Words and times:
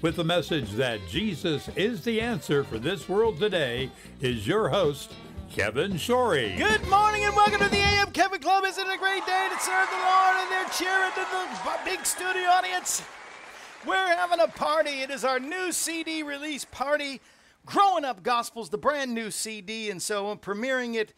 with 0.00 0.14
the 0.16 0.24
message 0.24 0.70
that 0.72 1.00
Jesus 1.08 1.68
is 1.74 2.04
the 2.04 2.20
answer 2.20 2.62
for 2.62 2.78
this 2.78 3.08
world 3.08 3.38
today, 3.40 3.90
is 4.20 4.46
your 4.46 4.68
host, 4.68 5.12
Kevin 5.50 5.92
Shorey. 5.92 6.56
Good 6.56 6.86
morning 6.88 7.24
and 7.24 7.34
welcome 7.34 7.58
to 7.58 7.68
the 7.68 7.78
AM 7.78 8.12
Kevin 8.12 8.40
Club. 8.40 8.64
Isn't 8.64 8.86
it 8.86 8.94
a 8.94 8.98
great 8.98 9.26
day 9.26 9.48
to 9.52 9.60
serve 9.60 9.88
the 9.90 9.96
Lord? 9.96 10.36
And 10.36 10.50
they're 10.52 10.68
cheering 10.68 11.10
to 11.14 11.26
the 11.32 11.78
big 11.84 12.06
studio 12.06 12.48
audience. 12.48 13.02
We're 13.84 13.96
having 13.96 14.38
a 14.38 14.46
party. 14.46 15.00
It 15.00 15.10
is 15.10 15.24
our 15.24 15.40
new 15.40 15.72
CD 15.72 16.22
release 16.22 16.64
party. 16.64 17.20
Growing 17.66 18.04
Up 18.04 18.22
Gospels, 18.22 18.70
the 18.70 18.78
brand 18.78 19.12
new 19.12 19.30
CD, 19.30 19.90
and 19.90 20.00
so 20.00 20.30
I'm 20.30 20.38
premiering 20.38 20.94
it 20.94 21.12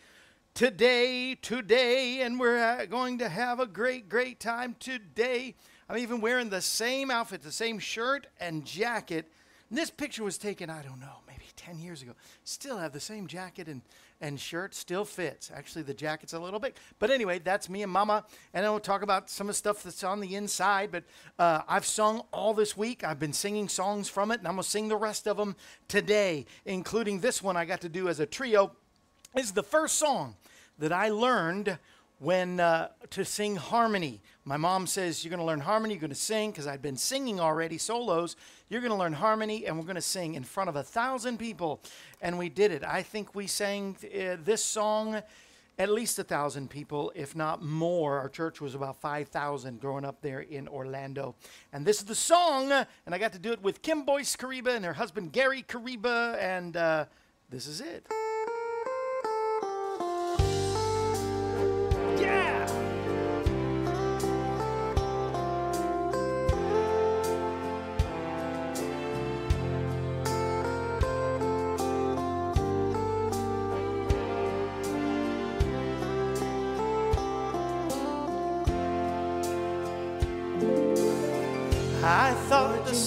today, 0.54 1.36
today, 1.36 2.22
and 2.22 2.40
we're 2.40 2.58
uh, 2.58 2.86
going 2.86 3.18
to 3.18 3.28
have 3.28 3.60
a 3.60 3.66
great, 3.66 4.08
great 4.08 4.40
time 4.40 4.74
today. 4.80 5.54
I'm 5.90 5.98
even 5.98 6.20
wearing 6.20 6.50
the 6.50 6.60
same 6.60 7.10
outfit, 7.10 7.42
the 7.42 7.50
same 7.50 7.80
shirt 7.80 8.28
and 8.38 8.64
jacket. 8.64 9.26
And 9.70 9.76
this 9.76 9.90
picture 9.90 10.22
was 10.22 10.38
taken, 10.38 10.70
I 10.70 10.82
don't 10.82 11.00
know, 11.00 11.16
maybe 11.26 11.46
10 11.56 11.80
years 11.80 12.00
ago. 12.00 12.12
Still 12.44 12.78
have 12.78 12.92
the 12.92 13.00
same 13.00 13.26
jacket 13.26 13.66
and, 13.66 13.82
and 14.20 14.38
shirt, 14.38 14.76
still 14.76 15.04
fits. 15.04 15.50
Actually, 15.52 15.82
the 15.82 15.92
jacket's 15.92 16.32
a 16.32 16.38
little 16.38 16.60
big. 16.60 16.74
But 17.00 17.10
anyway, 17.10 17.40
that's 17.40 17.68
me 17.68 17.82
and 17.82 17.90
Mama. 17.90 18.24
And 18.54 18.64
we'll 18.66 18.78
talk 18.78 19.02
about 19.02 19.28
some 19.28 19.48
of 19.48 19.54
the 19.54 19.58
stuff 19.58 19.82
that's 19.82 20.04
on 20.04 20.20
the 20.20 20.36
inside. 20.36 20.92
But 20.92 21.02
uh, 21.40 21.62
I've 21.66 21.84
sung 21.84 22.22
all 22.32 22.54
this 22.54 22.76
week. 22.76 23.02
I've 23.02 23.18
been 23.18 23.32
singing 23.32 23.68
songs 23.68 24.08
from 24.08 24.30
it, 24.30 24.38
and 24.38 24.46
I'm 24.46 24.54
going 24.54 24.62
to 24.62 24.70
sing 24.70 24.86
the 24.86 24.96
rest 24.96 25.26
of 25.26 25.38
them 25.38 25.56
today, 25.88 26.46
including 26.66 27.18
this 27.18 27.42
one 27.42 27.56
I 27.56 27.64
got 27.64 27.80
to 27.80 27.88
do 27.88 28.08
as 28.08 28.20
a 28.20 28.26
trio. 28.26 28.70
Is 29.36 29.50
the 29.50 29.64
first 29.64 29.96
song 29.96 30.36
that 30.78 30.92
I 30.92 31.08
learned 31.08 31.78
when 32.20 32.60
uh, 32.60 32.88
to 33.10 33.24
sing 33.24 33.56
harmony. 33.56 34.20
My 34.50 34.56
mom 34.56 34.88
says, 34.88 35.24
You're 35.24 35.30
going 35.30 35.38
to 35.38 35.46
learn 35.46 35.60
harmony, 35.60 35.94
you're 35.94 36.00
going 36.00 36.10
to 36.10 36.16
sing, 36.16 36.50
because 36.50 36.66
I'd 36.66 36.82
been 36.82 36.96
singing 36.96 37.38
already 37.38 37.78
solos. 37.78 38.34
You're 38.68 38.80
going 38.80 38.90
to 38.90 38.98
learn 38.98 39.12
harmony, 39.12 39.64
and 39.64 39.78
we're 39.78 39.84
going 39.84 39.94
to 39.94 40.00
sing 40.02 40.34
in 40.34 40.42
front 40.42 40.68
of 40.68 40.74
a 40.74 40.82
thousand 40.82 41.38
people. 41.38 41.80
And 42.20 42.36
we 42.36 42.48
did 42.48 42.72
it. 42.72 42.82
I 42.82 43.04
think 43.04 43.32
we 43.36 43.46
sang 43.46 43.96
uh, 44.02 44.38
this 44.42 44.64
song 44.64 45.22
at 45.78 45.88
least 45.88 46.18
a 46.18 46.24
thousand 46.24 46.68
people, 46.68 47.12
if 47.14 47.36
not 47.36 47.62
more. 47.62 48.18
Our 48.18 48.28
church 48.28 48.60
was 48.60 48.74
about 48.74 49.00
5,000 49.00 49.80
growing 49.80 50.04
up 50.04 50.20
there 50.20 50.40
in 50.40 50.66
Orlando. 50.66 51.36
And 51.72 51.86
this 51.86 52.00
is 52.00 52.06
the 52.06 52.16
song, 52.16 52.72
and 52.72 53.14
I 53.14 53.18
got 53.18 53.32
to 53.34 53.38
do 53.38 53.52
it 53.52 53.62
with 53.62 53.82
Kim 53.82 54.02
Boyce 54.02 54.34
Koreiba 54.34 54.74
and 54.74 54.84
her 54.84 54.94
husband 54.94 55.30
Gary 55.30 55.62
Koreiba, 55.62 56.36
and 56.38 56.76
uh, 56.76 57.04
this 57.50 57.68
is 57.68 57.80
it. 57.80 58.04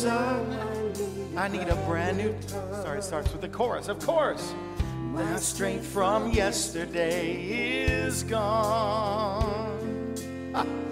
I 0.06 1.47
need 1.50 1.68
a 1.69 1.75
brand 1.88 2.18
new. 2.18 2.36
Sorry, 2.47 3.00
it 3.00 3.03
starts 3.03 3.31
with 3.31 3.41
the 3.41 3.47
chorus. 3.47 3.88
Of 3.88 4.00
course. 4.00 4.53
My 5.14 5.38
strength 5.38 5.86
from 5.86 6.31
yesterday 6.31 7.36
is 7.88 8.24
gone. 8.24 9.69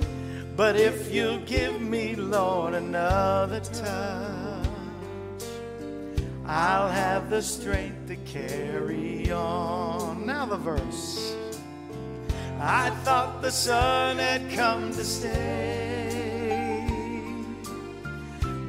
But 0.54 0.76
if 0.76 1.12
you 1.12 1.42
give 1.46 1.82
me, 1.82 2.14
Lord, 2.16 2.74
another 2.76 3.62
touch, 3.62 4.68
I'll 6.46 6.90
have 6.90 7.30
the 7.30 7.42
strength 7.42 8.10
to 8.10 8.16
carry 8.18 9.32
on. 9.32 10.26
Now 10.26 10.46
the 10.46 10.58
verse. 10.58 11.36
I 12.60 12.92
thought 13.04 13.42
the 13.42 13.50
sun 13.50 14.18
had 14.20 14.52
come 14.52 14.92
to 14.92 15.04
stay 15.04 15.81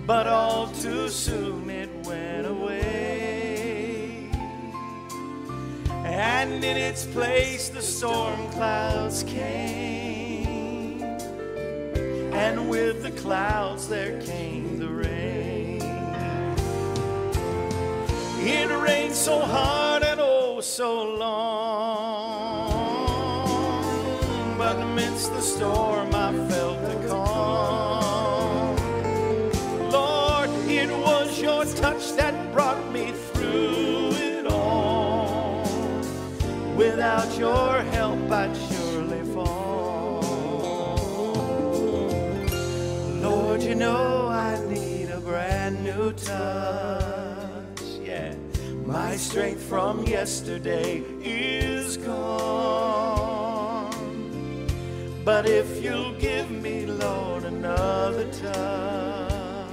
but 0.06 0.26
all 0.26 0.66
too 0.68 1.08
soon 1.08 1.70
it 1.70 1.88
went 2.04 2.46
away. 2.46 4.28
And 6.04 6.64
in 6.64 6.76
its 6.76 7.06
place, 7.06 7.68
the 7.68 7.80
storm 7.82 8.48
clouds 8.50 9.22
came, 9.22 11.02
and 12.32 12.68
with 12.68 13.02
the 13.02 13.12
clouds, 13.12 13.88
there 13.88 14.20
came 14.20 14.78
the 14.78 14.88
rain. 14.88 15.80
It 18.44 18.68
rained 18.82 19.14
so 19.14 19.38
hard 19.40 20.02
and 20.02 20.20
oh 20.20 20.60
so 20.60 21.04
long, 21.04 21.38
but 24.58 24.76
amidst 24.80 25.32
the 25.32 25.40
storm, 25.40 25.91
your 37.42 37.82
help, 37.96 38.30
I'd 38.30 38.56
surely 38.68 39.22
fall. 39.34 40.20
Lord, 43.20 43.60
you 43.62 43.74
know 43.74 44.28
I 44.28 44.64
need 44.68 45.10
a 45.10 45.18
brand 45.18 45.82
new 45.82 46.12
touch. 46.12 47.82
Yeah. 48.00 48.36
My 48.86 49.16
strength 49.16 49.60
from 49.60 50.04
yesterday 50.04 51.02
is 51.20 51.96
gone. 51.96 53.10
But 55.24 55.48
if 55.48 55.82
you'll 55.82 56.14
give 56.20 56.48
me, 56.48 56.86
Lord, 56.86 57.42
another 57.42 58.30
touch, 58.30 59.72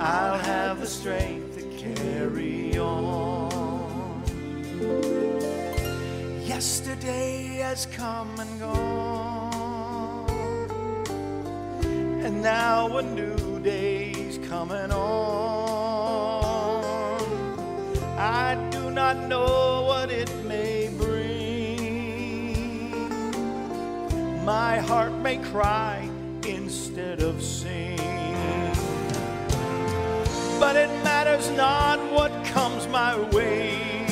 I'll 0.00 0.38
have 0.38 0.80
the 0.80 0.88
strength 0.88 1.56
to 1.58 1.64
carry 1.84 2.76
on. 2.78 3.26
Yesterday 6.56 7.58
has 7.58 7.84
come 7.84 8.40
and 8.40 8.58
gone, 8.58 10.30
and 12.24 12.40
now 12.42 12.96
a 12.96 13.02
new 13.02 13.60
day's 13.60 14.38
coming 14.48 14.90
on. 14.90 16.40
I 18.16 18.56
do 18.70 18.90
not 18.90 19.28
know 19.28 19.84
what 19.86 20.10
it 20.10 20.30
may 20.46 20.88
bring. 20.96 22.54
My 24.42 24.78
heart 24.78 25.12
may 25.12 25.36
cry 25.36 26.08
instead 26.48 27.20
of 27.20 27.42
sing. 27.42 27.98
But 30.58 30.76
it 30.76 30.88
matters 31.04 31.50
not 31.50 31.98
what 32.12 32.32
comes 32.46 32.88
my 32.88 33.14
way, 33.32 34.05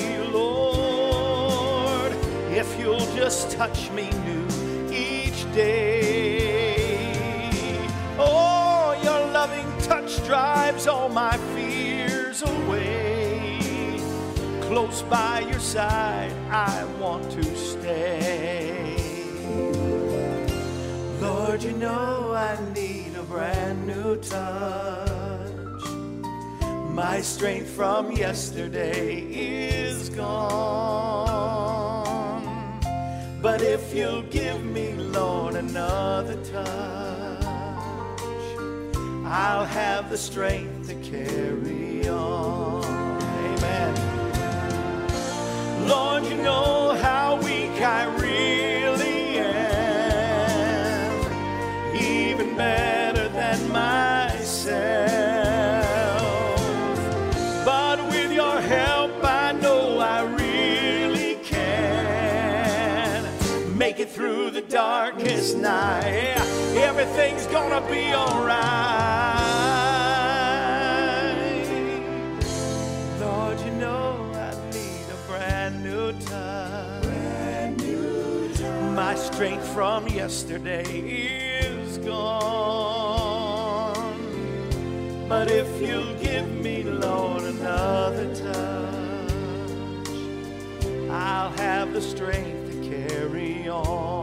if 2.64 2.78
you'll 2.80 3.14
just 3.14 3.50
touch 3.52 3.90
me 3.90 4.10
new 4.28 4.46
each 4.90 5.40
day. 5.52 6.96
Oh, 8.18 8.98
your 9.02 9.20
loving 9.32 9.70
touch 9.80 10.24
drives 10.24 10.86
all 10.86 11.08
my 11.08 11.36
fears 11.54 12.42
away. 12.42 14.00
Close 14.62 15.02
by 15.02 15.40
your 15.40 15.60
side, 15.60 16.32
I 16.50 16.84
want 16.98 17.30
to 17.32 17.44
stay. 17.54 18.96
Lord, 21.20 21.62
you 21.62 21.72
know 21.72 22.32
I 22.34 22.58
need 22.72 23.14
a 23.16 23.22
brand 23.24 23.86
new 23.86 24.16
touch. 24.16 25.84
My 26.90 27.20
strength 27.20 27.70
from 27.70 28.12
yesterday 28.12 29.20
is 29.20 30.08
gone. 30.10 31.63
But 33.44 33.60
if 33.60 33.94
you'll 33.94 34.22
give 34.22 34.64
me, 34.64 34.94
Lord, 34.94 35.54
another 35.54 36.36
touch, 36.44 37.44
I'll 39.22 39.66
have 39.66 40.08
the 40.08 40.16
strength 40.16 40.88
to 40.88 40.94
carry 40.94 42.08
on. 42.08 42.82
Amen. 43.22 43.94
Lord, 45.86 46.24
you 46.24 46.36
know 46.36 46.94
how 47.02 47.36
weak 47.36 47.82
I 47.82 48.04
really 48.18 49.36
am, 49.40 49.60
even 51.94 52.56
better 52.56 52.93
darkest 64.74 65.56
night. 65.56 66.34
Everything's 66.74 67.46
gonna 67.46 67.80
be 67.88 68.12
alright. 68.12 68.58
Lord, 73.20 73.60
you 73.60 73.70
know 73.70 74.32
I 74.34 74.50
need 74.72 75.06
a 75.12 75.16
brand 75.28 75.84
new 75.84 76.12
touch. 76.14 77.04
Brand 77.04 77.76
new 77.76 78.52
touch. 78.54 78.96
My 78.96 79.14
strength 79.14 79.64
from 79.72 80.08
yesterday 80.08 80.82
is 80.82 81.98
gone. 81.98 82.34
But 85.28 85.52
if 85.52 85.68
you'll 85.80 86.16
give 86.16 86.50
me, 86.50 86.82
Lord, 86.82 87.44
another 87.44 88.26
touch, 88.34 90.08
I'll 91.08 91.52
have 91.52 91.92
the 91.92 92.02
strength 92.02 92.72
to 92.72 92.76
carry 92.90 93.68
on. 93.68 94.13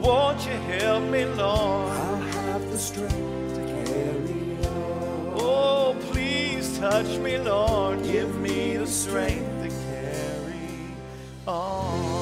Won't 0.00 0.46
you 0.46 0.52
help 0.52 1.04
me, 1.04 1.26
Lord? 1.26 1.92
I'll 1.92 2.16
have 2.16 2.70
the 2.70 2.78
strength 2.78 3.54
to 3.54 3.60
carry 3.66 4.56
on. 4.66 5.34
Oh, 5.36 5.96
please 6.10 6.78
touch 6.78 7.18
me, 7.18 7.36
Lord. 7.38 8.02
Give 8.02 8.34
me 8.40 8.78
the 8.78 8.86
strength 8.86 9.62
to 9.62 9.68
carry 9.68 10.94
on. 11.46 12.20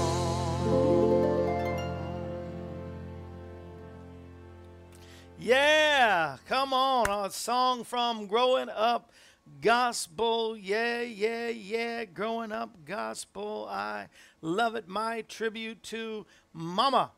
Yeah, 5.38 6.36
come 6.48 6.72
on. 6.72 7.08
A 7.08 7.30
song 7.30 7.84
from 7.84 8.26
Growing 8.26 8.70
Up 8.70 9.12
Gospel. 9.60 10.56
Yeah, 10.56 11.02
yeah, 11.02 11.48
yeah. 11.48 12.04
Growing 12.06 12.50
Up 12.50 12.84
Gospel. 12.84 13.68
I 13.70 14.08
love 14.42 14.74
it. 14.74 14.88
My 14.88 15.22
tribute 15.22 15.84
to 15.84 16.26
Mama. 16.52 17.12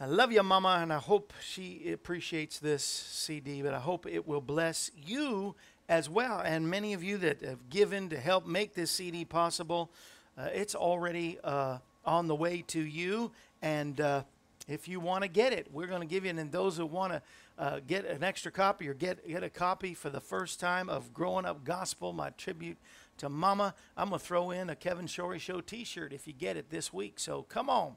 I 0.00 0.06
love 0.06 0.32
you, 0.32 0.42
Mama, 0.42 0.80
and 0.82 0.92
I 0.92 0.98
hope 0.98 1.32
she 1.40 1.92
appreciates 1.92 2.58
this 2.58 2.82
CD, 2.82 3.62
but 3.62 3.74
I 3.74 3.78
hope 3.78 4.06
it 4.08 4.26
will 4.26 4.40
bless 4.40 4.90
you 4.96 5.54
as 5.88 6.10
well. 6.10 6.40
And 6.40 6.68
many 6.68 6.94
of 6.94 7.04
you 7.04 7.16
that 7.18 7.42
have 7.42 7.70
given 7.70 8.08
to 8.08 8.18
help 8.18 8.44
make 8.44 8.74
this 8.74 8.90
CD 8.90 9.24
possible, 9.24 9.92
uh, 10.36 10.48
it's 10.52 10.74
already 10.74 11.38
uh, 11.44 11.78
on 12.04 12.26
the 12.26 12.34
way 12.34 12.64
to 12.68 12.80
you. 12.80 13.30
And 13.62 14.00
uh, 14.00 14.24
if 14.66 14.88
you 14.88 14.98
want 14.98 15.22
to 15.22 15.28
get 15.28 15.52
it, 15.52 15.68
we're 15.72 15.86
going 15.86 16.00
to 16.00 16.08
give 16.08 16.24
you, 16.24 16.30
and 16.32 16.50
those 16.50 16.76
who 16.76 16.86
want 16.86 17.12
to 17.12 17.22
uh, 17.56 17.78
get 17.86 18.04
an 18.04 18.24
extra 18.24 18.50
copy 18.50 18.88
or 18.88 18.94
get, 18.94 19.24
get 19.28 19.44
a 19.44 19.48
copy 19.48 19.94
for 19.94 20.10
the 20.10 20.20
first 20.20 20.58
time 20.58 20.88
of 20.88 21.14
Growing 21.14 21.44
Up 21.44 21.62
Gospel, 21.64 22.12
my 22.12 22.30
tribute 22.30 22.78
to 23.18 23.28
Mama, 23.28 23.76
I'm 23.96 24.08
going 24.08 24.18
to 24.18 24.26
throw 24.26 24.50
in 24.50 24.70
a 24.70 24.74
Kevin 24.74 25.06
Shorey 25.06 25.38
Show 25.38 25.60
t 25.60 25.84
shirt 25.84 26.12
if 26.12 26.26
you 26.26 26.32
get 26.32 26.56
it 26.56 26.68
this 26.70 26.92
week. 26.92 27.20
So 27.20 27.42
come 27.44 27.70
on 27.70 27.94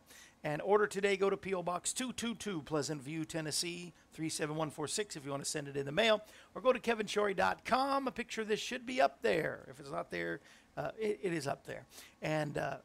and 0.48 0.62
order 0.62 0.88
today. 0.88 1.18
Go 1.18 1.30
to 1.30 1.36
P.O. 1.36 1.62
Box 1.62 1.92
222, 1.92 2.62
Pleasant 2.62 3.02
View, 3.02 3.26
Tennessee 3.26 3.92
37146 4.14 5.18
if 5.18 5.26
you 5.26 5.32
want 5.32 5.44
to 5.44 5.50
send 5.50 5.68
it 5.68 5.76
in 5.76 5.86
the 5.86 5.92
mail, 5.92 6.22
or 6.56 6.62
go 6.62 6.72
to 6.72 6.80
kevinshorey.com. 6.80 8.08
A 8.08 8.12
picture 8.12 8.42
of 8.44 8.48
this 8.48 8.60
should 8.62 8.86
be 8.86 9.02
up 9.02 9.22
there. 9.22 9.66
If 9.70 9.82
it's 9.82 9.92
not 9.92 10.10
there, 10.10 10.40
uh, 10.78 10.92
it, 10.98 11.20
it 11.22 11.34
is 11.34 11.48
up 11.48 11.66
there. 11.66 11.84
And 12.22 12.58
uh, 12.58 12.78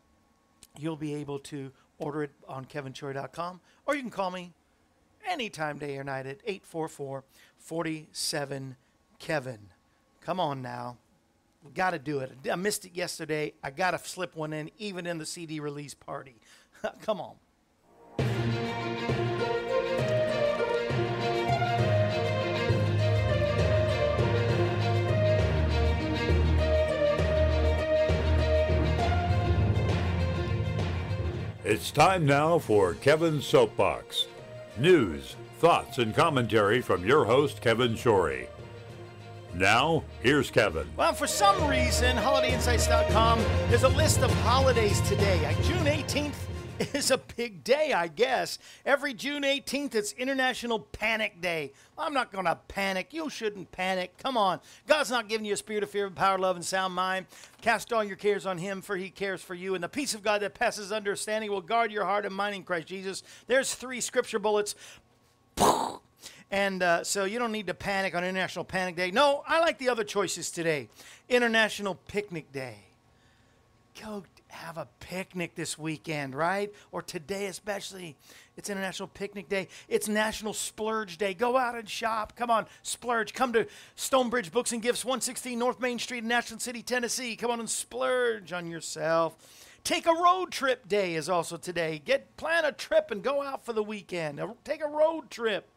you'll 0.76 0.96
be 0.96 1.14
able 1.14 1.38
to 1.38 1.70
order 2.00 2.24
it 2.24 2.32
on 2.48 2.64
kevinshorey.com, 2.64 3.60
or 3.86 3.94
you 3.94 4.00
can 4.00 4.10
call 4.10 4.32
me 4.32 4.52
anytime, 5.31 5.78
day 5.78 5.96
or 5.96 6.02
night, 6.02 6.26
at 6.26 6.38
844 6.44 7.22
47 7.58 8.76
Kevin. 9.20 9.58
Come 10.20 10.40
on 10.40 10.62
now. 10.62 10.96
We 11.64 11.70
got 11.70 11.90
to 11.90 12.00
do 12.00 12.19
it. 12.19 12.32
I 12.50 12.56
missed 12.56 12.86
it 12.86 12.96
yesterday. 12.96 13.52
I 13.62 13.70
got 13.70 13.92
to 13.92 13.98
slip 13.98 14.34
one 14.34 14.52
in, 14.52 14.72
even 14.78 15.06
in 15.06 15.19
the 15.19 15.26
CD 15.26 15.60
release 15.60 15.94
party. 15.94 16.34
Come 17.02 17.20
on. 17.20 17.36
It's 31.72 31.91
time 31.91 32.26
now 32.26 32.58
for 32.58 32.93
Kevin's 32.93 33.46
Soapbox. 33.46 34.26
News, 34.76 35.36
thoughts, 35.58 35.96
and 35.96 36.14
commentary 36.14 36.82
from 36.82 37.02
your 37.02 37.24
host, 37.24 37.62
Kevin 37.62 37.94
Shorey. 37.94 38.46
Now, 39.55 40.05
here's 40.22 40.50
Kevin. 40.50 40.86
Well, 40.98 41.14
for 41.14 41.26
some 41.26 41.67
reason, 41.67 42.14
HolidayInsights.com, 42.19 43.38
there's 43.70 43.84
a 43.84 43.88
list 43.88 44.20
of 44.20 44.31
holidays 44.43 45.00
today. 45.08 45.56
June 45.62 45.86
18th 45.86 46.34
is 46.94 47.10
a 47.10 47.19
big 47.19 47.65
day, 47.65 47.93
I 47.93 48.08
guess. 48.08 48.58
Every 48.84 49.15
June 49.15 49.43
18th, 49.43 49.94
it's 49.94 50.12
International 50.12 50.81
Panic 50.81 51.41
Day. 51.41 51.72
I'm 51.96 52.15
not 52.15 52.32
going 52.32 52.44
to 52.44 52.58
panic. 52.69 53.12
You 53.12 53.31
shouldn't 53.31 53.70
panic. 53.72 54.17
Come 54.19 54.36
on. 54.36 54.60
God's 54.86 55.10
not 55.10 55.29
giving 55.29 55.44
you 55.44 55.55
a 55.55 55.56
spirit 55.56 55.82
of 55.82 55.91
fear, 55.91 56.08
but 56.08 56.17
power, 56.17 56.39
love, 56.39 56.56
and 56.56 56.65
sound 56.65 56.94
mind. 56.94 57.27
Cast 57.60 57.93
all 57.93 58.03
your 58.03 58.17
cares 58.17 58.46
on 58.46 58.58
Him, 58.58 58.82
for 58.82 58.96
He 58.96 59.10
cares 59.10 59.43
for 59.43 59.55
you. 59.55 59.74
And 59.74 59.84
the 59.84 59.89
peace 59.89 60.15
of 60.15 60.22
God 60.22 60.43
that 60.43 60.55
passes 60.55 60.93
understanding 60.93 61.51
will 61.51 61.60
guard 61.60 61.93
your 61.93 62.05
heart 62.05 62.27
and 62.27 62.34
mind 62.34 62.55
in 62.56 62.62
Christ 62.62 62.89
Jesus. 62.89 63.22
There's 63.46 63.74
three 63.74 64.01
scripture 64.01 64.39
bullets. 64.39 64.74
And 66.51 66.82
uh, 66.82 67.03
so 67.03 67.24
you 67.24 67.39
don't 67.39 67.51
need 67.51 67.69
to 67.69 67.74
panic 67.74 68.15
on 68.15 68.24
International 68.24 68.62
Panic 68.62 68.94
Day. 68.94 69.10
No, 69.10 69.43
I 69.48 69.60
like 69.60 69.79
the 69.79 69.89
other 69.89 70.05
choices 70.05 70.51
today 70.51 70.91
International 71.31 71.94
Picnic 72.08 72.53
Day. 72.53 72.77
go 73.98 74.22
have 74.52 74.76
a 74.76 74.86
picnic 75.00 75.54
this 75.54 75.78
weekend, 75.78 76.34
right? 76.34 76.72
Or 76.92 77.02
today, 77.02 77.46
especially. 77.46 78.16
It's 78.56 78.68
International 78.68 79.08
Picnic 79.08 79.48
Day. 79.48 79.68
It's 79.88 80.08
National 80.08 80.52
Splurge 80.52 81.16
Day. 81.16 81.32
Go 81.32 81.56
out 81.56 81.74
and 81.74 81.88
shop. 81.88 82.36
Come 82.36 82.50
on, 82.50 82.66
splurge. 82.82 83.32
Come 83.32 83.52
to 83.54 83.66
Stonebridge 83.96 84.52
Books 84.52 84.72
and 84.72 84.82
Gifts, 84.82 85.04
116 85.04 85.58
North 85.58 85.80
Main 85.80 85.98
Street 85.98 86.22
in 86.22 86.30
Ashland 86.30 86.60
City, 86.60 86.82
Tennessee. 86.82 87.34
Come 87.34 87.50
on 87.50 87.60
and 87.60 87.70
splurge 87.70 88.52
on 88.52 88.70
yourself. 88.70 89.36
Take 89.84 90.06
a 90.06 90.12
road 90.12 90.52
trip 90.52 90.86
day 90.86 91.14
is 91.14 91.28
also 91.28 91.56
today. 91.56 92.00
Get 92.04 92.36
plan 92.36 92.64
a 92.64 92.72
trip 92.72 93.10
and 93.10 93.22
go 93.22 93.42
out 93.42 93.64
for 93.64 93.72
the 93.72 93.82
weekend. 93.82 94.40
Take 94.64 94.82
a 94.82 94.88
road 94.88 95.30
trip. 95.30 95.68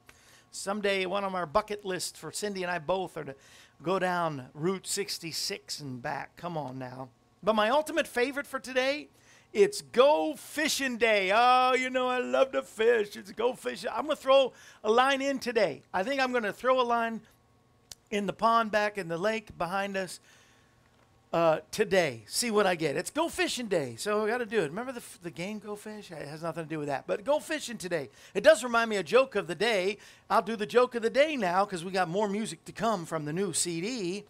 Someday, 0.52 1.06
one 1.06 1.24
on 1.24 1.34
our 1.34 1.48
bucket 1.48 1.84
list 1.86 2.18
for 2.18 2.32
Cindy 2.32 2.62
and 2.62 2.72
I 2.72 2.80
both 2.80 3.18
are 3.18 3.24
to 3.24 3.36
go 3.82 4.00
down 4.00 4.50
Route 4.54 4.86
66 4.86 5.80
and 5.80 6.02
back. 6.02 6.36
Come 6.38 6.56
on 6.56 6.78
now. 6.78 7.10
But 7.46 7.54
my 7.54 7.70
ultimate 7.70 8.08
favorite 8.08 8.48
for 8.48 8.60
today, 8.60 9.08
it's 9.54 9.84
Go 9.84 10.34
Fishing 10.36 10.98
Day. 10.98 11.32
Oh, 11.32 11.76
you 11.76 11.92
know 11.92 12.08
I 12.08 12.18
love 12.18 12.52
to 12.54 12.64
fish. 12.64 13.16
It's 13.16 13.32
Go 13.32 13.54
Fishing. 13.54 13.92
I'm 13.94 14.06
gonna 14.06 14.16
throw 14.16 14.52
a 14.84 14.92
line 14.92 15.22
in 15.22 15.38
today. 15.38 15.84
I 15.94 16.02
think 16.02 16.20
I'm 16.20 16.34
gonna 16.34 16.52
throw 16.52 16.82
a 16.82 16.84
line 16.84 17.22
in 18.10 18.26
the 18.26 18.34
pond 18.34 18.72
back 18.72 18.98
in 18.98 19.10
the 19.10 19.20
lake 19.20 19.56
behind 19.60 19.96
us 19.96 20.20
uh, 21.34 21.60
today. 21.70 22.24
See 22.26 22.50
what 22.50 22.66
I 22.66 22.74
get. 22.74 22.96
It's 22.96 23.12
Go 23.12 23.30
Fishing 23.30 23.68
Day, 23.68 23.94
so 23.96 24.26
I 24.26 24.28
got 24.28 24.40
to 24.40 24.48
do 24.48 24.62
it. 24.62 24.70
Remember 24.70 24.92
the, 24.92 25.04
the 25.22 25.30
game 25.30 25.60
Go 25.60 25.76
Fish? 25.76 26.10
It 26.10 26.28
has 26.28 26.42
nothing 26.42 26.64
to 26.64 26.70
do 26.70 26.80
with 26.80 26.88
that. 26.88 27.06
But 27.06 27.24
go 27.24 27.40
fishing 27.40 27.78
today. 27.78 28.10
It 28.34 28.44
does 28.44 28.64
remind 28.64 28.90
me 28.90 28.96
of 28.96 29.06
joke 29.06 29.36
of 29.36 29.46
the 29.46 29.54
day. 29.54 30.00
I'll 30.32 30.42
do 30.42 30.56
the 30.56 30.66
joke 30.66 30.96
of 30.96 31.04
the 31.04 31.12
day 31.12 31.36
now 31.36 31.64
because 31.64 31.86
we 31.86 31.92
got 31.92 32.10
more 32.10 32.28
music 32.28 32.66
to 32.66 32.72
come 32.72 33.06
from 33.06 33.26
the 33.26 33.34
new 33.34 33.54
CD. 33.54 34.24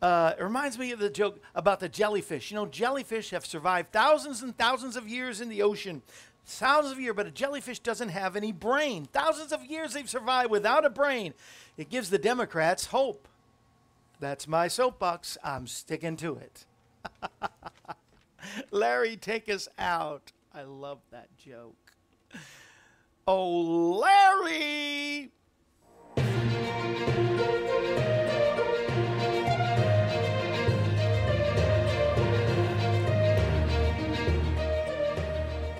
Uh, 0.00 0.32
it 0.38 0.42
reminds 0.42 0.78
me 0.78 0.92
of 0.92 1.00
the 1.00 1.10
joke 1.10 1.40
about 1.54 1.80
the 1.80 1.88
jellyfish. 1.88 2.50
You 2.50 2.56
know, 2.56 2.66
jellyfish 2.66 3.30
have 3.30 3.44
survived 3.44 3.92
thousands 3.92 4.42
and 4.42 4.56
thousands 4.56 4.96
of 4.96 5.08
years 5.08 5.40
in 5.40 5.48
the 5.48 5.62
ocean. 5.62 6.02
Thousands 6.46 6.92
of 6.92 7.00
years, 7.00 7.14
but 7.16 7.26
a 7.26 7.30
jellyfish 7.30 7.80
doesn't 7.80 8.08
have 8.10 8.36
any 8.36 8.52
brain. 8.52 9.06
Thousands 9.06 9.52
of 9.52 9.66
years 9.66 9.92
they've 9.92 10.08
survived 10.08 10.50
without 10.50 10.84
a 10.84 10.90
brain. 10.90 11.34
It 11.76 11.90
gives 11.90 12.10
the 12.10 12.18
Democrats 12.18 12.86
hope. 12.86 13.28
That's 14.20 14.48
my 14.48 14.68
soapbox. 14.68 15.36
I'm 15.44 15.66
sticking 15.66 16.16
to 16.16 16.36
it. 16.36 16.64
Larry, 18.70 19.16
take 19.16 19.48
us 19.48 19.68
out. 19.78 20.32
I 20.54 20.62
love 20.62 21.00
that 21.10 21.28
joke. 21.36 21.74
Oh, 23.26 24.00
Larry! 24.00 24.87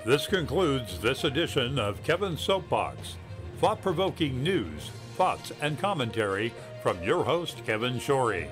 This 0.09 0.25
concludes 0.25 0.97
this 0.97 1.23
edition 1.23 1.77
of 1.77 2.01
Kevin's 2.03 2.41
Soapbox. 2.41 3.17
Thought 3.59 3.79
provoking 3.83 4.41
news, 4.41 4.89
thoughts, 5.15 5.51
and 5.61 5.77
commentary 5.77 6.51
from 6.81 7.03
your 7.03 7.23
host, 7.23 7.63
Kevin 7.63 7.99
Shorey. 7.99 8.49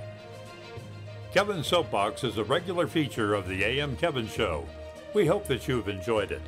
Kevin's 1.33 1.65
Soapbox 1.65 2.23
is 2.23 2.37
a 2.37 2.43
regular 2.43 2.85
feature 2.85 3.33
of 3.33 3.47
the 3.47 3.63
AM 3.63 3.95
Kevin 3.95 4.27
Show. 4.27 4.67
We 5.15 5.25
hope 5.25 5.47
that 5.47 5.67
you've 5.67 5.87
enjoyed 5.87 6.31
it. 6.31 6.43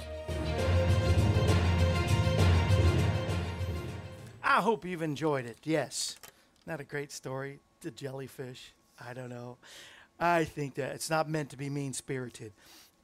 I 4.44 4.62
hope 4.62 4.86
you've 4.86 5.02
enjoyed 5.02 5.48
it. 5.48 5.58
Yes. 5.64 6.18
Not 6.68 6.82
a 6.82 6.84
great 6.84 7.12
story. 7.12 7.62
The 7.82 7.90
jellyfish. 7.90 8.76
I 9.04 9.16
don't 9.16 9.30
know. 9.30 9.58
I 10.20 10.44
think 10.44 10.76
that 10.76 10.94
it's 10.94 11.10
not 11.10 11.28
meant 11.28 11.50
to 11.50 11.58
be 11.58 11.72
mean 11.72 11.94
spirited. 11.94 12.54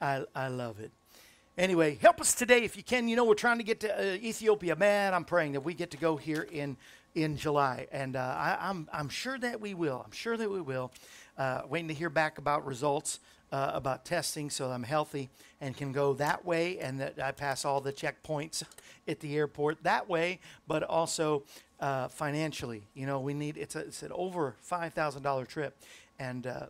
I, 0.00 0.22
I 0.36 0.46
love 0.46 0.78
it. 0.78 0.92
Anyway, 1.58 1.96
help 2.02 2.20
us 2.20 2.34
today 2.34 2.64
if 2.64 2.76
you 2.76 2.82
can. 2.82 3.08
You 3.08 3.16
know, 3.16 3.24
we're 3.24 3.32
trying 3.32 3.56
to 3.56 3.64
get 3.64 3.80
to 3.80 3.98
uh, 3.98 4.14
Ethiopia. 4.16 4.76
Man, 4.76 5.14
I'm 5.14 5.24
praying 5.24 5.52
that 5.52 5.62
we 5.62 5.72
get 5.72 5.90
to 5.92 5.96
go 5.96 6.16
here 6.16 6.46
in 6.52 6.76
in 7.14 7.38
July, 7.38 7.86
and 7.90 8.14
uh, 8.14 8.20
I, 8.20 8.58
I'm 8.60 8.86
I'm 8.92 9.08
sure 9.08 9.38
that 9.38 9.58
we 9.58 9.72
will. 9.72 10.02
I'm 10.04 10.12
sure 10.12 10.36
that 10.36 10.50
we 10.50 10.60
will. 10.60 10.92
Uh, 11.38 11.62
waiting 11.66 11.88
to 11.88 11.94
hear 11.94 12.10
back 12.10 12.36
about 12.36 12.66
results 12.66 13.20
uh, 13.52 13.70
about 13.72 14.04
testing, 14.04 14.50
so 14.50 14.70
I'm 14.70 14.82
healthy 14.82 15.30
and 15.62 15.74
can 15.74 15.92
go 15.92 16.12
that 16.14 16.44
way, 16.44 16.78
and 16.78 17.00
that 17.00 17.18
I 17.18 17.32
pass 17.32 17.64
all 17.64 17.80
the 17.80 17.92
checkpoints 17.92 18.62
at 19.08 19.20
the 19.20 19.34
airport 19.34 19.82
that 19.84 20.10
way. 20.10 20.40
But 20.68 20.82
also 20.82 21.44
uh, 21.80 22.08
financially, 22.08 22.82
you 22.92 23.06
know, 23.06 23.18
we 23.18 23.32
need 23.32 23.56
it's 23.56 23.76
a, 23.76 23.78
it's 23.78 24.02
an 24.02 24.12
over 24.12 24.56
five 24.60 24.92
thousand 24.92 25.22
dollar 25.22 25.46
trip, 25.46 25.74
and 26.18 26.46
uh, 26.46 26.66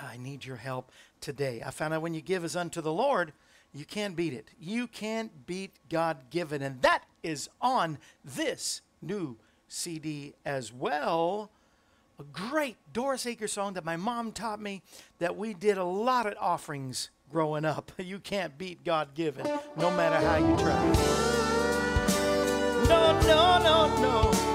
I 0.00 0.16
need 0.16 0.44
your 0.44 0.58
help 0.58 0.92
today. 1.20 1.60
I 1.66 1.72
found 1.72 1.92
out 1.92 2.02
when 2.02 2.14
you 2.14 2.20
give 2.20 2.44
as 2.44 2.54
unto 2.54 2.80
the 2.80 2.92
Lord, 2.92 3.32
you 3.74 3.84
can't 3.84 4.14
beat 4.14 4.32
it. 4.32 4.48
You 4.58 4.86
can't 4.86 5.46
beat 5.46 5.72
God 5.90 6.30
given. 6.30 6.62
And 6.62 6.80
that 6.82 7.04
is 7.22 7.48
on 7.60 7.98
this 8.24 8.82
new 9.02 9.36
CD 9.66 10.34
as 10.46 10.72
well. 10.72 11.50
A 12.20 12.22
great 12.22 12.76
Doris 12.92 13.26
Akers 13.26 13.52
song 13.52 13.72
that 13.74 13.84
my 13.84 13.96
mom 13.96 14.30
taught 14.30 14.60
me 14.60 14.82
that 15.18 15.36
we 15.36 15.52
did 15.52 15.76
a 15.76 15.84
lot 15.84 16.26
of 16.26 16.34
offerings 16.40 17.10
growing 17.30 17.64
up. 17.64 17.90
You 17.98 18.20
can't 18.20 18.56
beat 18.56 18.84
God 18.84 19.14
given, 19.14 19.46
no 19.76 19.90
matter 19.90 20.24
how 20.24 20.36
you 20.36 20.56
try. 20.56 21.34
No, 22.86 23.20
no, 23.22 23.58
no, 23.62 24.00
no. 24.00 24.53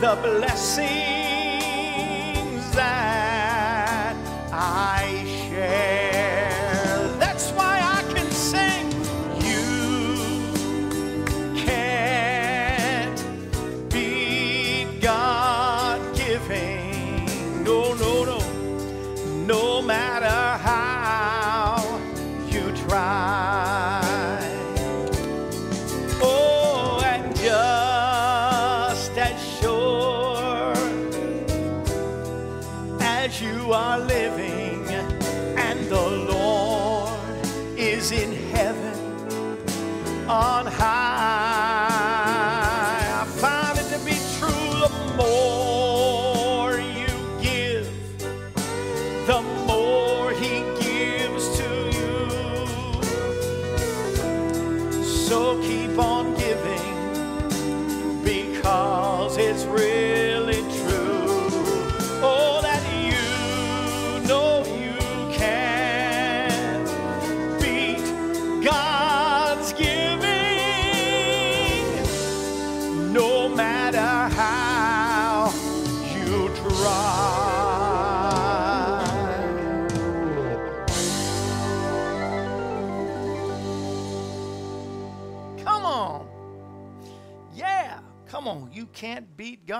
The 0.00 0.14
blessings 0.22 1.17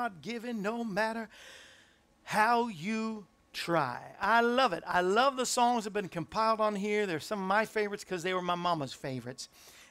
God 0.08 0.22
given 0.22 0.62
no 0.62 0.84
matter 0.84 1.28
how 2.24 2.68
you 2.68 3.26
try. 3.52 4.00
I 4.20 4.40
love 4.40 4.72
it. 4.72 4.82
I 4.86 5.00
love 5.02 5.36
the 5.36 5.46
songs 5.46 5.84
that 5.84 5.88
have 5.88 5.94
been 6.02 6.08
compiled 6.08 6.60
on 6.60 6.74
here. 6.74 7.06
They're 7.06 7.20
some 7.20 7.40
of 7.40 7.46
my 7.46 7.64
favorites 7.64 8.04
because 8.04 8.22
they 8.22 8.32
were 8.32 8.42
my 8.42 8.54
mama's 8.54 8.92
favorites. 8.92 9.48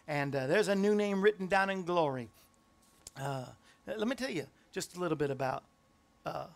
And 0.08 0.36
uh, 0.36 0.48
there's 0.48 0.70
a 0.70 0.76
new 0.76 0.96
name 0.96 1.22
written 1.22 1.48
down 1.48 1.70
in 1.70 1.84
glory. 1.84 2.30
Uh, 3.20 3.46
let 3.86 4.08
me 4.08 4.16
tell 4.16 4.30
you 4.30 4.48
just 4.72 4.96
a 4.96 5.00
little 5.00 5.18
bit 5.18 5.30
about 5.30 5.64
uh, 6.26 6.48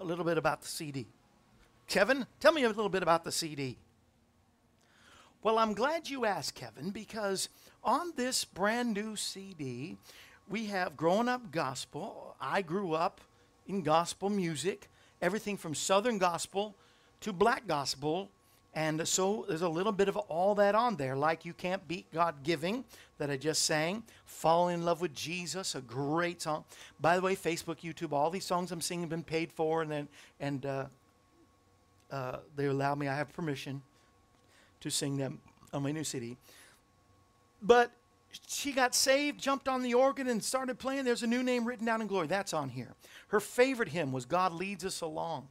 a 0.00 0.04
little 0.04 0.24
bit 0.24 0.38
about 0.38 0.62
the 0.62 0.68
CD. 0.68 1.06
Kevin, 1.88 2.26
tell 2.40 2.52
me 2.52 2.64
a 2.64 2.68
little 2.68 2.88
bit 2.88 3.02
about 3.02 3.24
the 3.24 3.32
CD. 3.32 3.76
Well, 5.42 5.58
I'm 5.58 5.72
glad 5.72 6.08
you 6.08 6.24
asked, 6.24 6.54
Kevin, 6.54 6.90
because 6.90 7.48
on 7.84 8.12
this 8.16 8.44
brand 8.44 8.94
new 8.94 9.14
CD, 9.14 9.96
we 10.48 10.66
have 10.66 10.96
Growing 10.96 11.28
Up 11.28 11.50
Gospel. 11.50 12.34
I 12.40 12.62
grew 12.62 12.94
up 12.94 13.20
in 13.66 13.82
gospel 13.82 14.30
music, 14.30 14.88
everything 15.20 15.56
from 15.56 15.74
Southern 15.74 16.18
gospel 16.18 16.74
to 17.20 17.32
black 17.32 17.66
gospel. 17.66 18.30
And 18.74 19.06
so 19.06 19.44
there's 19.48 19.62
a 19.62 19.68
little 19.68 19.92
bit 19.92 20.08
of 20.08 20.16
all 20.16 20.54
that 20.54 20.74
on 20.74 20.96
there, 20.96 21.16
like 21.16 21.44
You 21.44 21.52
Can't 21.52 21.86
Beat 21.86 22.10
God 22.12 22.42
Giving, 22.42 22.84
that 23.18 23.30
I 23.30 23.36
just 23.36 23.64
sang. 23.64 24.04
Fall 24.24 24.68
in 24.68 24.84
Love 24.84 25.00
with 25.00 25.14
Jesus, 25.14 25.74
a 25.74 25.80
great 25.80 26.40
song. 26.40 26.64
By 27.00 27.16
the 27.16 27.22
way, 27.22 27.34
Facebook, 27.34 27.80
YouTube, 27.80 28.12
all 28.12 28.30
these 28.30 28.44
songs 28.44 28.72
I'm 28.72 28.80
singing 28.80 29.02
have 29.02 29.10
been 29.10 29.24
paid 29.24 29.52
for, 29.52 29.82
and 29.82 29.90
then 29.90 30.08
and 30.40 30.64
uh, 30.64 30.86
uh, 32.10 32.36
they 32.56 32.66
allow 32.66 32.94
me. 32.94 33.08
I 33.08 33.16
have 33.16 33.32
permission 33.32 33.82
to 34.80 34.90
sing 34.90 35.16
them 35.16 35.40
on 35.72 35.82
my 35.82 35.92
new 35.92 36.04
CD. 36.04 36.36
But 37.60 37.90
she 38.46 38.72
got 38.72 38.94
saved, 38.94 39.40
jumped 39.40 39.68
on 39.68 39.82
the 39.82 39.94
organ, 39.94 40.28
and 40.28 40.42
started 40.42 40.78
playing. 40.78 41.04
There's 41.04 41.22
a 41.22 41.26
new 41.26 41.42
name 41.42 41.64
written 41.64 41.86
down 41.86 42.00
in 42.00 42.06
glory. 42.06 42.26
That's 42.26 42.52
on 42.52 42.68
here. 42.68 42.94
Her 43.28 43.40
favorite 43.40 43.88
hymn 43.88 44.12
was 44.12 44.24
God 44.24 44.52
Leads 44.52 44.84
Us 44.84 45.00
Along. 45.00 45.48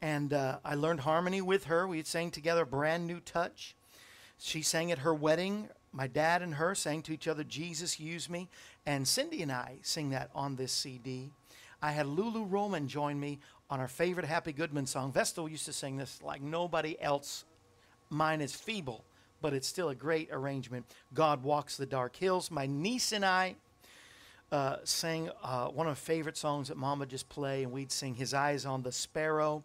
And 0.00 0.32
uh, 0.32 0.58
I 0.64 0.74
learned 0.74 1.00
harmony 1.00 1.40
with 1.40 1.64
her. 1.64 1.86
We 1.86 2.02
sang 2.02 2.30
together 2.30 2.64
Brand 2.64 3.06
New 3.06 3.20
Touch. 3.20 3.74
She 4.38 4.62
sang 4.62 4.90
at 4.90 4.98
her 4.98 5.14
wedding. 5.14 5.68
My 5.92 6.06
dad 6.06 6.42
and 6.42 6.54
her 6.54 6.74
sang 6.74 7.02
to 7.02 7.12
each 7.12 7.28
other, 7.28 7.44
Jesus 7.44 8.00
Use 8.00 8.28
Me. 8.28 8.48
And 8.86 9.06
Cindy 9.06 9.42
and 9.42 9.52
I 9.52 9.78
sing 9.82 10.10
that 10.10 10.30
on 10.34 10.56
this 10.56 10.72
CD. 10.72 11.30
I 11.80 11.92
had 11.92 12.06
Lulu 12.06 12.44
Roman 12.44 12.88
join 12.88 13.18
me 13.18 13.38
on 13.70 13.80
our 13.80 13.88
favorite 13.88 14.26
Happy 14.26 14.52
Goodman 14.52 14.86
song. 14.86 15.12
Vestal 15.12 15.48
used 15.48 15.66
to 15.66 15.72
sing 15.72 15.96
this 15.96 16.20
like 16.22 16.40
nobody 16.42 17.00
else 17.00 17.44
mine 18.12 18.40
is 18.40 18.54
feeble, 18.54 19.04
but 19.42 19.52
it's 19.52 19.66
still 19.66 19.88
a 19.88 19.94
great 19.94 20.28
arrangement. 20.32 20.86
God 21.12 21.42
Walks 21.42 21.76
the 21.76 21.84
Dark 21.84 22.16
Hills. 22.16 22.50
My 22.50 22.66
niece 22.66 23.12
and 23.12 23.24
I 23.24 23.56
uh, 24.52 24.76
sang 24.84 25.30
uh, 25.42 25.66
one 25.66 25.86
of 25.86 25.90
my 25.90 25.94
favorite 25.94 26.36
songs 26.36 26.68
that 26.68 26.76
Mama 26.76 27.04
just 27.04 27.28
play, 27.28 27.64
and 27.64 27.72
we'd 27.72 27.90
sing 27.90 28.14
His 28.14 28.32
Eyes 28.32 28.64
on 28.64 28.82
the 28.82 28.92
Sparrow. 28.92 29.64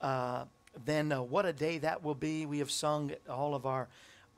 Uh, 0.00 0.44
then 0.84 1.12
uh, 1.12 1.20
What 1.22 1.44
a 1.44 1.52
Day 1.52 1.78
That 1.78 2.02
Will 2.02 2.14
Be. 2.14 2.46
We 2.46 2.58
have 2.58 2.70
sung 2.70 3.10
at 3.10 3.20
all 3.28 3.54
of 3.54 3.66
our 3.66 3.88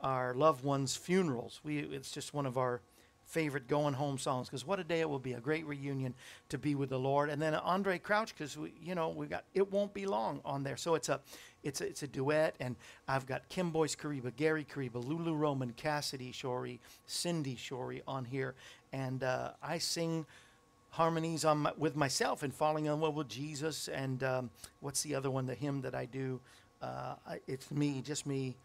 our 0.01 0.33
loved 0.33 0.65
ones' 0.65 0.97
funerals. 0.97 1.61
We 1.63 1.79
it's 1.79 2.11
just 2.11 2.33
one 2.33 2.45
of 2.45 2.57
our 2.57 2.81
favorite 3.25 3.67
going 3.67 3.93
home 3.93 4.17
songs 4.17 4.47
because 4.47 4.67
what 4.67 4.79
a 4.79 4.83
day 4.83 4.99
it 4.99 5.09
will 5.09 5.17
be 5.17 5.33
a 5.33 5.39
great 5.39 5.65
reunion 5.65 6.13
to 6.49 6.57
be 6.57 6.75
with 6.75 6.89
the 6.89 6.99
lord 6.99 7.29
and 7.29 7.41
then 7.41 7.53
andraé 7.53 7.99
crouch 7.99 8.35
because 8.35 8.57
you 8.81 8.93
know 8.93 9.09
we 9.09 9.25
got 9.25 9.43
it 9.53 9.71
won't 9.71 9.93
be 9.93 10.05
long 10.05 10.39
on 10.45 10.61
there 10.61 10.77
so 10.77 10.93
it's 10.93 11.09
a 11.09 11.19
it's 11.63 11.81
a, 11.81 11.87
it's 11.87 12.03
a 12.03 12.07
duet 12.07 12.55
and 12.59 12.75
i've 13.07 13.25
got 13.25 13.47
kim 13.49 13.71
boyce 13.71 13.95
koreiba 13.95 14.35
gary 14.35 14.65
koreiba 14.65 15.03
lulu 15.05 15.33
roman 15.33 15.71
cassidy 15.73 16.31
shorey 16.31 16.79
cindy 17.07 17.55
shorey 17.55 18.01
on 18.07 18.25
here 18.25 18.55
and 18.91 19.23
uh, 19.23 19.51
i 19.61 19.77
sing 19.77 20.25
harmonies 20.91 21.43
on 21.43 21.57
my, 21.59 21.71
with 21.77 21.95
myself 21.95 22.43
and 22.43 22.53
falling 22.53 22.85
in 22.85 22.99
love 22.99 23.15
with 23.15 23.27
jesus 23.27 23.87
and 23.87 24.23
um, 24.23 24.49
what's 24.81 25.03
the 25.03 25.15
other 25.15 25.31
one 25.31 25.45
the 25.45 25.55
hymn 25.55 25.81
that 25.81 25.95
i 25.95 26.05
do 26.05 26.39
uh, 26.81 27.15
it's 27.47 27.71
me 27.71 28.01
just 28.01 28.25
me 28.25 28.55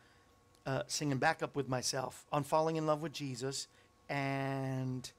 uh, 0.66 0.82
singing 0.86 1.18
back 1.18 1.42
up 1.42 1.56
with 1.56 1.68
myself 1.68 2.26
on 2.32 2.42
falling 2.42 2.76
in 2.76 2.86
love 2.86 3.00
with 3.02 3.12
jesus 3.12 3.68
and 4.08 5.12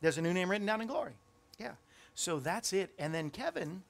there's 0.00 0.18
a 0.18 0.22
new 0.22 0.32
name 0.32 0.50
written 0.50 0.66
down 0.66 0.80
in 0.80 0.86
glory. 0.86 1.14
Yeah. 1.58 1.72
So 2.14 2.38
that's 2.38 2.72
it. 2.72 2.90
And 2.98 3.14
then 3.14 3.30
Kevin, 3.30 3.82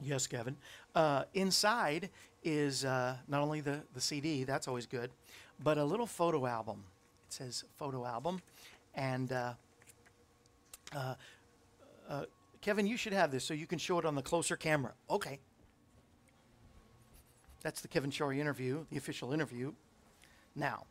yes, 0.00 0.26
Kevin, 0.26 0.56
uh, 0.96 1.24
inside 1.34 2.08
is 2.42 2.84
uh, 2.84 3.16
not 3.28 3.42
only 3.42 3.60
the, 3.60 3.82
the 3.94 4.00
CD, 4.00 4.44
that's 4.44 4.66
always 4.66 4.86
good, 4.86 5.10
but 5.62 5.78
a 5.78 5.84
little 5.84 6.06
photo 6.06 6.46
album. 6.46 6.82
It 7.28 7.34
says 7.34 7.64
photo 7.76 8.04
album. 8.04 8.40
And 8.94 9.30
uh, 9.30 9.52
uh, 10.94 11.14
uh, 12.08 12.24
Kevin, 12.62 12.86
you 12.86 12.96
should 12.96 13.12
have 13.12 13.30
this 13.30 13.44
so 13.44 13.52
you 13.52 13.66
can 13.66 13.78
show 13.78 13.98
it 13.98 14.04
on 14.04 14.14
the 14.14 14.22
closer 14.22 14.56
camera. 14.56 14.94
Okay. 15.10 15.38
That's 17.62 17.80
the 17.80 17.88
Kevin 17.88 18.10
Shorey 18.10 18.38
interview, 18.40 18.86
the 18.90 18.96
official 18.96 19.32
interview. 19.32 19.72
Now, 20.54 20.84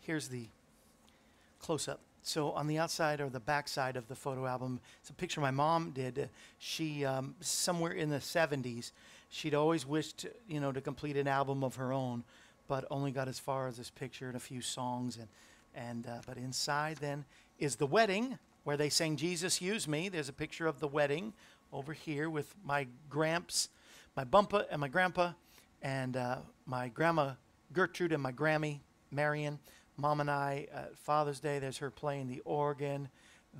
here's 0.00 0.28
the 0.28 0.46
close 1.60 1.88
up. 1.88 2.00
So 2.26 2.50
on 2.50 2.66
the 2.66 2.78
outside 2.78 3.20
or 3.20 3.28
the 3.28 3.38
back 3.38 3.68
side 3.68 3.96
of 3.96 4.08
the 4.08 4.16
photo 4.16 4.46
album, 4.46 4.80
it's 5.00 5.10
a 5.10 5.12
picture 5.12 5.40
my 5.40 5.52
mom 5.52 5.92
did. 5.92 6.28
She 6.58 7.04
um, 7.04 7.36
somewhere 7.40 7.92
in 7.92 8.10
the 8.10 8.18
70s, 8.18 8.90
she'd 9.28 9.54
always 9.54 9.86
wished, 9.86 10.26
you 10.48 10.58
know, 10.58 10.72
to 10.72 10.80
complete 10.80 11.16
an 11.16 11.28
album 11.28 11.62
of 11.62 11.76
her 11.76 11.92
own, 11.92 12.24
but 12.66 12.84
only 12.90 13.12
got 13.12 13.28
as 13.28 13.38
far 13.38 13.68
as 13.68 13.76
this 13.76 13.90
picture 13.90 14.26
and 14.26 14.36
a 14.36 14.40
few 14.40 14.60
songs. 14.60 15.16
And 15.18 15.28
and 15.76 16.06
uh, 16.06 16.20
but 16.26 16.36
inside 16.36 16.96
then 16.96 17.24
is 17.58 17.76
the 17.76 17.86
wedding 17.86 18.38
where 18.64 18.76
they 18.76 18.88
sang 18.88 19.16
"Jesus 19.16 19.62
Use 19.62 19.86
Me." 19.86 20.08
There's 20.08 20.28
a 20.28 20.32
picture 20.32 20.66
of 20.66 20.80
the 20.80 20.88
wedding 20.88 21.32
over 21.72 21.92
here 21.92 22.28
with 22.28 22.52
my 22.64 22.88
gramps, 23.08 23.68
my 24.16 24.24
bumpa 24.24 24.64
and 24.70 24.80
my 24.80 24.88
grandpa, 24.88 25.32
and 25.80 26.16
uh, 26.16 26.38
my 26.64 26.88
grandma 26.88 27.32
Gertrude 27.72 28.12
and 28.12 28.22
my 28.22 28.32
Grammy 28.32 28.80
Marion. 29.12 29.60
Mom 29.96 30.20
and 30.20 30.30
I 30.30 30.66
at 30.72 30.98
Father's 30.98 31.40
Day. 31.40 31.58
There's 31.58 31.78
her 31.78 31.90
playing 31.90 32.28
the 32.28 32.40
organ. 32.40 33.08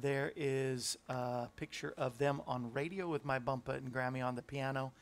There 0.00 0.32
is 0.36 0.98
a 1.08 1.48
picture 1.56 1.94
of 1.96 2.18
them 2.18 2.42
on 2.46 2.72
radio 2.72 3.08
with 3.08 3.24
my 3.24 3.38
bumpa 3.38 3.76
and 3.76 3.92
Grammy 3.92 4.24
on 4.24 4.34
the 4.34 4.42
piano, 4.42 4.92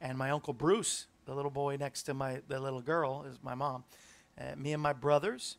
and 0.00 0.16
my 0.16 0.30
uncle 0.30 0.52
Bruce, 0.52 1.06
the 1.26 1.34
little 1.34 1.50
boy 1.50 1.76
next 1.76 2.04
to 2.04 2.14
my 2.14 2.40
the 2.46 2.60
little 2.60 2.80
girl, 2.80 3.24
is 3.28 3.38
my 3.42 3.54
mom. 3.54 3.84
Uh, 4.40 4.54
me 4.56 4.72
and 4.72 4.82
my 4.82 4.92
brothers, 4.92 5.56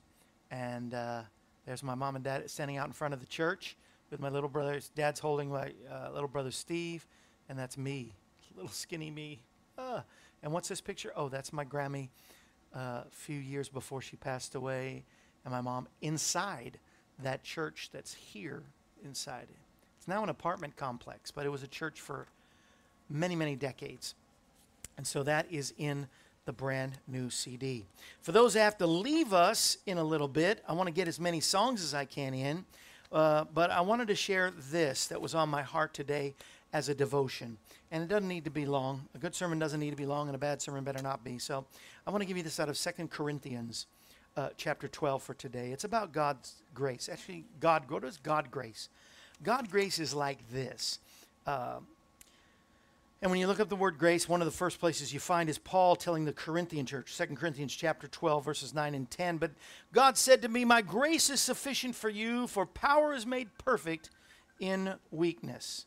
and 0.51 0.93
uh, 0.93 1.21
there's 1.65 1.83
my 1.83 1.95
mom 1.95 2.15
and 2.15 2.23
dad 2.23 2.49
standing 2.49 2.77
out 2.77 2.87
in 2.87 2.93
front 2.93 3.13
of 3.13 3.19
the 3.19 3.25
church 3.25 3.75
with 4.09 4.21
my 4.21 4.29
little 4.29 4.49
brothers. 4.49 4.89
Dad's 4.95 5.19
holding 5.19 5.49
my 5.49 5.73
uh, 5.91 6.11
little 6.13 6.29
brother 6.29 6.51
Steve, 6.51 7.05
and 7.49 7.59
that's 7.59 7.77
me, 7.77 8.13
little 8.55 8.71
skinny 8.71 9.11
me. 9.11 9.41
Ah. 9.77 10.03
And 10.43 10.53
what's 10.53 10.69
this 10.69 10.79
picture? 10.79 11.11
Oh, 11.15 11.27
that's 11.27 11.51
my 11.51 11.65
Grammy 11.65 12.09
a 12.75 13.05
few 13.09 13.39
years 13.39 13.67
before 13.67 14.01
she 14.01 14.15
passed 14.15 14.53
away, 14.53 15.03
and 15.45 15.53
my 15.53 15.61
mom 15.61 15.87
inside 16.01 16.79
that 17.23 17.43
church 17.43 17.89
that's 17.93 18.13
here 18.13 18.63
inside. 19.05 19.47
It's 19.97 20.07
now 20.07 20.23
an 20.23 20.29
apartment 20.29 20.75
complex, 20.75 21.31
but 21.31 21.45
it 21.45 21.49
was 21.49 21.63
a 21.63 21.67
church 21.67 22.01
for 22.01 22.27
many, 23.09 23.35
many 23.35 23.55
decades. 23.55 24.15
And 24.97 25.05
so 25.05 25.23
that 25.23 25.45
is 25.49 25.73
in 25.77 26.07
the 26.45 26.53
brand 26.53 26.93
new 27.07 27.29
CD. 27.29 27.85
For 28.21 28.31
those 28.31 28.53
that 28.53 28.61
have 28.61 28.77
to 28.79 28.87
leave 28.87 29.33
us 29.33 29.77
in 29.85 29.97
a 29.97 30.03
little 30.03 30.27
bit, 30.27 30.63
I 30.67 30.73
want 30.73 30.87
to 30.87 30.93
get 30.93 31.07
as 31.07 31.19
many 31.19 31.39
songs 31.39 31.83
as 31.83 31.93
I 31.93 32.05
can 32.05 32.33
in. 32.33 32.65
Uh, 33.11 33.45
but 33.53 33.71
I 33.71 33.81
wanted 33.81 34.07
to 34.09 34.15
share 34.15 34.51
this 34.71 35.07
that 35.07 35.21
was 35.21 35.35
on 35.35 35.49
my 35.49 35.61
heart 35.61 35.93
today 35.93 36.33
as 36.73 36.89
a 36.89 36.95
devotion. 36.95 37.57
And 37.91 38.03
it 38.03 38.09
doesn't 38.09 38.27
need 38.27 38.43
to 38.43 38.49
be 38.49 38.65
long. 38.65 39.07
A 39.15 39.17
good 39.17 39.33
sermon 39.33 39.59
doesn't 39.59 39.79
need 39.79 39.91
to 39.91 39.95
be 39.95 40.05
long, 40.05 40.27
and 40.27 40.35
a 40.35 40.39
bad 40.39 40.61
sermon 40.61 40.83
better 40.83 41.01
not 41.01 41.23
be. 41.23 41.39
So 41.39 41.65
I 42.05 42.11
want 42.11 42.21
to 42.21 42.25
give 42.25 42.35
you 42.35 42.43
this 42.43 42.59
out 42.59 42.67
of 42.67 42.77
Second 42.77 43.11
Corinthians 43.11 43.85
uh, 44.37 44.49
chapter 44.57 44.87
12 44.87 45.23
for 45.23 45.33
today. 45.33 45.71
It's 45.71 45.83
about 45.83 46.11
God's 46.11 46.55
grace. 46.73 47.09
Actually, 47.11 47.45
God, 47.59 47.89
what 47.89 48.03
is 48.03 48.17
God 48.17 48.51
grace? 48.51 48.89
God 49.43 49.69
grace 49.69 49.99
is 49.99 50.13
like 50.13 50.39
this. 50.51 50.99
Uh, 51.45 51.79
and 53.21 53.31
when 53.31 53.39
you 53.39 53.47
look 53.47 53.59
up 53.59 53.69
the 53.69 53.75
word 53.75 53.97
grace, 53.97 54.27
one 54.27 54.41
of 54.41 54.45
the 54.45 54.51
first 54.51 54.79
places 54.79 55.13
you 55.13 55.19
find 55.19 55.49
is 55.49 55.57
Paul 55.57 55.95
telling 55.95 56.25
the 56.25 56.33
Corinthian 56.33 56.85
church, 56.85 57.17
2 57.17 57.27
Corinthians 57.35 57.73
chapter 57.73 58.07
12, 58.07 58.45
verses 58.45 58.73
9 58.73 58.93
and 58.93 59.09
10. 59.09 59.37
But 59.37 59.51
God 59.93 60.17
said 60.17 60.41
to 60.41 60.49
me, 60.49 60.65
My 60.65 60.81
grace 60.81 61.29
is 61.29 61.39
sufficient 61.39 61.95
for 61.95 62.09
you, 62.09 62.45
for 62.47 62.65
power 62.65 63.13
is 63.13 63.25
made 63.25 63.57
perfect 63.57 64.09
in 64.59 64.95
weakness. 65.11 65.85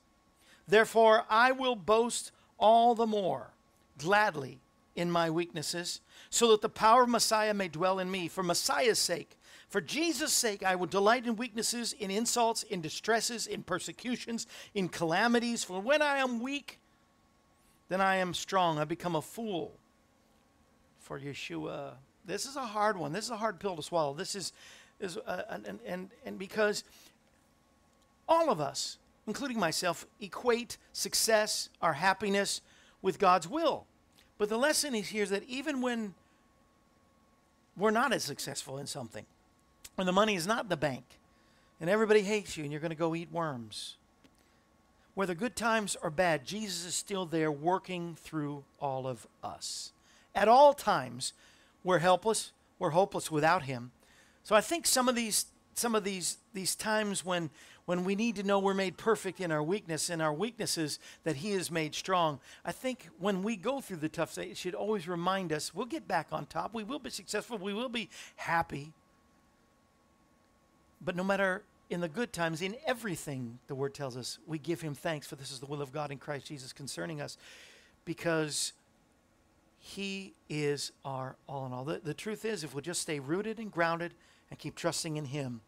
Therefore, 0.66 1.24
I 1.30 1.52
will 1.52 1.76
boast 1.76 2.32
all 2.58 2.94
the 2.94 3.06
more 3.06 3.52
gladly 3.98 4.58
in 4.98 5.10
my 5.10 5.30
weaknesses, 5.30 6.00
so 6.28 6.50
that 6.50 6.60
the 6.60 6.68
power 6.68 7.04
of 7.04 7.08
Messiah 7.08 7.54
may 7.54 7.68
dwell 7.68 8.00
in 8.00 8.10
me. 8.10 8.26
For 8.26 8.42
Messiah's 8.42 8.98
sake, 8.98 9.38
for 9.68 9.80
Jesus' 9.80 10.32
sake, 10.32 10.64
I 10.64 10.74
will 10.74 10.86
delight 10.86 11.26
in 11.26 11.36
weaknesses, 11.36 11.92
in 11.92 12.10
insults, 12.10 12.64
in 12.64 12.80
distresses, 12.80 13.46
in 13.46 13.62
persecutions, 13.62 14.46
in 14.74 14.88
calamities. 14.88 15.62
For 15.62 15.80
when 15.80 16.02
I 16.02 16.18
am 16.18 16.40
weak, 16.40 16.80
then 17.88 18.00
I 18.00 18.16
am 18.16 18.34
strong. 18.34 18.78
I 18.78 18.84
become 18.84 19.14
a 19.14 19.22
fool 19.22 19.72
for 20.98 21.20
Yeshua. 21.20 21.92
This 22.24 22.44
is 22.44 22.56
a 22.56 22.66
hard 22.66 22.96
one. 22.96 23.12
This 23.12 23.26
is 23.26 23.30
a 23.30 23.36
hard 23.36 23.60
pill 23.60 23.76
to 23.76 23.82
swallow. 23.82 24.14
This 24.14 24.34
is, 24.34 24.52
is 24.98 25.16
uh, 25.18 25.42
and, 25.48 25.80
and, 25.86 26.10
and 26.24 26.38
because 26.38 26.82
all 28.26 28.50
of 28.50 28.60
us, 28.60 28.98
including 29.26 29.60
myself, 29.60 30.06
equate 30.20 30.76
success, 30.92 31.68
our 31.80 31.92
happiness, 31.92 32.62
with 33.00 33.18
God's 33.18 33.46
will. 33.46 33.86
But 34.38 34.48
the 34.48 34.56
lesson 34.56 34.94
is 34.94 35.08
here 35.08 35.24
is 35.24 35.30
that 35.30 35.42
even 35.48 35.80
when 35.80 36.14
we're 37.76 37.90
not 37.90 38.12
as 38.12 38.24
successful 38.24 38.78
in 38.78 38.86
something, 38.86 39.26
when 39.96 40.06
the 40.06 40.12
money 40.12 40.36
is 40.36 40.46
not 40.46 40.68
the 40.68 40.76
bank, 40.76 41.04
and 41.80 41.90
everybody 41.90 42.22
hates 42.22 42.56
you, 42.56 42.64
and 42.64 42.72
you're 42.72 42.80
going 42.80 42.90
to 42.90 42.96
go 42.96 43.14
eat 43.14 43.30
worms, 43.32 43.96
whether 45.14 45.34
good 45.34 45.56
times 45.56 45.96
or 46.02 46.10
bad, 46.10 46.44
Jesus 46.44 46.84
is 46.84 46.94
still 46.94 47.26
there 47.26 47.50
working 47.50 48.16
through 48.20 48.62
all 48.80 49.06
of 49.06 49.26
us. 49.42 49.92
At 50.34 50.46
all 50.46 50.72
times, 50.72 51.32
we're 51.82 51.98
helpless, 51.98 52.52
we're 52.78 52.90
hopeless 52.90 53.30
without 53.30 53.62
him. 53.62 53.90
So 54.44 54.54
I 54.54 54.60
think 54.60 54.86
some 54.86 55.08
of 55.08 55.16
these 55.16 55.46
some 55.74 55.94
of 55.94 56.04
these 56.04 56.38
these 56.54 56.74
times 56.74 57.24
when 57.24 57.50
when 57.88 58.04
we 58.04 58.14
need 58.14 58.36
to 58.36 58.42
know 58.42 58.58
we're 58.58 58.74
made 58.74 58.98
perfect 58.98 59.40
in 59.40 59.50
our 59.50 59.62
weakness 59.62 60.10
in 60.10 60.20
our 60.20 60.34
weaknesses 60.34 60.98
that 61.24 61.36
he 61.36 61.52
is 61.52 61.70
made 61.70 61.94
strong. 61.94 62.38
I 62.62 62.70
think 62.70 63.08
when 63.18 63.42
we 63.42 63.56
go 63.56 63.80
through 63.80 63.96
the 63.96 64.10
tough 64.10 64.34
days 64.34 64.50
it 64.50 64.56
should 64.58 64.74
always 64.74 65.08
remind 65.08 65.54
us 65.54 65.74
we'll 65.74 65.86
get 65.86 66.06
back 66.06 66.26
on 66.30 66.44
top. 66.44 66.74
We 66.74 66.84
will 66.84 66.98
be 66.98 67.08
successful. 67.08 67.56
We 67.56 67.72
will 67.72 67.88
be 67.88 68.10
happy. 68.36 68.92
But 71.02 71.16
no 71.16 71.24
matter 71.24 71.62
in 71.88 72.02
the 72.02 72.10
good 72.10 72.30
times, 72.30 72.60
in 72.60 72.76
everything, 72.86 73.58
the 73.68 73.74
word 73.74 73.94
tells 73.94 74.18
us, 74.18 74.38
we 74.46 74.58
give 74.58 74.82
him 74.82 74.94
thanks, 74.94 75.26
for 75.26 75.36
this 75.36 75.50
is 75.50 75.58
the 75.58 75.64
will 75.64 75.80
of 75.80 75.90
God 75.90 76.10
in 76.10 76.18
Christ 76.18 76.44
Jesus 76.44 76.74
concerning 76.74 77.22
us, 77.22 77.38
because 78.04 78.74
he 79.78 80.34
is 80.50 80.92
our 81.06 81.36
all 81.48 81.64
in 81.64 81.72
all. 81.72 81.84
The, 81.84 82.02
the 82.04 82.12
truth 82.12 82.44
is, 82.44 82.64
if 82.64 82.74
we'll 82.74 82.82
just 82.82 83.00
stay 83.00 83.18
rooted 83.18 83.58
and 83.58 83.72
grounded 83.72 84.12
and 84.50 84.58
keep 84.58 84.74
trusting 84.74 85.16
in 85.16 85.24
him, 85.24 85.62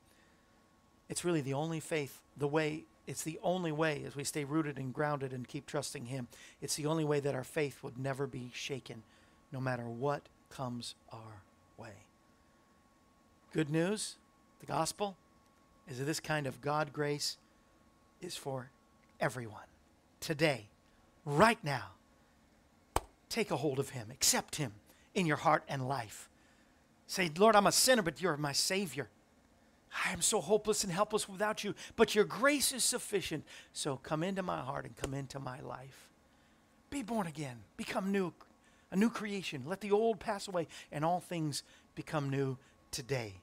it's 1.10 1.24
really 1.24 1.40
the 1.40 1.54
only 1.54 1.80
faith, 1.80 2.22
the 2.36 2.46
way, 2.46 2.84
it's 3.08 3.24
the 3.24 3.40
only 3.42 3.72
way 3.72 4.04
as 4.06 4.14
we 4.14 4.22
stay 4.22 4.44
rooted 4.44 4.78
and 4.78 4.94
grounded 4.94 5.32
and 5.32 5.46
keep 5.46 5.66
trusting 5.66 6.06
him. 6.06 6.28
It's 6.62 6.76
the 6.76 6.86
only 6.86 7.04
way 7.04 7.18
that 7.18 7.34
our 7.34 7.42
faith 7.42 7.82
would 7.82 7.98
never 7.98 8.28
be 8.28 8.52
shaken, 8.54 9.02
no 9.50 9.60
matter 9.60 9.88
what 9.88 10.28
comes 10.50 10.94
our 11.12 11.42
way. 11.76 12.04
Good 13.52 13.70
news, 13.70 14.18
the 14.60 14.66
gospel 14.66 15.16
is 15.88 15.98
that 15.98 16.04
this 16.04 16.20
kind 16.20 16.46
of 16.46 16.60
God 16.60 16.92
grace 16.92 17.38
is 18.22 18.36
for 18.36 18.70
everyone. 19.18 19.66
Today, 20.20 20.68
right 21.24 21.58
now, 21.64 21.86
take 23.28 23.50
a 23.50 23.56
hold 23.56 23.80
of 23.80 23.90
Him, 23.90 24.08
accept 24.12 24.56
Him 24.56 24.74
in 25.16 25.26
your 25.26 25.38
heart 25.38 25.64
and 25.68 25.88
life. 25.88 26.28
Say, 27.08 27.28
Lord, 27.36 27.56
I'm 27.56 27.66
a 27.66 27.72
sinner, 27.72 28.02
but 28.02 28.22
you're 28.22 28.36
my 28.36 28.52
Savior. 28.52 29.08
I 30.06 30.12
am 30.12 30.22
so 30.22 30.40
hopeless 30.40 30.84
and 30.84 30.92
helpless 30.92 31.28
without 31.28 31.64
you, 31.64 31.74
but 31.96 32.14
your 32.14 32.24
grace 32.24 32.72
is 32.72 32.84
sufficient. 32.84 33.44
So 33.72 33.96
come 33.96 34.22
into 34.22 34.42
my 34.42 34.60
heart 34.60 34.84
and 34.84 34.96
come 34.96 35.14
into 35.14 35.38
my 35.38 35.60
life. 35.60 36.08
Be 36.90 37.02
born 37.02 37.26
again, 37.26 37.56
become 37.76 38.12
new, 38.12 38.32
a 38.90 38.96
new 38.96 39.10
creation. 39.10 39.62
Let 39.66 39.80
the 39.80 39.92
old 39.92 40.20
pass 40.20 40.48
away 40.48 40.68
and 40.92 41.04
all 41.04 41.20
things 41.20 41.62
become 41.94 42.30
new 42.30 42.56
today. 42.90 43.34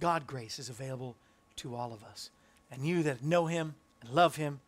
God 0.00 0.26
grace 0.26 0.58
is 0.58 0.68
available 0.68 1.16
to 1.56 1.74
all 1.74 1.92
of 1.92 2.02
us. 2.04 2.30
And 2.70 2.86
you 2.86 3.02
that 3.02 3.22
know 3.22 3.46
Him 3.46 3.74
and 4.00 4.10
love 4.10 4.36
Him 4.36 4.60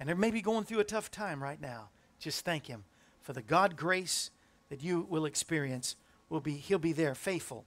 and 0.00 0.08
are 0.08 0.14
maybe 0.14 0.40
going 0.40 0.64
through 0.64 0.80
a 0.80 0.84
tough 0.84 1.10
time 1.10 1.42
right 1.42 1.60
now, 1.60 1.88
just 2.18 2.44
thank 2.44 2.66
Him 2.66 2.84
for 3.22 3.32
the 3.32 3.42
God 3.42 3.76
grace 3.76 4.30
that 4.70 4.82
you 4.82 5.06
will 5.10 5.26
experience. 5.26 5.96
Will 6.30 6.40
be 6.40 6.54
He'll 6.54 6.78
be 6.78 6.92
there, 6.92 7.14
faithful 7.14 7.64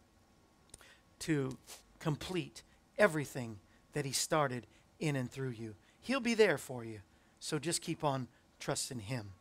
to 1.21 1.57
complete 2.01 2.63
everything 2.97 3.59
that 3.93 4.03
He 4.03 4.11
started 4.11 4.67
in 4.99 5.15
and 5.15 5.31
through 5.31 5.51
you. 5.51 5.75
He'll 6.01 6.19
be 6.19 6.33
there 6.33 6.57
for 6.57 6.83
you. 6.83 6.99
So 7.39 7.57
just 7.57 7.81
keep 7.81 8.03
on 8.03 8.27
trusting 8.59 8.99
Him. 8.99 9.31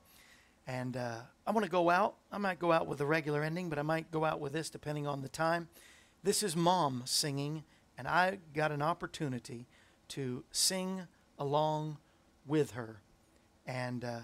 And 0.66 0.96
uh, 0.96 1.16
I 1.46 1.50
want 1.50 1.64
to 1.64 1.70
go 1.70 1.90
out. 1.90 2.14
I 2.30 2.38
might 2.38 2.60
go 2.60 2.70
out 2.70 2.86
with 2.86 3.00
a 3.00 3.06
regular 3.06 3.42
ending, 3.42 3.68
but 3.68 3.78
I 3.78 3.82
might 3.82 4.10
go 4.12 4.24
out 4.24 4.38
with 4.38 4.52
this 4.52 4.70
depending 4.70 5.06
on 5.06 5.22
the 5.22 5.28
time. 5.28 5.68
This 6.22 6.42
is 6.42 6.54
mom 6.54 7.02
singing, 7.06 7.64
and 7.98 8.06
I 8.06 8.38
got 8.54 8.70
an 8.70 8.82
opportunity 8.82 9.66
to 10.08 10.44
sing 10.52 11.08
along 11.38 11.96
with 12.46 12.72
her. 12.72 13.00
And 13.66 14.04
uh, 14.04 14.20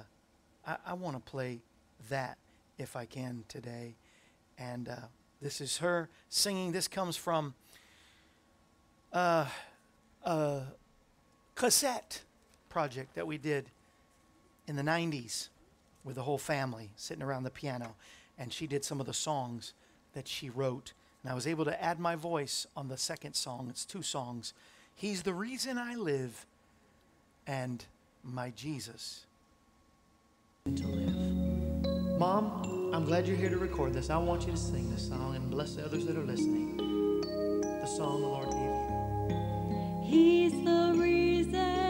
I, 0.66 0.76
I 0.86 0.94
want 0.94 1.16
to 1.16 1.30
play 1.30 1.62
that 2.10 2.38
if 2.78 2.96
I 2.96 3.06
can 3.06 3.44
today. 3.48 3.96
And 4.58 4.88
uh, 4.88 4.96
this 5.40 5.60
is 5.60 5.78
her 5.78 6.08
singing. 6.28 6.72
This 6.72 6.88
comes 6.88 7.16
from 7.16 7.54
uh, 9.16 9.46
a 10.24 10.60
cassette 11.54 12.20
project 12.68 13.14
that 13.14 13.26
we 13.26 13.38
did 13.38 13.70
in 14.66 14.76
the 14.76 14.82
90s 14.82 15.48
with 16.04 16.16
the 16.16 16.22
whole 16.22 16.38
family 16.38 16.90
sitting 16.96 17.22
around 17.22 17.44
the 17.44 17.50
piano. 17.50 17.94
And 18.38 18.52
she 18.52 18.66
did 18.66 18.84
some 18.84 19.00
of 19.00 19.06
the 19.06 19.14
songs 19.14 19.72
that 20.12 20.28
she 20.28 20.50
wrote. 20.50 20.92
And 21.22 21.32
I 21.32 21.34
was 21.34 21.46
able 21.46 21.64
to 21.64 21.82
add 21.82 21.98
my 21.98 22.14
voice 22.14 22.66
on 22.76 22.88
the 22.88 22.98
second 22.98 23.34
song. 23.34 23.68
It's 23.70 23.86
two 23.86 24.02
songs. 24.02 24.52
He's 24.94 25.22
the 25.22 25.32
reason 25.32 25.78
I 25.78 25.94
live 25.94 26.44
and 27.46 27.82
my 28.22 28.50
Jesus 28.50 29.24
to 30.66 30.86
live. 30.86 32.18
Mom, 32.18 32.92
I'm 32.92 33.06
glad 33.06 33.26
you're 33.26 33.36
here 33.36 33.50
to 33.50 33.58
record 33.58 33.94
this. 33.94 34.10
I 34.10 34.18
want 34.18 34.46
you 34.46 34.52
to 34.52 34.58
sing 34.58 34.90
this 34.90 35.08
song 35.08 35.36
and 35.36 35.50
bless 35.50 35.76
the 35.76 35.86
others 35.86 36.04
that 36.04 36.16
are 36.16 36.24
listening. 36.24 36.76
The 37.62 37.86
song 37.86 38.20
the 38.20 38.28
Lord 38.28 38.50
gave. 38.50 38.75
He's 40.08 40.52
the 40.62 40.94
reason 40.96 41.85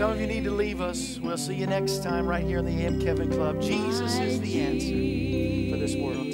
Some 0.00 0.12
of 0.12 0.18
you 0.18 0.26
need 0.26 0.44
to 0.44 0.50
leave 0.50 0.80
us. 0.80 1.20
We'll 1.22 1.36
see 1.36 1.56
you 1.56 1.66
next 1.66 2.02
time 2.02 2.26
right 2.26 2.42
here 2.42 2.56
in 2.56 2.64
the 2.64 2.86
AM 2.86 3.02
Kevin 3.02 3.30
Club. 3.30 3.60
Jesus 3.60 4.18
is 4.18 4.40
the 4.40 4.58
answer 4.58 5.74
for 5.74 5.78
this 5.78 5.94
world 5.94 6.29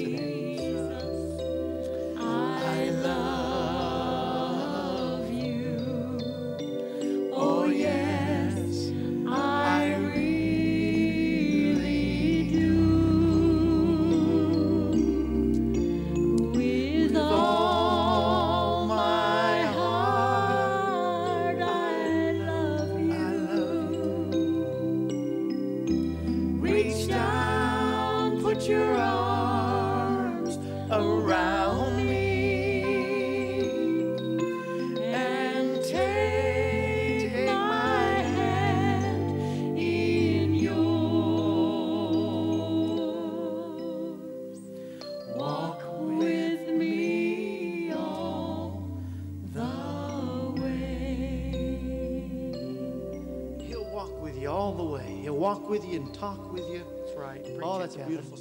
with 55.77 55.93
you 55.93 56.01
and 56.01 56.15
talk 56.15 56.53
with 56.53 56.69
you. 56.71 56.83
That's 57.05 57.17
right. 57.17 57.47
Oh, 57.63 57.79
that's 57.79 57.97
a 57.97 58.05
beautiful 58.07 58.36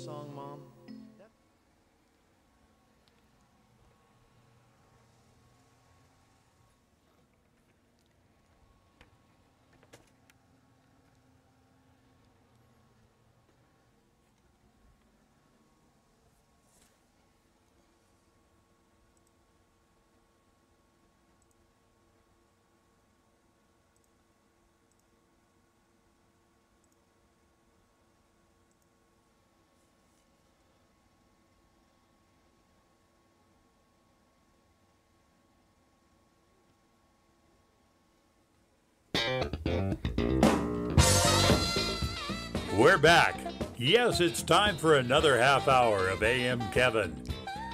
We're 42.85 42.99
back. 42.99 43.35
Yes, 43.77 44.19
it's 44.19 44.43
time 44.43 44.77
for 44.77 44.97
another 44.97 45.39
half 45.39 45.67
hour 45.67 46.07
of 46.09 46.21
AM 46.21 46.59
Kevin. 46.71 47.15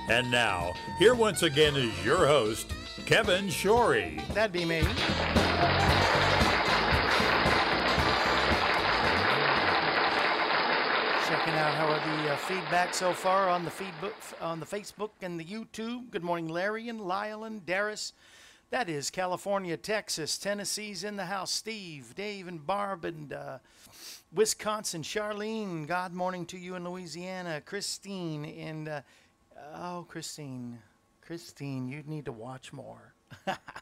And 0.10 0.32
now, 0.32 0.72
here 1.00 1.16
once 1.16 1.44
again 1.44 1.76
is 1.76 1.92
your 2.06 2.26
host, 2.26 2.72
Kevin 3.06 3.48
Shorey. 3.48 4.22
That'd 4.34 4.54
be 4.54 4.64
me. 4.64 4.80
Checking 4.80 4.94
out 11.56 11.74
how 11.74 11.90
are 11.90 12.00
the 12.00 12.32
uh, 12.32 12.38
feedback 12.38 12.94
so 12.94 13.12
far 13.12 13.50
on 13.50 13.66
the 13.66 13.72
feedbook, 13.72 14.14
on 14.40 14.62
the 14.62 14.66
Facebook 14.66 15.10
and 15.22 15.38
the 15.38 15.44
YouTube. 15.44 16.10
Good 16.10 16.24
morning, 16.24 16.48
Larry 16.48 16.88
and 16.88 17.02
Lyle 17.02 17.44
and 17.44 17.66
Darius. 17.66 18.14
That 18.72 18.88
is 18.88 19.10
California, 19.10 19.76
Texas, 19.76 20.38
Tennessee's 20.38 21.04
in 21.04 21.18
the 21.18 21.26
house. 21.26 21.52
Steve, 21.52 22.16
Dave, 22.16 22.48
and 22.48 22.66
Barb, 22.66 23.04
and 23.04 23.34
uh, 23.34 23.58
Wisconsin, 24.34 25.02
Charlene. 25.02 25.86
God 25.86 26.14
morning 26.14 26.46
to 26.46 26.58
you 26.58 26.76
in 26.76 26.86
Louisiana, 26.86 27.60
Christine, 27.60 28.46
and 28.46 28.88
uh, 28.88 29.02
oh, 29.76 30.06
Christine, 30.08 30.80
Christine, 31.20 31.90
you 31.90 32.02
need 32.08 32.24
to 32.24 32.32
watch 32.32 32.72
more. 32.72 33.14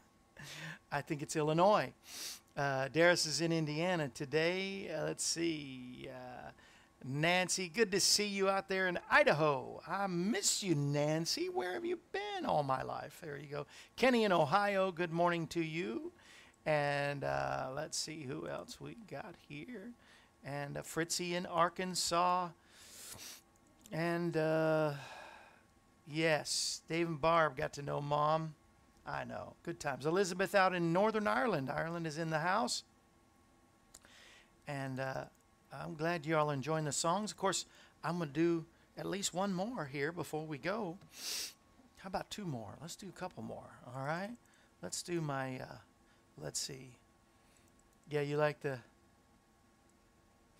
I 0.90 1.00
think 1.02 1.22
it's 1.22 1.36
Illinois. 1.36 1.92
Uh, 2.56 2.88
Darius 2.88 3.26
is 3.26 3.40
in 3.40 3.52
Indiana 3.52 4.08
today. 4.08 4.90
Uh, 4.92 5.04
let's 5.04 5.22
see. 5.22 6.08
Uh, 6.10 6.50
Nancy, 7.02 7.68
good 7.68 7.90
to 7.92 8.00
see 8.00 8.26
you 8.26 8.50
out 8.50 8.68
there 8.68 8.86
in 8.86 8.98
Idaho. 9.10 9.80
I 9.88 10.06
miss 10.06 10.62
you, 10.62 10.74
Nancy. 10.74 11.48
Where 11.48 11.72
have 11.72 11.84
you 11.84 11.98
been 12.12 12.44
all 12.44 12.62
my 12.62 12.82
life? 12.82 13.18
There 13.22 13.38
you 13.38 13.46
go. 13.46 13.66
Kenny 13.96 14.24
in 14.24 14.32
Ohio, 14.32 14.92
good 14.92 15.10
morning 15.10 15.46
to 15.48 15.62
you. 15.62 16.12
And 16.66 17.24
uh, 17.24 17.70
let's 17.74 17.96
see 17.96 18.22
who 18.22 18.46
else 18.46 18.80
we 18.80 18.96
got 19.10 19.34
here. 19.48 19.92
And 20.44 20.76
uh, 20.76 20.82
Fritzy 20.82 21.36
in 21.36 21.46
Arkansas. 21.46 22.48
And 23.90 24.36
uh, 24.36 24.92
yes, 26.06 26.82
Dave 26.86 27.08
and 27.08 27.20
Barb 27.20 27.56
got 27.56 27.72
to 27.74 27.82
know 27.82 28.02
mom. 28.02 28.54
I 29.06 29.24
know. 29.24 29.54
Good 29.62 29.80
times. 29.80 30.04
Elizabeth 30.04 30.54
out 30.54 30.74
in 30.74 30.92
Northern 30.92 31.26
Ireland. 31.26 31.70
Ireland 31.70 32.06
is 32.06 32.18
in 32.18 32.28
the 32.28 32.40
house. 32.40 32.84
And 34.68 35.00
uh, 35.00 35.24
I'm 35.72 35.94
glad 35.94 36.26
you 36.26 36.36
all 36.36 36.50
enjoying 36.50 36.84
the 36.84 36.92
songs. 36.92 37.30
Of 37.30 37.36
course, 37.36 37.66
I'm 38.02 38.18
going 38.18 38.30
to 38.30 38.34
do 38.34 38.64
at 38.98 39.06
least 39.06 39.32
one 39.32 39.52
more 39.52 39.84
here 39.86 40.12
before 40.12 40.44
we 40.44 40.58
go. 40.58 40.98
How 41.98 42.08
about 42.08 42.30
two 42.30 42.44
more? 42.44 42.76
Let's 42.80 42.96
do 42.96 43.08
a 43.08 43.18
couple 43.18 43.42
more. 43.42 43.70
All 43.94 44.04
right. 44.04 44.30
Let's 44.82 45.02
do 45.02 45.20
my. 45.20 45.60
Uh, 45.60 45.78
let's 46.38 46.58
see. 46.58 46.96
Yeah, 48.08 48.22
you 48.22 48.36
like 48.36 48.60
the 48.60 48.78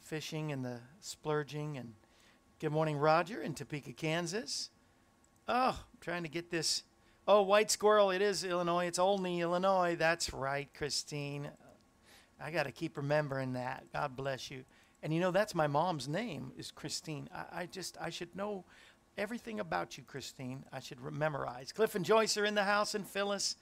fishing 0.01 0.53
and 0.53 0.65
the 0.65 0.79
splurging 1.01 1.77
and. 1.77 1.95
Good 2.61 2.73
morning, 2.73 2.99
Roger 2.99 3.41
in 3.41 3.55
Topeka, 3.55 3.95
Kansas. 3.95 4.69
Oh, 5.49 5.71
I'm 5.71 5.99
trying 6.03 6.25
to 6.25 6.29
get 6.29 6.51
this. 6.51 6.83
Oh, 7.27 7.41
White 7.41 7.71
Squirrel. 7.71 8.11
It 8.11 8.21
is 8.21 8.45
Illinois. 8.45 8.85
It's 8.85 8.99
Olney, 8.99 9.41
Illinois. 9.41 9.97
That's 9.99 10.31
right, 10.35 10.69
Christine. 10.77 11.49
I 12.39 12.51
got 12.51 12.65
to 12.65 12.71
keep 12.71 12.99
remembering 12.99 13.55
that. 13.55 13.85
God 13.95 14.15
bless 14.15 14.51
you. 14.51 14.65
And 15.03 15.15
you 15.15 15.21
know, 15.21 15.31
that's 15.31 15.55
my 15.55 15.67
mom's 15.67 16.09
name 16.09 16.53
is 16.57 16.71
Christine. 16.71 17.29
I, 17.35 17.63
I 17.63 17.67
just, 17.67 17.97
I 18.01 18.11
should 18.11 18.35
know 18.37 18.65
everything 19.17 19.61
about 19.61 19.97
you, 19.97 20.05
Christine. 20.05 20.65
I 20.73 20.81
should 20.81 21.01
memorize. 21.01 21.73
Cliff 21.73 21.95
and 21.95 22.05
Joyce 22.05 22.37
are 22.37 22.45
in 22.45 22.55
the 22.55 22.65
house, 22.65 22.95
and 22.95 23.07
Phyllis 23.07 23.57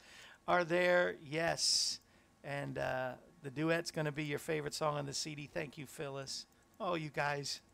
are 0.46 0.64
there. 0.64 1.16
Yes. 1.24 2.01
And 2.42 2.79
uh, 2.79 3.12
the 3.42 3.51
duet's 3.51 3.90
going 3.90 4.07
to 4.07 4.12
be 4.12 4.24
your 4.24 4.38
favorite 4.38 4.74
song 4.74 4.96
on 4.96 5.07
the 5.07 5.12
CD. 5.12 5.48
Thank 5.53 5.79
you, 5.79 5.87
Phyllis. 5.87 6.46
Oh, 6.81 6.94
you 6.94 7.11
guys. 7.11 7.61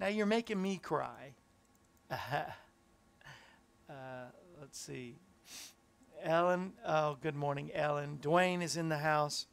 Now 0.00 0.06
you're 0.06 0.26
making 0.26 0.62
me 0.62 0.78
cry. 0.78 1.34
uh, 2.08 2.44
let's 4.60 4.78
see. 4.78 5.16
Ellen, 6.22 6.72
oh, 6.86 7.16
good 7.20 7.34
morning, 7.34 7.72
Ellen. 7.74 8.20
Dwayne 8.22 8.62
is 8.62 8.76
in 8.76 8.90
the 8.90 8.98
house. 8.98 9.46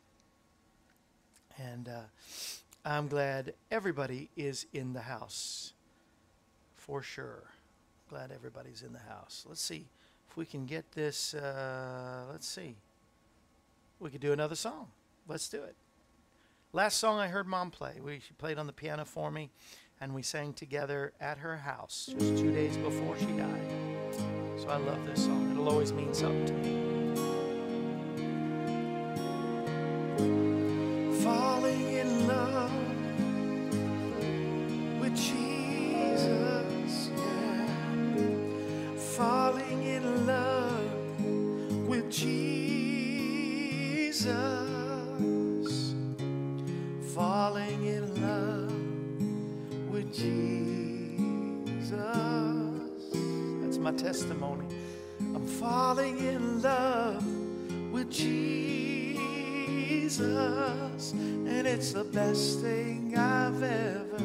And 1.58 1.89
uh, 1.89 2.02
I'm 2.86 3.08
glad 3.08 3.56
everybody 3.71 4.30
is 4.38 4.67
in 4.71 4.93
the 4.93 5.02
house. 5.02 5.74
For 6.76 7.02
sure. 7.02 7.43
Glad 8.10 8.32
everybody's 8.32 8.84
in 8.84 8.93
the 8.93 9.00
house. 9.00 9.43
Let's 9.50 9.62
see 9.62 9.88
if 10.30 10.38
we 10.38 10.45
can 10.45 10.67
get 10.67 10.91
this. 10.91 11.34
Uh, 11.34 12.26
let's 12.32 12.48
see. 12.48 12.76
We 14.00 14.12
could 14.12 14.21
do 14.21 14.34
another 14.34 14.56
song. 14.56 14.88
Let's 15.28 15.50
do 15.50 15.63
it. 15.63 15.76
Last 16.74 16.98
song 16.98 17.17
I 17.19 17.28
heard 17.28 17.48
mom 17.48 17.71
play. 17.71 17.93
We, 18.04 18.19
she 18.19 18.34
played 18.34 18.60
on 18.60 18.67
the 18.67 18.74
piano 18.74 19.04
for 19.04 19.32
me, 19.32 19.50
and 20.00 20.13
we 20.13 20.21
sang 20.21 20.54
together 20.54 21.13
at 21.19 21.39
her 21.39 21.58
house 21.58 22.13
just 22.19 22.38
two 22.38 22.52
days 22.52 22.78
before 22.78 23.17
she 23.17 23.26
died. 23.28 23.71
So 24.60 24.67
I 24.67 24.78
love 24.78 25.04
this 25.08 25.26
song. 25.26 25.52
It'll 25.52 25.69
always 25.69 25.91
mean 25.91 26.13
something 26.13 26.45
to 26.45 26.54
me. 26.54 26.94
Falling 39.65 39.84
in 39.84 40.28
love 40.28 41.88
with 41.88 42.12
Jesus. 42.12 42.36
Falling 47.15 47.86
in 47.86 48.21
love 48.21 48.71
with 49.91 50.13
Jesus. 50.13 51.89
That's 53.62 53.80
my 53.80 53.91
testimony. 53.93 54.67
I'm 55.34 55.47
falling 55.47 56.19
in 56.19 56.62
love 56.62 57.25
with 57.91 58.12
Jesus, 58.12 58.99
and 61.12 61.65
it's 61.65 61.91
the 61.91 62.04
best 62.04 62.60
thing 62.60 63.17
I've 63.17 63.63
ever, 63.63 64.19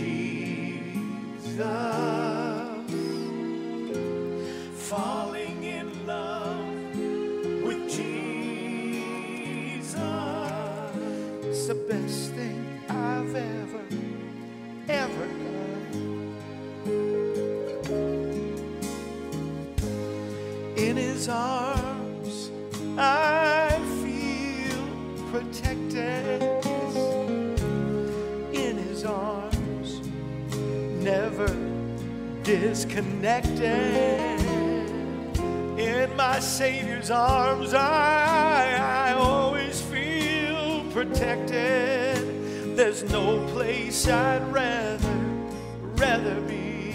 Jesus 0.00 0.29
never 31.00 31.48
disconnected. 32.42 34.38
In 35.78 36.14
my 36.14 36.38
Savior's 36.40 37.10
arms, 37.10 37.72
I, 37.72 39.08
I 39.10 39.12
always 39.14 39.80
feel 39.80 40.84
protected. 40.92 42.76
There's 42.76 43.02
no 43.10 43.46
place 43.48 44.06
I'd 44.06 44.42
rather, 44.52 45.16
rather 45.94 46.40
be. 46.42 46.92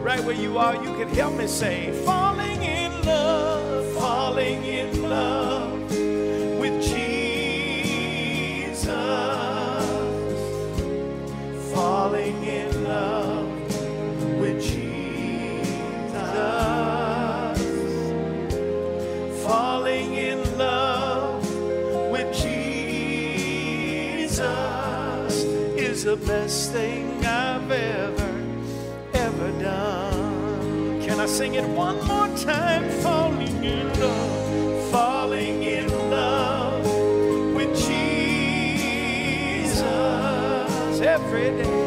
Right 0.00 0.22
where 0.22 0.36
you 0.36 0.58
are, 0.58 0.74
you 0.74 0.94
can 0.98 1.08
help 1.08 1.34
me 1.34 1.46
say, 1.46 1.92
falling 2.04 2.62
in 2.62 2.92
love, 3.06 3.86
falling 3.94 4.64
in 4.64 5.02
love 5.08 5.53
best 26.26 26.72
thing 26.72 27.24
I've 27.24 27.70
ever, 27.70 28.42
ever 29.12 29.52
done. 29.60 31.02
Can 31.02 31.20
I 31.20 31.26
sing 31.26 31.54
it 31.54 31.68
one 31.68 31.96
more 32.06 32.28
time? 32.38 32.88
Falling 33.02 33.64
in 33.64 33.88
love, 34.00 34.90
falling 34.90 35.62
in 35.62 35.88
love 36.10 36.84
with 37.54 37.76
Jesus 37.76 37.92
every 41.00 41.50
day. 41.62 41.83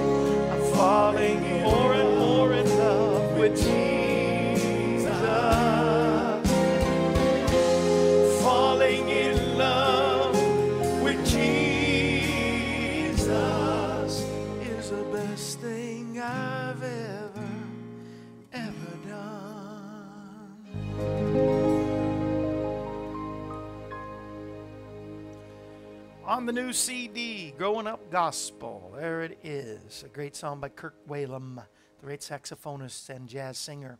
The 26.47 26.53
new 26.53 26.71
CD, 26.71 27.53
Growing 27.57 27.87
Up 27.87 28.09
Gospel. 28.09 28.93
There 28.95 29.21
it 29.21 29.37
is. 29.43 30.03
A 30.03 30.07
great 30.07 30.33
song 30.33 30.61
by 30.61 30.69
Kirk 30.69 30.95
Whalum, 31.05 31.55
the 31.55 32.05
great 32.05 32.21
saxophonist 32.21 33.09
and 33.09 33.27
jazz 33.27 33.57
singer 33.57 33.99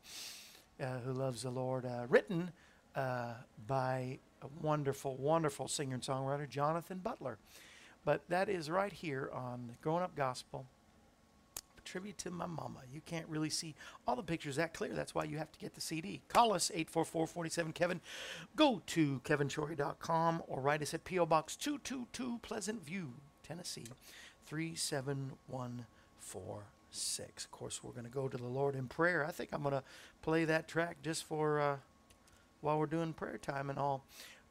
uh, 0.82 1.00
who 1.00 1.12
loves 1.12 1.42
the 1.42 1.50
Lord. 1.50 1.86
Uh, 1.86 2.06
written 2.08 2.50
uh, 2.96 3.34
by 3.68 4.20
a 4.42 4.48
wonderful, 4.62 5.18
wonderful 5.18 5.68
singer 5.68 5.96
and 5.96 6.02
songwriter, 6.02 6.48
Jonathan 6.48 7.00
Butler. 7.00 7.38
But 8.06 8.22
that 8.30 8.48
is 8.48 8.70
right 8.70 8.94
here 8.94 9.30
on 9.34 9.76
Growing 9.82 10.04
Up 10.04 10.16
Gospel. 10.16 10.66
Tribute 11.88 12.18
to 12.20 12.30
my 12.30 12.46
mama. 12.46 12.82
You 12.94 13.02
can't 13.06 13.28
really 13.30 13.50
see 13.50 13.74
all 14.06 14.18
the 14.18 14.24
pictures 14.24 14.58
that 14.58 14.74
clear. 14.74 14.94
That's 14.94 15.16
why 15.16 15.24
you 15.24 15.38
have 15.38 15.50
to 15.54 15.60
get 15.60 15.74
the 15.74 15.80
CD. 15.80 16.20
Call 16.28 16.52
us 16.52 16.70
844-47-KEVIN. 16.76 18.02
Go 18.58 18.82
to 18.88 19.22
kevinshorey.com 19.24 20.44
or 20.48 20.60
write 20.60 20.82
us 20.82 20.94
at 20.94 21.06
P.O. 21.06 21.28
Box 21.28 21.56
222 21.56 22.40
Pleasant 22.42 22.86
View, 22.86 23.14
Tennessee 23.42 23.86
37146. 24.48 27.46
Of 27.46 27.52
course, 27.52 27.82
we're 27.82 27.94
going 27.94 28.04
to 28.04 28.12
go 28.12 28.28
to 28.28 28.38
the 28.38 28.48
Lord 28.48 28.76
in 28.76 28.88
prayer. 28.88 29.26
I 29.26 29.32
think 29.32 29.52
I'm 29.54 29.62
going 29.62 29.72
to 29.72 29.84
play 30.22 30.44
that 30.44 30.68
track 30.68 30.98
just 31.02 31.24
for 31.24 31.62
uh, 31.62 31.78
while 32.60 32.78
we're 32.78 32.88
doing 32.88 33.14
prayer 33.14 33.38
time 33.38 33.70
and 33.70 33.80
all. 33.80 34.04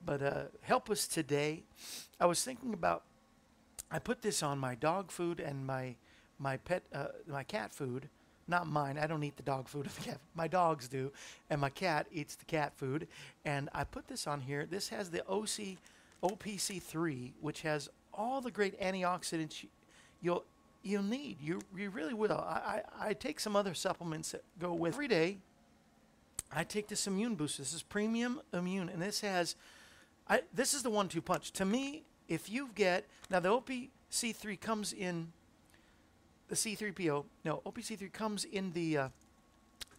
But 0.03 0.23
uh, 0.23 0.45
help 0.63 0.89
us 0.89 1.07
today. 1.07 1.65
I 2.19 2.25
was 2.25 2.43
thinking 2.43 2.73
about 2.73 3.03
I 3.91 3.99
put 3.99 4.23
this 4.23 4.43
on 4.43 4.59
my 4.59 4.75
dog 4.75 5.11
food 5.11 5.39
and 5.39 5.67
my 5.67 5.97
my 6.39 6.57
pet 6.59 6.83
uh, 6.93 7.07
my 7.27 7.43
cat 7.43 7.73
food. 7.73 8.09
Not 8.49 8.69
mine. 8.69 8.97
I 8.97 9.09
don't 9.09 9.25
eat 9.25 9.37
the 9.37 9.43
dog 9.43 9.67
food 9.69 9.87
of 9.87 9.97
the 9.97 10.03
cat. 10.03 10.21
My 10.37 10.47
dogs 10.47 10.87
do, 10.87 11.11
and 11.51 11.61
my 11.61 11.69
cat 11.69 12.07
eats 12.13 12.37
the 12.37 12.45
cat 12.45 12.73
food. 12.77 13.09
And 13.45 13.69
I 13.75 13.83
put 13.83 14.07
this 14.07 14.29
on 14.29 14.41
here. 14.41 14.67
This 14.71 14.89
has 14.91 15.11
the 15.11 15.27
OC 15.27 15.79
OPC3, 16.23 17.33
which 17.41 17.63
has 17.63 17.89
all 18.15 18.41
the 18.41 18.53
great 18.53 18.81
antioxidants 18.81 19.63
you- 19.65 19.69
you'll 20.23 20.45
you'll 20.85 21.03
need. 21.03 21.39
You 21.41 21.61
you 21.77 21.91
really 21.91 22.15
will. 22.15 22.39
I, 22.39 22.83
I, 23.01 23.09
I 23.09 23.13
take 23.15 23.41
some 23.41 23.57
other 23.57 23.75
supplements 23.75 24.31
that 24.33 24.45
go 24.61 24.73
with 24.73 24.95
every 24.95 25.09
day. 25.09 25.39
I 26.53 26.63
take 26.63 26.87
this 26.87 27.07
immune 27.09 27.35
booster. 27.35 27.63
This 27.63 27.75
is 27.75 27.83
premium 27.83 28.41
immune, 28.53 28.89
and 28.89 29.03
this 29.03 29.21
has, 29.23 29.57
I 30.29 30.43
this 30.55 30.73
is 30.75 30.85
the 30.85 30.91
one-two 30.91 31.21
punch. 31.23 31.51
To 31.53 31.65
me, 31.65 32.05
if 32.29 32.49
you 32.49 32.71
get 32.77 33.07
now 33.29 33.41
the 33.41 33.49
OPC3 33.51 34.61
comes 34.61 34.93
in, 34.93 35.33
the 36.49 36.55
C3PO 36.55 37.25
no 37.45 37.63
OPC3 37.67 38.13
comes 38.13 38.45
in 38.45 38.73
the 38.73 38.99
uh, 38.99 39.09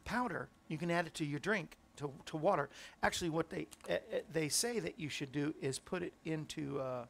powder. 0.06 0.50
You 0.68 0.78
can 0.78 0.91
add 0.91 1.08
it 1.08 1.14
to 1.16 1.26
your 1.26 1.39
drink 1.39 1.78
to, 1.98 2.12
to 2.28 2.38
water. 2.38 2.70
Actually, 3.04 3.30
what 3.30 3.50
they 3.50 3.68
uh, 3.89 3.98
they 4.32 4.50
say 4.50 4.80
that 4.80 5.00
you 5.00 5.10
should 5.10 5.32
do 5.32 5.54
is 5.62 5.80
put 5.80 6.02
it 6.02 6.14
into 6.26 6.80
uh, 6.80 7.06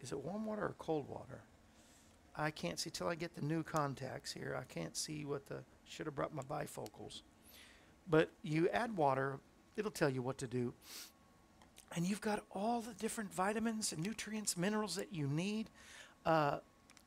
is 0.00 0.12
it 0.12 0.18
warm 0.18 0.46
water 0.46 0.62
or 0.62 0.74
cold 0.78 1.08
water? 1.08 1.42
I 2.36 2.50
can't 2.50 2.78
see 2.78 2.90
till 2.90 3.08
I 3.08 3.16
get 3.16 3.34
the 3.34 3.42
new 3.42 3.62
contacts 3.62 4.32
here. 4.32 4.56
I 4.58 4.64
can't 4.72 4.96
see 4.96 5.24
what 5.24 5.46
the 5.46 5.58
should 5.84 6.06
have 6.06 6.14
brought 6.14 6.34
my 6.34 6.42
bifocals. 6.42 7.22
But 8.08 8.30
you 8.42 8.68
add 8.70 8.96
water, 8.96 9.38
it'll 9.76 9.90
tell 9.90 10.08
you 10.08 10.22
what 10.22 10.38
to 10.38 10.46
do. 10.46 10.72
And 11.94 12.06
you've 12.06 12.20
got 12.20 12.44
all 12.52 12.80
the 12.80 12.94
different 12.94 13.32
vitamins 13.34 13.92
and 13.92 14.02
nutrients, 14.02 14.56
minerals 14.56 14.94
that 14.94 15.12
you 15.12 15.26
need. 15.26 15.70
Uh, 16.24 16.58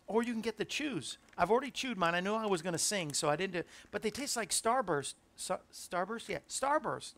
or 0.07 0.23
you 0.23 0.33
can 0.33 0.41
get 0.41 0.57
the 0.57 0.65
chews. 0.65 1.17
I've 1.37 1.49
already 1.49 1.71
chewed 1.71 1.97
mine. 1.97 2.15
I 2.15 2.19
knew 2.19 2.33
I 2.33 2.45
was 2.45 2.61
going 2.61 2.73
to 2.73 2.79
sing, 2.79 3.13
so 3.13 3.29
I 3.29 3.35
didn't 3.35 3.53
do 3.53 3.63
But 3.91 4.01
they 4.01 4.09
taste 4.09 4.35
like 4.35 4.49
Starburst. 4.49 5.15
Starburst? 5.37 6.29
Yeah, 6.29 6.39
Starburst. 6.49 7.13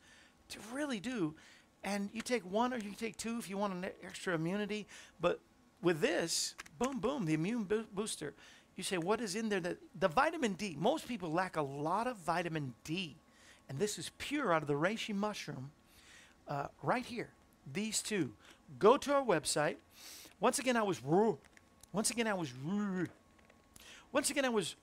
To 0.50 0.60
really 0.74 1.00
do. 1.00 1.36
And 1.84 2.10
you 2.14 2.22
take 2.22 2.44
one 2.50 2.74
or 2.74 2.78
you 2.78 2.94
take 2.98 3.18
two 3.18 3.38
if 3.38 3.50
you 3.50 3.58
want 3.58 3.74
an 3.74 3.86
extra 4.04 4.36
immunity. 4.36 4.88
But 5.20 5.40
with 5.82 6.02
this, 6.02 6.56
boom, 6.80 7.00
boom, 7.00 7.26
the 7.26 7.34
immune 7.34 7.64
bo- 7.64 7.86
booster. 7.94 8.34
You 8.76 8.84
say, 8.84 8.98
what 8.98 9.22
is 9.22 9.36
in 9.36 9.50
there? 9.50 9.60
That 9.60 9.78
the 9.98 10.08
vitamin 10.08 10.54
D. 10.54 10.76
Most 10.78 11.08
people 11.08 11.32
lack 11.32 11.56
a 11.56 11.62
lot 11.62 12.08
of 12.08 12.18
vitamin 12.18 12.74
D, 12.84 13.16
and 13.70 13.80
this 13.80 13.98
is 13.98 14.12
pure 14.18 14.52
out 14.52 14.62
of 14.62 14.68
the 14.68 14.74
reishi 14.74 15.16
mushroom. 15.16 15.72
Uh, 16.48 16.68
right 16.84 17.06
here, 17.06 17.30
these 17.72 18.02
two. 18.02 18.34
Go 18.78 18.98
to 18.98 19.14
our 19.14 19.24
website. 19.24 19.78
Once 20.40 20.60
again, 20.60 20.76
I 20.76 20.84
was. 20.84 21.02
Once 21.96 22.12
again, 22.12 22.28
I 22.28 22.34
was. 22.34 22.52
Once 24.12 24.30
again, 24.30 24.44
I 24.44 24.50
was 24.50 24.76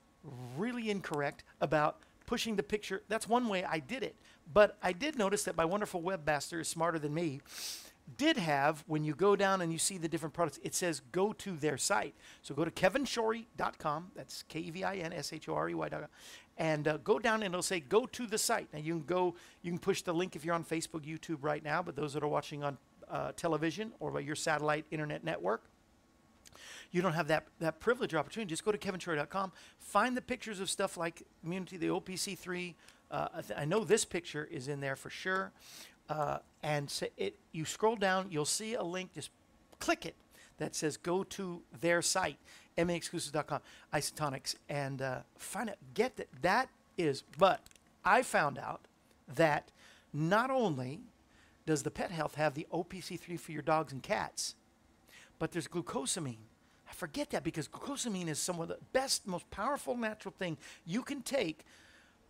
really 0.56 0.88
incorrect 0.88 1.44
about 1.60 1.98
pushing 2.24 2.56
the 2.56 2.62
picture. 2.62 3.02
That's 3.08 3.28
one 3.28 3.48
way 3.48 3.64
I 3.64 3.80
did 3.80 4.02
it. 4.02 4.16
But 4.52 4.78
I 4.82 4.92
did 4.92 5.18
notice 5.18 5.44
that 5.44 5.54
my 5.54 5.66
wonderful 5.66 6.00
webmaster 6.00 6.60
is 6.60 6.68
smarter 6.68 6.98
than 6.98 7.12
me. 7.12 7.42
Did 8.16 8.38
have, 8.38 8.82
when 8.86 9.04
you 9.04 9.14
go 9.14 9.36
down 9.36 9.60
and 9.60 9.70
you 9.70 9.78
see 9.78 9.98
the 9.98 10.08
different 10.08 10.34
products, 10.34 10.58
it 10.62 10.74
says 10.74 11.02
go 11.12 11.34
to 11.34 11.52
their 11.52 11.76
site. 11.76 12.14
So 12.40 12.54
go 12.54 12.64
to 12.64 12.70
kevinshorey.com. 12.70 14.12
That's 14.16 14.42
K 14.44 14.60
E 14.60 14.70
V 14.70 14.84
I 14.84 14.96
N 14.96 15.12
S 15.12 15.34
H 15.34 15.48
O 15.50 15.54
R 15.54 15.68
E 15.68 15.74
Y.com. 15.74 16.06
And 16.56 16.88
uh, 16.88 16.96
go 16.98 17.18
down 17.18 17.42
and 17.42 17.52
it'll 17.52 17.62
say 17.62 17.80
go 17.80 18.06
to 18.06 18.26
the 18.26 18.38
site. 18.38 18.68
Now 18.72 18.78
you 18.80 18.94
can 18.94 19.04
go, 19.04 19.34
you 19.60 19.70
can 19.70 19.78
push 19.78 20.00
the 20.00 20.14
link 20.14 20.34
if 20.34 20.46
you're 20.46 20.54
on 20.54 20.64
Facebook, 20.64 21.04
YouTube 21.04 21.38
right 21.42 21.62
now, 21.62 21.82
but 21.82 21.94
those 21.94 22.14
that 22.14 22.22
are 22.22 22.28
watching 22.28 22.64
on 22.64 22.78
uh, 23.10 23.32
television 23.32 23.92
or 24.00 24.10
by 24.10 24.20
your 24.20 24.34
satellite 24.34 24.86
internet 24.90 25.22
network, 25.22 25.64
you 26.90 27.02
don't 27.02 27.14
have 27.14 27.28
that, 27.28 27.46
that 27.60 27.80
privilege 27.80 28.14
or 28.14 28.18
opportunity. 28.18 28.50
Just 28.50 28.64
go 28.64 28.72
to 28.72 28.78
kevinshorey.com, 28.78 29.52
find 29.78 30.16
the 30.16 30.22
pictures 30.22 30.60
of 30.60 30.70
stuff 30.70 30.96
like 30.96 31.22
Immunity, 31.44 31.76
the 31.76 31.88
OPC3. 31.88 32.74
Uh, 33.10 33.28
I, 33.34 33.40
th- 33.42 33.58
I 33.58 33.64
know 33.64 33.84
this 33.84 34.04
picture 34.04 34.48
is 34.50 34.68
in 34.68 34.80
there 34.80 34.96
for 34.96 35.10
sure. 35.10 35.52
Uh, 36.08 36.38
and 36.62 36.90
so 36.90 37.06
it, 37.16 37.36
you 37.52 37.64
scroll 37.64 37.96
down, 37.96 38.26
you'll 38.30 38.44
see 38.44 38.74
a 38.74 38.82
link. 38.82 39.14
Just 39.14 39.30
click 39.78 40.04
it 40.04 40.14
that 40.58 40.74
says 40.74 40.96
go 40.96 41.24
to 41.24 41.62
their 41.80 42.02
site, 42.02 42.38
maexclusives.com, 42.76 43.60
isotonics, 43.92 44.56
and 44.68 45.02
uh, 45.02 45.18
find 45.36 45.68
it. 45.68 45.78
Get 45.94 46.16
that. 46.16 46.28
That 46.42 46.68
is, 46.98 47.22
but 47.38 47.60
I 48.04 48.22
found 48.22 48.58
out 48.58 48.82
that 49.34 49.70
not 50.12 50.50
only 50.50 51.00
does 51.66 51.82
the 51.82 51.90
Pet 51.90 52.10
Health 52.10 52.34
have 52.34 52.54
the 52.54 52.66
OPC3 52.72 53.38
for 53.38 53.52
your 53.52 53.62
dogs 53.62 53.92
and 53.92 54.02
cats, 54.02 54.54
but 55.42 55.50
there's 55.50 55.66
glucosamine. 55.66 56.36
I 56.88 56.92
forget 56.92 57.30
that 57.30 57.42
because 57.42 57.66
glucosamine 57.66 58.28
is 58.28 58.38
some 58.38 58.60
of 58.60 58.68
the 58.68 58.78
best, 58.92 59.26
most 59.26 59.50
powerful 59.50 59.96
natural 59.96 60.32
thing 60.38 60.56
you 60.86 61.02
can 61.02 61.20
take 61.20 61.64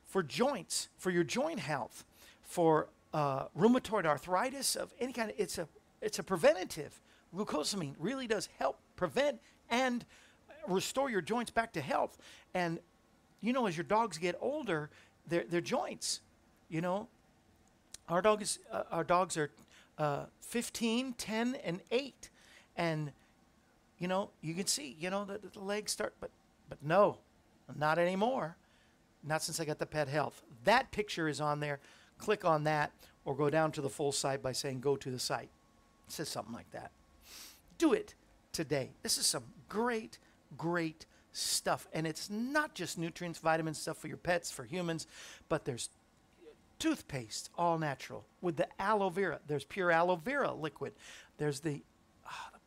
for 0.07 0.23
joints, 0.23 0.89
for 0.97 1.11
your 1.11 1.23
joint 1.23 1.61
health, 1.61 2.07
for 2.41 2.89
uh, 3.13 3.49
rheumatoid 3.55 4.07
arthritis 4.07 4.77
of 4.77 4.95
any 4.99 5.13
kind. 5.13 5.31
It's 5.37 5.59
a 5.59 5.69
it's 6.01 6.21
a 6.21 6.23
preventative. 6.23 7.03
Glucosamine 7.37 7.95
really 7.99 8.27
does 8.27 8.49
help 8.59 8.79
prevent 8.97 9.43
and 9.69 10.07
restore 10.67 11.11
your 11.11 11.21
joints 11.21 11.51
back 11.51 11.75
to 11.75 11.83
health. 11.83 12.17
And 12.55 12.79
you 13.43 13.53
know, 13.53 13.67
as 13.67 13.77
your 13.77 13.85
dogs 13.85 14.17
get 14.17 14.39
older, 14.41 14.89
their 15.29 15.45
their 15.45 15.61
joints, 15.61 16.23
you 16.71 16.81
know, 16.81 17.09
our 18.09 18.23
dog 18.23 18.41
is 18.41 18.59
uh, 18.73 18.85
our 18.91 19.05
dogs 19.05 19.37
are 19.37 19.51
uh, 19.99 20.25
15, 20.41 21.13
10, 21.13 21.57
and 21.57 21.83
8, 21.91 22.31
and 22.77 23.12
you 23.99 24.09
know 24.09 24.31
you 24.41 24.55
can 24.55 24.66
see 24.66 24.97
you 24.99 25.11
know 25.11 25.25
the, 25.25 25.41
the 25.53 25.61
legs 25.61 25.93
start, 25.93 26.14
but 26.20 26.31
but 26.68 26.79
no, 26.83 27.18
not 27.77 27.99
anymore. 27.99 28.57
Not 29.25 29.43
since 29.43 29.61
I 29.61 29.64
got 29.64 29.79
the 29.79 29.87
pet 29.87 30.09
health. 30.09 30.43
That 30.64 30.91
picture 30.91 31.29
is 31.29 31.41
on 31.41 31.61
there. 31.61 31.79
Click 32.18 32.45
on 32.45 32.64
that, 32.64 32.93
or 33.25 33.35
go 33.35 33.51
down 33.51 33.73
to 33.73 33.81
the 33.81 33.89
full 33.89 34.12
site 34.12 34.43
by 34.43 34.53
saying 34.53 34.81
go 34.81 34.97
to 34.97 35.11
the 35.11 35.18
site. 35.18 35.51
It 36.07 36.12
says 36.12 36.29
something 36.29 36.55
like 36.55 36.70
that. 36.73 36.91
Do 37.79 37.93
it 37.93 38.14
today. 38.53 38.91
This 39.03 39.18
is 39.18 39.27
some 39.27 39.45
great, 39.68 40.18
great 40.57 41.07
stuff, 41.33 41.87
and 41.93 42.07
it's 42.07 42.31
not 42.31 42.75
just 42.75 42.99
nutrients, 42.99 43.39
vitamins, 43.39 43.79
stuff 43.79 43.99
for 43.99 44.09
your 44.09 44.16
pets, 44.16 44.51
for 44.51 44.64
humans, 44.64 45.07
but 45.49 45.64
there's 45.64 45.89
toothpaste, 46.79 47.49
all 47.57 47.79
natural, 47.79 48.25
with 48.41 48.57
the 48.57 48.66
aloe 48.81 49.09
vera. 49.09 49.41
There's 49.47 49.64
pure 49.64 49.91
aloe 49.91 50.16
vera 50.16 50.53
liquid. 50.53 50.93
There's 51.39 51.61
the, 51.61 51.83
the 51.91 51.91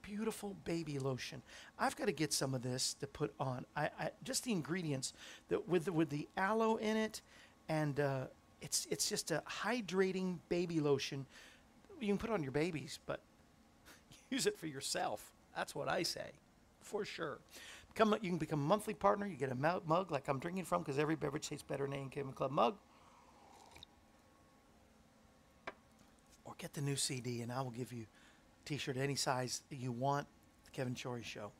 beautiful 0.05 0.55
baby 0.63 0.99
lotion. 0.99 1.41
I've 1.79 1.95
got 1.95 2.05
to 2.05 2.11
get 2.11 2.31
some 2.31 2.53
of 2.53 2.61
this 2.61 2.93
to 2.95 3.07
put 3.07 3.33
on. 3.39 3.65
I, 3.75 3.89
I 3.99 4.09
just 4.23 4.43
the 4.43 4.51
ingredients 4.51 5.13
that 5.49 5.67
with 5.67 5.85
the, 5.85 5.93
with 5.93 6.09
the 6.09 6.27
aloe 6.37 6.75
in 6.77 6.95
it, 6.95 7.21
and 7.67 7.99
uh, 7.99 8.25
it's 8.61 8.87
it's 8.89 9.09
just 9.09 9.31
a 9.31 9.41
hydrating 9.63 10.37
baby 10.49 10.79
lotion. 10.79 11.25
You 11.99 12.07
can 12.07 12.17
put 12.17 12.29
on 12.29 12.43
your 12.43 12.51
babies, 12.51 12.99
but 13.05 13.19
use 14.29 14.45
it 14.45 14.57
for 14.57 14.67
yourself. 14.67 15.31
That's 15.55 15.73
what 15.73 15.89
I 15.89 16.03
say, 16.03 16.31
for 16.81 17.05
sure. 17.05 17.39
Become, 17.93 18.15
you 18.21 18.29
can 18.29 18.37
become 18.37 18.59
a 18.59 18.65
monthly 18.65 18.93
partner. 18.93 19.25
You 19.25 19.37
get 19.37 19.51
a 19.51 19.55
mug, 19.55 20.11
like 20.11 20.27
I'm 20.27 20.39
drinking 20.39 20.65
from 20.65 20.81
because 20.81 20.99
every 20.99 21.15
beverage 21.15 21.47
tastes 21.47 21.63
better 21.63 21.85
in 21.85 21.93
an 21.93 22.09
Kevin 22.09 22.33
Club 22.33 22.51
mug. 22.51 22.75
or 26.45 26.53
get 26.57 26.73
the 26.73 26.81
new 26.81 26.95
CD, 26.95 27.41
and 27.41 27.51
I 27.51 27.61
will 27.61 27.71
give 27.71 27.91
you 27.91 28.03
a 28.03 28.07
T-shirt 28.65 28.97
any 28.97 29.15
size 29.15 29.61
you 29.69 29.91
want. 29.91 30.27
The 30.65 30.71
Kevin 30.71 30.95
Shorey 30.95 31.23
Show. 31.23 31.51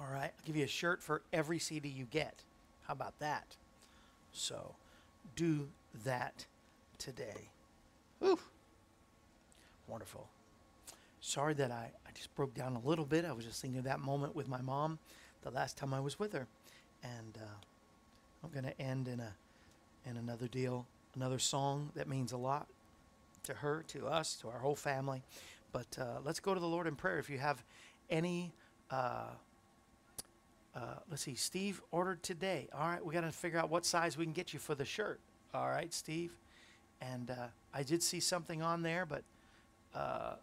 All 0.00 0.08
right, 0.12 0.32
I'll 0.36 0.46
give 0.46 0.56
you 0.56 0.64
a 0.64 0.68
shirt 0.68 1.02
for 1.02 1.22
every 1.32 1.58
CD 1.58 1.88
you 1.88 2.04
get. 2.04 2.42
How 2.86 2.92
about 2.92 3.18
that? 3.18 3.56
So, 4.32 4.74
do 5.34 5.68
that 6.04 6.46
today. 6.98 7.50
Whew. 8.20 8.38
Wonderful. 9.88 10.28
Sorry 11.20 11.54
that 11.54 11.70
I, 11.70 11.90
I 12.06 12.10
just 12.14 12.34
broke 12.34 12.54
down 12.54 12.76
a 12.76 12.86
little 12.86 13.04
bit. 13.04 13.24
I 13.24 13.32
was 13.32 13.44
just 13.44 13.60
thinking 13.60 13.78
of 13.78 13.84
that 13.84 14.00
moment 14.00 14.36
with 14.36 14.48
my 14.48 14.60
mom 14.60 14.98
the 15.42 15.50
last 15.50 15.76
time 15.76 15.94
I 15.94 16.00
was 16.00 16.18
with 16.18 16.32
her. 16.32 16.46
And 17.02 17.38
uh, 17.38 18.44
I'm 18.44 18.50
going 18.50 18.64
to 18.64 18.80
end 18.80 19.08
in, 19.08 19.20
a, 19.20 19.32
in 20.08 20.16
another 20.16 20.48
deal, 20.48 20.86
another 21.14 21.38
song 21.38 21.90
that 21.94 22.08
means 22.08 22.32
a 22.32 22.36
lot 22.36 22.66
to 23.44 23.54
her, 23.54 23.84
to 23.88 24.06
us, 24.06 24.36
to 24.36 24.48
our 24.48 24.58
whole 24.58 24.76
family. 24.76 25.22
But 25.76 26.02
uh, 26.02 26.20
let's 26.24 26.40
go 26.40 26.54
to 26.54 26.60
the 26.60 26.66
Lord 26.76 26.86
in 26.86 26.96
prayer. 26.96 27.18
If 27.18 27.28
you 27.28 27.38
have 27.38 27.62
any 28.08 28.52
Uh, 28.90 29.24
uh, 30.74 30.80
let's 31.10 31.22
see, 31.22 31.34
Steve 31.34 31.82
ordered 31.90 32.22
today. 32.22 32.68
All 32.72 32.88
right, 32.88 33.04
we 33.04 33.12
got 33.14 33.22
to 33.22 33.32
figure 33.32 33.58
out 33.58 33.70
what 33.70 33.84
size 33.84 34.16
we 34.16 34.24
can 34.24 34.32
get 34.32 34.52
you 34.52 34.60
for 34.60 34.74
the 34.74 34.84
shirt. 34.84 35.20
All 35.54 35.68
right, 35.68 35.92
Steve. 35.92 36.32
And 37.00 37.30
uh, 37.30 37.48
I 37.74 37.82
did 37.82 38.02
see 38.02 38.20
something 38.20 38.62
on 38.62 38.82
there, 38.82 39.06
but 39.06 39.22
uh, 39.94 40.34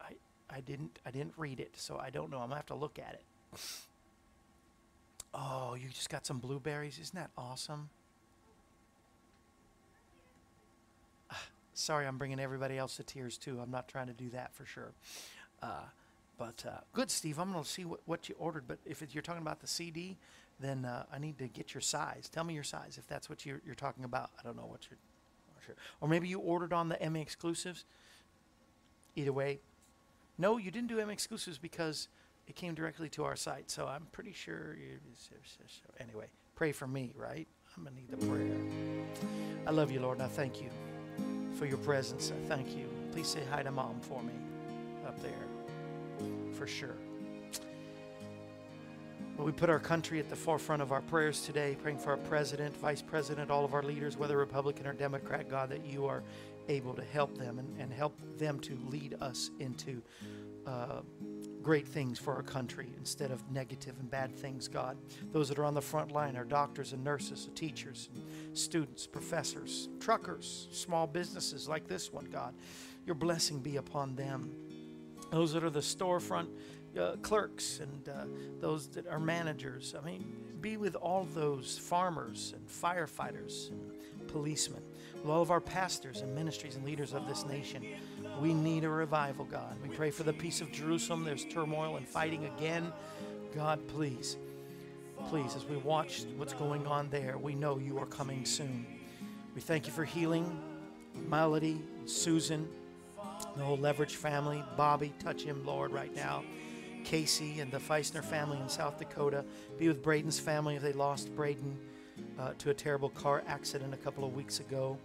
I 0.00 0.12
I 0.50 0.60
didn't 0.60 0.98
I 1.06 1.10
didn't 1.10 1.34
read 1.36 1.60
it, 1.60 1.72
so 1.76 1.98
I 1.98 2.10
don't 2.10 2.30
know. 2.30 2.38
I'm 2.38 2.44
gonna 2.48 2.56
have 2.56 2.66
to 2.66 2.74
look 2.74 2.98
at 2.98 3.14
it. 3.14 3.24
Oh, 5.34 5.74
you 5.74 5.88
just 5.88 6.10
got 6.10 6.26
some 6.26 6.38
blueberries. 6.38 6.98
Isn't 7.00 7.16
that 7.16 7.30
awesome? 7.36 7.88
Ah, 11.30 11.46
Sorry, 11.74 12.06
I'm 12.06 12.18
bringing 12.18 12.40
everybody 12.40 12.76
else 12.76 12.96
to 12.96 13.02
tears 13.02 13.38
too. 13.38 13.60
I'm 13.60 13.70
not 13.70 13.88
trying 13.88 14.08
to 14.08 14.12
do 14.12 14.28
that 14.30 14.54
for 14.54 14.66
sure. 14.66 14.92
Uh, 15.62 15.84
but 16.38 16.64
uh, 16.66 16.80
good, 16.92 17.10
Steve. 17.10 17.38
I'm 17.38 17.52
going 17.52 17.64
to 17.64 17.68
see 17.68 17.84
what, 17.84 18.00
what 18.04 18.28
you 18.28 18.34
ordered. 18.38 18.64
But 18.66 18.78
if 18.84 19.02
it, 19.02 19.14
you're 19.14 19.22
talking 19.22 19.42
about 19.42 19.60
the 19.60 19.66
CD, 19.66 20.18
then 20.60 20.84
uh, 20.84 21.04
I 21.12 21.18
need 21.18 21.38
to 21.38 21.48
get 21.48 21.74
your 21.74 21.80
size. 21.80 22.28
Tell 22.28 22.44
me 22.44 22.54
your 22.54 22.64
size 22.64 22.96
if 22.98 23.06
that's 23.06 23.28
what 23.28 23.46
you're, 23.46 23.60
you're 23.64 23.74
talking 23.74 24.04
about. 24.04 24.30
I 24.38 24.42
don't 24.42 24.56
know 24.56 24.66
what 24.66 24.86
you're. 24.90 24.98
Sure. 25.64 25.76
Or 26.00 26.08
maybe 26.08 26.26
you 26.26 26.40
ordered 26.40 26.72
on 26.72 26.88
the 26.88 27.00
Emmy 27.00 27.22
exclusives. 27.22 27.84
Either 29.14 29.32
way, 29.32 29.60
no, 30.36 30.56
you 30.56 30.72
didn't 30.72 30.88
do 30.88 30.98
Emmy 30.98 31.12
exclusives 31.12 31.56
because 31.56 32.08
it 32.48 32.56
came 32.56 32.74
directly 32.74 33.08
to 33.10 33.22
our 33.24 33.36
site. 33.36 33.70
So 33.70 33.86
I'm 33.86 34.06
pretty 34.10 34.32
sure 34.32 34.76
you. 34.76 34.98
Anyway, 36.00 36.26
pray 36.56 36.72
for 36.72 36.88
me, 36.88 37.12
right? 37.14 37.46
I'm 37.76 37.84
gonna 37.84 37.94
need 37.94 38.10
the 38.10 38.26
prayer. 38.26 38.56
I 39.66 39.70
love 39.70 39.92
you, 39.92 40.00
Lord, 40.00 40.18
and 40.18 40.26
I 40.26 40.28
thank 40.28 40.60
you 40.60 40.70
for 41.62 41.66
your 41.66 41.78
presence. 41.78 42.32
I 42.32 42.48
thank 42.48 42.76
you. 42.76 42.88
Please 43.12 43.28
say 43.28 43.44
hi 43.48 43.62
to 43.62 43.70
mom 43.70 44.00
for 44.00 44.20
me 44.20 44.32
up 45.06 45.16
there, 45.22 45.30
for 46.54 46.66
sure. 46.66 46.96
Well, 49.36 49.46
we 49.46 49.52
put 49.52 49.70
our 49.70 49.78
country 49.78 50.18
at 50.18 50.28
the 50.28 50.34
forefront 50.34 50.82
of 50.82 50.90
our 50.90 51.02
prayers 51.02 51.42
today, 51.42 51.76
praying 51.80 51.98
for 51.98 52.10
our 52.10 52.16
president, 52.16 52.76
vice 52.78 53.00
president, 53.00 53.48
all 53.48 53.64
of 53.64 53.74
our 53.74 53.82
leaders, 53.84 54.16
whether 54.16 54.36
Republican 54.38 54.88
or 54.88 54.92
Democrat, 54.92 55.48
God, 55.48 55.68
that 55.68 55.86
you 55.86 56.04
are 56.04 56.24
able 56.68 56.94
to 56.94 57.04
help 57.04 57.38
them 57.38 57.60
and, 57.60 57.80
and 57.80 57.92
help 57.92 58.18
them 58.38 58.58
to 58.58 58.76
lead 58.90 59.14
us 59.20 59.52
into 59.60 60.02
uh, 60.66 61.02
great 61.62 61.86
things 61.86 62.18
for 62.18 62.34
our 62.34 62.42
country 62.42 62.88
instead 62.98 63.30
of 63.30 63.48
negative 63.50 63.94
and 64.00 64.10
bad 64.10 64.34
things, 64.34 64.68
God. 64.68 64.96
Those 65.32 65.48
that 65.48 65.58
are 65.58 65.64
on 65.64 65.74
the 65.74 65.82
front 65.82 66.12
line 66.12 66.36
are 66.36 66.44
doctors 66.44 66.92
and 66.92 67.02
nurses, 67.04 67.48
teachers, 67.54 68.08
and 68.14 68.58
students, 68.58 69.06
professors, 69.06 69.88
truckers, 70.00 70.68
small 70.72 71.06
businesses 71.06 71.68
like 71.68 71.86
this 71.86 72.12
one, 72.12 72.26
God. 72.26 72.54
Your 73.06 73.14
blessing 73.14 73.60
be 73.60 73.76
upon 73.76 74.14
them. 74.14 74.54
Those 75.30 75.52
that 75.52 75.64
are 75.64 75.70
the 75.70 75.80
storefront 75.80 76.48
uh, 76.98 77.16
clerks 77.22 77.80
and 77.80 78.08
uh, 78.08 78.24
those 78.60 78.88
that 78.88 79.06
are 79.06 79.18
managers. 79.18 79.94
I 80.00 80.04
mean, 80.04 80.34
be 80.60 80.76
with 80.76 80.94
all 80.96 81.26
those 81.34 81.78
farmers 81.78 82.54
and 82.54 82.68
firefighters 82.68 83.70
and 83.70 84.28
policemen, 84.28 84.82
with 85.14 85.30
all 85.30 85.42
of 85.42 85.50
our 85.50 85.60
pastors 85.60 86.20
and 86.20 86.34
ministries 86.34 86.76
and 86.76 86.84
leaders 86.84 87.12
of 87.12 87.26
this 87.26 87.44
nation. 87.44 87.84
We 88.40 88.54
need 88.54 88.84
a 88.84 88.88
revival, 88.88 89.44
God. 89.44 89.76
We 89.82 89.94
pray 89.94 90.10
for 90.10 90.22
the 90.22 90.32
peace 90.32 90.60
of 90.60 90.72
Jerusalem. 90.72 91.24
There's 91.24 91.44
turmoil 91.44 91.96
and 91.96 92.08
fighting 92.08 92.46
again. 92.56 92.92
God, 93.54 93.86
please, 93.88 94.36
please, 95.28 95.54
as 95.54 95.64
we 95.64 95.76
watch 95.76 96.24
what's 96.36 96.54
going 96.54 96.86
on 96.86 97.10
there, 97.10 97.38
we 97.38 97.54
know 97.54 97.78
you 97.78 97.98
are 97.98 98.06
coming 98.06 98.44
soon. 98.44 98.86
We 99.54 99.60
thank 99.60 99.86
you 99.86 99.92
for 99.92 100.04
healing 100.04 100.60
Melody, 101.28 101.80
Susan, 102.06 102.68
the 103.56 103.62
whole 103.62 103.76
Leverage 103.76 104.16
family. 104.16 104.64
Bobby, 104.76 105.12
touch 105.18 105.42
him, 105.42 105.64
Lord, 105.64 105.92
right 105.92 106.14
now. 106.14 106.42
Casey 107.04 107.60
and 107.60 107.70
the 107.70 107.78
Feisner 107.78 108.24
family 108.24 108.58
in 108.58 108.68
South 108.68 108.98
Dakota. 108.98 109.44
Be 109.78 109.88
with 109.88 110.02
Braden's 110.02 110.38
family 110.38 110.76
if 110.76 110.82
they 110.82 110.92
lost 110.92 111.34
Braden 111.34 111.76
uh, 112.38 112.52
to 112.58 112.70
a 112.70 112.74
terrible 112.74 113.10
car 113.10 113.42
accident 113.46 113.92
a 113.92 113.98
couple 113.98 114.24
of 114.24 114.34
weeks 114.34 114.60
ago. 114.60 114.98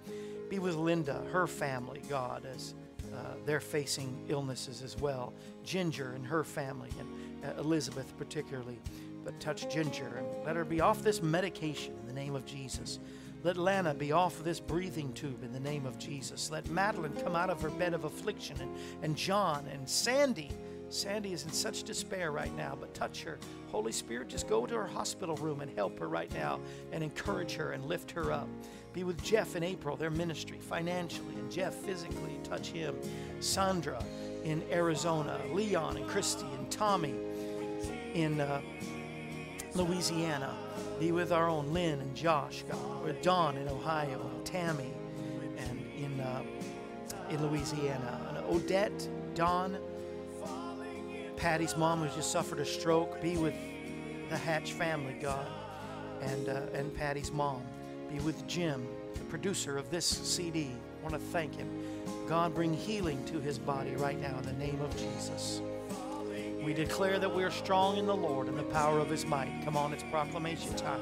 Be 0.50 0.60
with 0.60 0.76
Linda, 0.76 1.24
her 1.32 1.48
family, 1.48 2.02
God, 2.08 2.46
as 2.46 2.74
uh, 3.18 3.34
they're 3.46 3.60
facing 3.60 4.26
illnesses 4.28 4.82
as 4.82 4.98
well. 4.98 5.34
Ginger 5.64 6.14
and 6.14 6.26
her 6.26 6.44
family, 6.44 6.90
and 7.00 7.10
uh, 7.46 7.60
Elizabeth 7.60 8.16
particularly. 8.18 8.80
But 9.24 9.40
touch 9.40 9.70
Ginger 9.70 10.18
and 10.18 10.28
let 10.46 10.56
her 10.56 10.64
be 10.64 10.80
off 10.80 11.02
this 11.02 11.22
medication 11.22 11.94
in 12.00 12.08
the 12.08 12.14
name 12.14 12.36
of 12.36 12.46
Jesus. 12.46 13.00
Let 13.44 13.58
Lana 13.58 13.94
be 13.94 14.12
off 14.12 14.44
this 14.44 14.60
breathing 14.60 15.14
tube 15.14 15.44
in 15.44 15.52
the 15.52 15.60
name 15.60 15.86
of 15.86 15.98
Jesus. 15.98 16.50
Let 16.50 16.70
Madeline 16.70 17.14
come 17.24 17.36
out 17.36 17.50
of 17.50 17.62
her 17.62 17.70
bed 17.70 17.94
of 17.94 18.04
affliction 18.04 18.58
and, 18.62 18.76
and 19.04 19.16
John 19.16 19.66
and 19.72 19.88
Sandy. 19.88 20.50
Sandy 20.90 21.34
is 21.34 21.44
in 21.44 21.52
such 21.52 21.84
despair 21.84 22.32
right 22.32 22.56
now, 22.56 22.78
but 22.80 22.94
touch 22.94 23.24
her. 23.24 23.38
Holy 23.72 23.92
Spirit, 23.92 24.30
just 24.30 24.48
go 24.48 24.66
to 24.66 24.76
her 24.76 24.88
hospital 24.88 25.36
room 25.36 25.62
and 25.62 25.76
help 25.76 26.00
her 26.00 26.08
right 26.08 26.34
now 26.34 26.60
and 26.92 27.04
encourage 27.04 27.54
her 27.56 27.72
and 27.72 27.86
lift 27.86 28.12
her 28.12 28.32
up. 28.32 28.48
Be 28.94 29.04
with 29.04 29.22
Jeff 29.22 29.56
and 29.56 29.64
April, 29.64 29.96
their 29.96 30.10
ministry 30.10 30.58
financially, 30.60 31.36
and 31.36 31.52
Jeff 31.52 31.76
physically, 31.76 32.40
touch 32.44 32.70
him. 32.70 32.96
Sandra 33.40 34.04
in 34.44 34.64
Arizona, 34.72 35.40
Leon 35.52 35.98
and 35.98 36.08
Christy 36.08 36.48
and 36.58 36.72
Tommy 36.72 37.14
in 38.14 38.42
uh, 38.42 38.62
Louisiana. 39.76 40.56
Be 41.00 41.12
with 41.12 41.32
our 41.32 41.48
own 41.48 41.74
Lynn 41.74 42.00
and 42.00 42.16
Josh, 42.16 42.64
God. 42.70 43.04
With 43.04 43.22
Dawn 43.22 43.58
in 43.58 43.68
Ohio, 43.68 44.32
and 44.34 44.46
Tammy, 44.46 44.92
and 45.58 45.86
in 45.96 46.20
uh, 46.20 46.42
in 47.30 47.46
Louisiana. 47.48 48.20
And 48.30 48.38
Odette, 48.48 49.08
Dawn, 49.36 49.78
Patty's 51.38 51.78
mom 51.78 52.02
who 52.02 52.14
just 52.16 52.32
suffered 52.32 52.60
a 52.60 52.66
stroke. 52.66 53.22
Be 53.22 53.38
with 53.38 53.54
the 54.30 54.38
Hatch 54.38 54.74
family, 54.74 55.16
God, 55.22 55.48
and 56.22 56.50
uh, 56.50 56.62
and 56.74 56.94
Patty's 56.94 57.32
mom. 57.32 57.62
Be 58.12 58.20
with 58.20 58.46
Jim, 58.48 58.88
the 59.14 59.26
producer 59.26 59.78
of 59.78 59.90
this 59.90 60.06
CD. 60.06 60.72
I 61.00 61.04
want 61.04 61.14
to 61.14 61.32
thank 61.32 61.56
him. 61.56 61.70
God, 62.28 62.56
bring 62.56 62.74
healing 62.74 63.24
to 63.26 63.40
his 63.40 63.60
body 63.60 63.96
right 63.96 64.20
now 64.20 64.38
in 64.38 64.44
the 64.44 64.54
name 64.54 64.82
of 64.82 64.96
Jesus. 64.98 65.62
We 66.64 66.74
declare 66.74 67.20
that 67.20 67.34
we 67.34 67.44
are 67.44 67.52
strong 67.52 67.98
in 67.98 68.06
the 68.06 68.16
Lord 68.16 68.48
and 68.48 68.58
the 68.58 68.64
power 68.64 69.00
of 69.00 69.10
his 69.10 69.26
might. 69.26 69.62
Come 69.64 69.78
on, 69.78 69.94
it's 69.94 70.04
proclamation 70.04 70.76
time. 70.76 71.00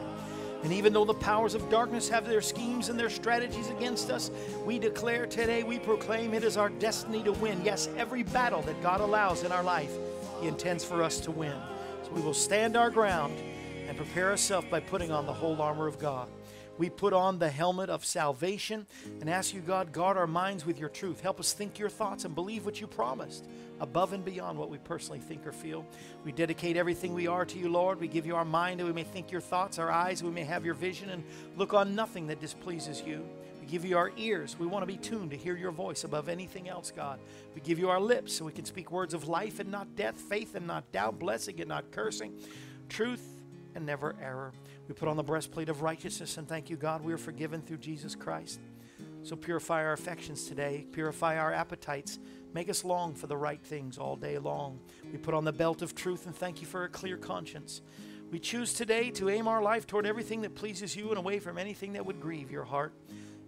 And 0.63 0.73
even 0.73 0.93
though 0.93 1.05
the 1.05 1.13
powers 1.13 1.53
of 1.53 1.69
darkness 1.69 2.09
have 2.09 2.27
their 2.27 2.41
schemes 2.41 2.89
and 2.89 2.99
their 2.99 3.09
strategies 3.09 3.69
against 3.69 4.09
us, 4.09 4.31
we 4.65 4.79
declare 4.79 5.25
today, 5.25 5.63
we 5.63 5.79
proclaim 5.79 6.33
it 6.33 6.43
is 6.43 6.57
our 6.57 6.69
destiny 6.69 7.23
to 7.23 7.31
win. 7.33 7.61
Yes, 7.63 7.87
every 7.97 8.23
battle 8.23 8.61
that 8.63 8.81
God 8.81 8.99
allows 8.99 9.43
in 9.43 9.51
our 9.51 9.63
life, 9.63 9.91
he 10.41 10.47
intends 10.47 10.83
for 10.83 11.03
us 11.03 11.19
to 11.21 11.31
win. 11.31 11.55
So 12.03 12.11
we 12.11 12.21
will 12.21 12.33
stand 12.33 12.75
our 12.75 12.89
ground 12.89 13.37
and 13.87 13.97
prepare 13.97 14.29
ourselves 14.29 14.67
by 14.69 14.79
putting 14.79 15.11
on 15.11 15.25
the 15.25 15.33
whole 15.33 15.61
armor 15.61 15.87
of 15.87 15.99
God. 15.99 16.27
We 16.77 16.89
put 16.89 17.13
on 17.13 17.39
the 17.39 17.49
helmet 17.49 17.89
of 17.89 18.03
salvation 18.03 18.85
and 19.21 19.29
ask 19.29 19.53
you, 19.53 19.61
God, 19.61 19.93
guard 19.93 20.17
our 20.17 20.27
minds 20.27 20.65
with 20.65 20.77
your 20.77 20.89
truth. 20.89 21.21
Help 21.21 21.39
us 21.39 21.53
think 21.53 21.79
your 21.79 21.87
thoughts 21.87 22.25
and 22.25 22.35
believe 22.35 22.65
what 22.65 22.81
you 22.81 22.87
promised, 22.87 23.45
above 23.79 24.11
and 24.11 24.25
beyond 24.25 24.59
what 24.59 24.69
we 24.69 24.77
personally 24.79 25.19
think 25.19 25.47
or 25.47 25.53
feel. 25.53 25.85
We 26.25 26.33
dedicate 26.33 26.75
everything 26.75 27.13
we 27.13 27.27
are 27.27 27.45
to 27.45 27.57
you, 27.57 27.69
Lord. 27.69 28.01
We 28.01 28.09
give 28.09 28.25
you 28.25 28.35
our 28.35 28.43
mind 28.43 28.81
that 28.81 28.85
we 28.85 28.91
may 28.91 29.03
think 29.03 29.31
your 29.31 29.39
thoughts, 29.39 29.79
our 29.79 29.89
eyes, 29.89 30.21
we 30.21 30.31
may 30.31 30.43
have 30.43 30.65
your 30.65 30.73
vision 30.73 31.11
and 31.11 31.23
look 31.55 31.73
on 31.73 31.95
nothing 31.95 32.27
that 32.27 32.41
displeases 32.41 33.01
you. 33.01 33.25
We 33.65 33.71
give 33.71 33.83
you 33.83 33.97
our 33.97 34.11
ears. 34.15 34.55
We 34.59 34.67
want 34.67 34.83
to 34.83 34.85
be 34.85 34.97
tuned 34.97 35.31
to 35.31 35.37
hear 35.37 35.57
your 35.57 35.71
voice 35.71 36.03
above 36.03 36.29
anything 36.29 36.69
else, 36.69 36.91
God. 36.95 37.19
We 37.55 37.61
give 37.61 37.79
you 37.79 37.89
our 37.89 37.99
lips 37.99 38.31
so 38.31 38.45
we 38.45 38.51
can 38.51 38.63
speak 38.63 38.91
words 38.91 39.15
of 39.15 39.27
life 39.27 39.59
and 39.59 39.71
not 39.71 39.95
death, 39.95 40.17
faith 40.17 40.53
and 40.53 40.67
not 40.67 40.91
doubt, 40.91 41.17
blessing 41.17 41.59
and 41.59 41.69
not 41.69 41.89
cursing, 41.89 42.37
truth 42.89 43.41
and 43.73 43.83
never 43.83 44.15
error. 44.21 44.53
We 44.87 44.93
put 44.93 45.07
on 45.07 45.17
the 45.17 45.23
breastplate 45.23 45.67
of 45.67 45.81
righteousness 45.81 46.37
and 46.37 46.47
thank 46.47 46.69
you, 46.69 46.75
God, 46.75 47.03
we 47.03 47.11
are 47.11 47.17
forgiven 47.17 47.63
through 47.63 47.77
Jesus 47.77 48.13
Christ. 48.13 48.59
So 49.23 49.35
purify 49.35 49.83
our 49.83 49.93
affections 49.93 50.45
today, 50.45 50.85
purify 50.91 51.39
our 51.39 51.51
appetites, 51.51 52.19
make 52.53 52.69
us 52.69 52.85
long 52.85 53.15
for 53.15 53.25
the 53.25 53.35
right 53.35 53.63
things 53.63 53.97
all 53.97 54.15
day 54.15 54.37
long. 54.37 54.79
We 55.11 55.17
put 55.17 55.33
on 55.33 55.43
the 55.43 55.51
belt 55.51 55.81
of 55.81 55.95
truth 55.95 56.27
and 56.27 56.35
thank 56.35 56.61
you 56.61 56.67
for 56.67 56.83
a 56.83 56.89
clear 56.89 57.17
conscience. 57.17 57.81
We 58.29 58.37
choose 58.37 58.75
today 58.75 59.09
to 59.11 59.29
aim 59.29 59.47
our 59.47 59.63
life 59.63 59.87
toward 59.87 60.05
everything 60.05 60.41
that 60.41 60.53
pleases 60.53 60.95
you 60.95 61.09
and 61.09 61.17
away 61.17 61.39
from 61.39 61.57
anything 61.57 61.93
that 61.93 62.05
would 62.05 62.21
grieve 62.21 62.51
your 62.51 62.63
heart. 62.63 62.93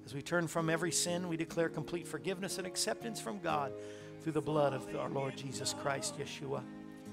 As 0.07 0.13
we 0.13 0.21
turn 0.21 0.47
from 0.47 0.69
every 0.69 0.93
sin, 0.93 1.27
we 1.27 1.35
declare 1.35 1.67
complete 1.67 2.07
forgiveness 2.07 2.59
and 2.59 2.65
acceptance 2.65 3.19
from 3.19 3.39
God 3.39 3.73
through 4.21 4.31
the 4.31 4.41
blood 4.41 4.71
of 4.71 4.87
our 4.95 5.09
Lord 5.09 5.35
Jesus 5.35 5.75
Christ, 5.81 6.17
Yeshua. 6.17 6.63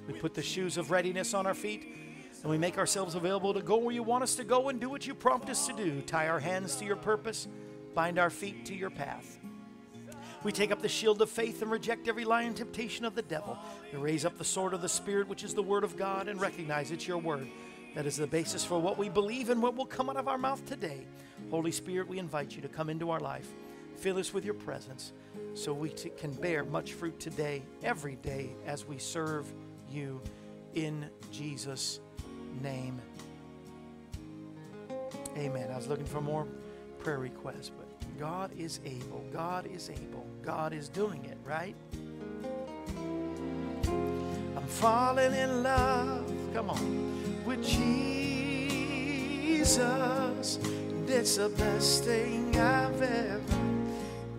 We 0.07 0.13
put 0.13 0.33
the 0.33 0.45
shoes 0.45 0.77
of 0.79 0.93
readiness 0.93 1.35
on 1.35 1.45
our 1.45 1.55
feet 1.55 1.89
and 2.43 2.49
we 2.49 2.57
make 2.57 2.79
ourselves 2.79 3.17
available 3.17 3.53
to 3.53 3.63
go 3.63 3.79
where 3.79 3.93
you 3.93 4.05
want 4.05 4.23
us 4.23 4.37
to 4.37 4.45
go 4.45 4.69
and 4.69 4.81
do 4.81 4.89
what 4.89 5.09
you 5.09 5.13
prompt 5.13 5.51
us 5.51 5.67
to 5.67 5.73
do. 5.73 6.03
Tie 6.03 6.29
our 6.29 6.39
hands 6.39 6.77
to 6.77 6.85
your 6.85 6.95
purpose, 6.95 7.49
bind 7.95 8.17
our 8.17 8.31
feet 8.31 8.65
to 8.67 8.77
your 8.77 8.91
path. 8.91 9.41
We 10.45 10.53
take 10.53 10.71
up 10.71 10.81
the 10.81 10.89
shield 10.89 11.21
of 11.21 11.29
faith 11.29 11.63
and 11.63 11.73
reject 11.73 12.07
every 12.07 12.25
lie 12.25 12.43
and 12.43 12.57
temptation 12.57 13.05
of 13.05 13.17
the 13.17 13.23
devil. 13.23 13.59
We 13.93 13.99
raise 13.99 14.25
up 14.25 14.39
the 14.39 14.45
sword 14.45 14.73
of 14.73 14.83
the 14.83 14.89
Spirit, 14.89 15.27
which 15.27 15.43
is 15.43 15.53
the 15.53 15.65
word 15.65 15.83
of 15.83 15.97
God, 15.97 16.29
and 16.29 16.41
recognize 16.41 16.93
it's 16.93 17.09
your 17.09 17.19
word. 17.19 17.49
That 17.97 18.07
is 18.07 18.19
the 18.19 18.29
basis 18.29 18.65
for 18.65 18.79
what 18.79 18.99
we 18.99 19.09
believe 19.09 19.51
and 19.51 19.61
what 19.61 19.75
will 19.75 19.85
come 19.85 20.09
out 20.09 20.17
of 20.17 20.29
our 20.29 20.39
mouth 20.39 20.65
today. 20.65 21.09
Holy 21.55 21.71
Spirit, 21.71 22.09
we 22.09 22.19
invite 22.19 22.57
you 22.57 22.63
to 22.63 22.67
come 22.67 22.91
into 22.91 23.11
our 23.11 23.21
life. 23.21 23.47
Fill 23.95 24.19
us 24.19 24.35
with 24.35 24.45
your 24.45 24.55
presence 24.55 25.13
so 25.55 25.73
we 25.73 25.91
t- 25.91 26.11
can 26.17 26.33
bear 26.33 26.65
much 26.65 26.95
fruit 26.95 27.21
today, 27.21 27.63
every 27.85 28.17
day, 28.17 28.51
as 28.67 28.85
we 28.85 28.99
serve 28.99 29.47
you 29.89 30.21
in 30.75 31.09
Jesus' 31.31 32.01
name. 32.61 33.01
Amen. 35.37 35.71
I 35.73 35.77
was 35.77 35.87
looking 35.87 36.07
for 36.07 36.21
more 36.21 36.49
prayer 36.99 37.21
requests, 37.21 37.71
but 37.71 37.87
God 38.19 38.51
is 38.59 38.81
able. 38.85 39.25
God 39.33 39.69
is 39.73 39.91
able. 39.91 40.27
God 40.43 40.73
is 40.73 40.89
doing 40.89 41.25
it, 41.25 41.39
right? 41.45 41.77
I'm 43.87 44.67
falling 44.67 45.33
in 45.33 45.63
love. 45.63 46.29
Come 46.53 46.71
on. 46.71 47.45
With 47.45 47.65
Jesus. 47.65 48.19
That's 51.07 51.37
the 51.37 51.49
best 51.51 52.05
thing 52.05 52.59
I've 52.59 53.01
ever, 53.01 53.41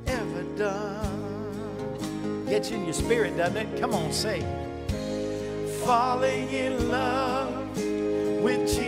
ever 0.07 0.43
done. 0.57 2.45
Gets 2.47 2.69
you 2.71 2.77
in 2.77 2.85
your 2.85 2.93
spirit, 2.93 3.37
doesn't 3.37 3.57
it? 3.57 3.79
Come 3.79 3.93
on, 3.93 4.11
say. 4.11 4.41
Falling 5.83 6.49
in 6.49 6.89
love 6.89 7.77
with 8.43 8.67
Jesus. 8.67 8.81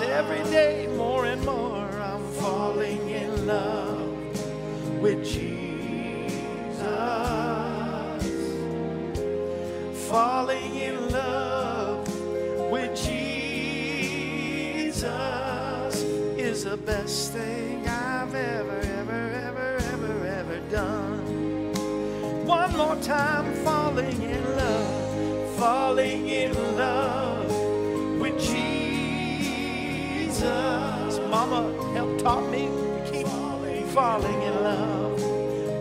Every 0.00 0.42
day, 0.50 0.86
more 0.96 1.26
and 1.26 1.44
more, 1.44 1.88
I'm 2.00 2.26
falling 2.32 3.08
in 3.10 3.46
love 3.46 4.08
with 5.00 5.24
Jesus. 5.24 5.54
Falling 10.08 10.74
in 10.76 11.10
love 11.10 11.73
Jesus 15.04 16.02
is 16.38 16.64
the 16.64 16.78
best 16.78 17.32
thing 17.32 17.86
I've 17.86 18.34
ever, 18.34 18.80
ever, 18.80 19.30
ever, 19.44 19.76
ever, 19.92 20.26
ever 20.26 20.60
done. 20.70 21.18
One 22.46 22.74
more 22.74 22.96
time, 23.02 23.52
falling 23.64 24.22
in 24.22 24.56
love, 24.56 25.58
falling 25.58 26.28
in 26.28 26.54
love 26.78 27.50
with 28.18 28.40
Jesus. 28.40 28.80
Mama 31.28 31.70
helped 31.92 32.20
taught 32.20 32.50
me 32.50 32.68
to 32.68 33.10
keep 33.12 33.26
falling 33.88 34.42
in 34.42 34.54
love 34.62 35.22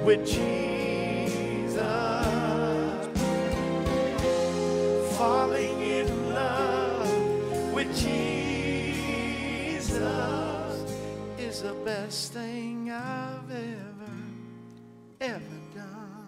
with 0.03 0.27
Jesus. 0.27 1.79
Falling 5.17 5.81
in 5.81 6.33
love 6.33 7.73
with 7.73 7.95
Jesus 7.95 8.32
the 11.63 11.73
best 11.85 12.33
thing 12.33 12.91
I've 12.91 13.49
ever, 13.49 14.11
ever 15.21 15.41
done. 15.73 16.27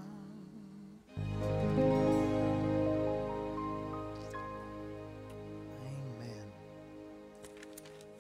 Amen. 5.84 6.48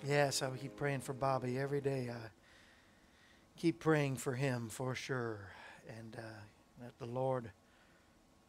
Yes, 0.05 0.41
I 0.41 0.49
keep 0.57 0.75
praying 0.75 0.99
for 0.99 1.13
Bobby 1.13 1.57
every 1.57 1.79
day. 1.79 2.09
I 2.11 2.17
keep 3.57 3.79
praying 3.79 4.17
for 4.17 4.33
him 4.33 4.67
for 4.67 4.93
sure. 4.93 5.53
And 5.97 6.17
uh, 6.17 6.21
let 6.83 6.99
the 6.99 7.05
Lord 7.05 7.49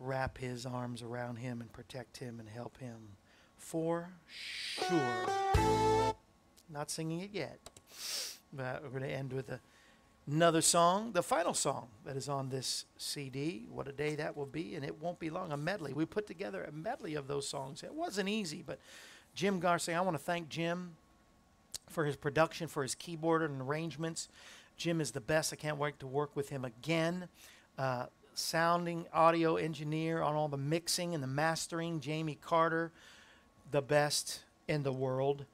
wrap 0.00 0.38
his 0.38 0.66
arms 0.66 1.02
around 1.02 1.36
him 1.36 1.60
and 1.60 1.72
protect 1.72 2.16
him 2.16 2.40
and 2.40 2.48
help 2.48 2.78
him 2.78 3.16
for 3.56 4.10
sure. 4.26 6.16
Not 6.68 6.90
singing 6.90 7.20
it 7.20 7.30
yet, 7.32 7.60
but 8.56 8.82
we're 8.82 8.90
going 8.90 9.02
to 9.02 9.10
end 9.10 9.32
with 9.32 9.50
a, 9.50 9.60
another 10.26 10.60
song, 10.60 11.12
the 11.12 11.22
final 11.22 11.54
song 11.54 11.88
that 12.04 12.16
is 12.16 12.28
on 12.28 12.48
this 12.48 12.84
CD. 12.96 13.66
What 13.70 13.88
a 13.88 13.92
day 13.92 14.16
that 14.16 14.36
will 14.36 14.46
be, 14.46 14.74
and 14.74 14.84
it 14.84 15.00
won't 15.00 15.18
be 15.18 15.30
long. 15.30 15.52
A 15.52 15.56
medley. 15.56 15.92
We 15.92 16.04
put 16.04 16.26
together 16.26 16.64
a 16.64 16.72
medley 16.72 17.14
of 17.14 17.28
those 17.28 17.46
songs. 17.46 17.82
It 17.82 17.94
wasn't 17.94 18.28
easy, 18.28 18.62
but 18.66 18.78
Jim 19.34 19.60
Garcia, 19.60 19.98
I 19.98 20.00
want 20.00 20.16
to 20.16 20.22
thank 20.22 20.48
Jim 20.48 20.92
for 21.90 22.04
his 22.04 22.16
production, 22.16 22.68
for 22.68 22.82
his 22.82 22.94
keyboard 22.94 23.42
and 23.42 23.60
arrangements. 23.60 24.28
Jim 24.76 25.00
is 25.00 25.12
the 25.12 25.20
best. 25.20 25.52
I 25.52 25.56
can't 25.56 25.78
wait 25.78 25.98
to 26.00 26.06
work 26.06 26.34
with 26.34 26.48
him 26.48 26.64
again. 26.64 27.28
Uh, 27.78 28.06
sounding 28.34 29.06
audio 29.12 29.56
engineer 29.56 30.22
on 30.22 30.34
all 30.34 30.48
the 30.48 30.56
mixing 30.56 31.14
and 31.14 31.22
the 31.22 31.28
mastering, 31.28 32.00
Jamie 32.00 32.38
Carter, 32.40 32.92
the 33.70 33.80
best 33.80 34.40
in 34.68 34.82
the 34.82 34.92
world. 34.92 35.44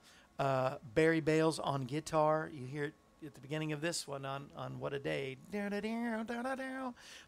Uh, 0.43 0.79
Barry 0.97 1.21
Bales 1.21 1.61
on 1.61 1.85
guitar. 1.85 2.51
You 2.53 2.67
hear 2.67 2.85
it 2.87 2.95
at 3.25 3.33
the 3.33 3.41
beginning 3.41 3.71
of 3.71 3.81
this 3.81 4.09
one 4.09 4.25
on, 4.25 4.47
on 4.57 4.81
What 4.81 4.93
a 4.93 4.99
Day. 4.99 5.37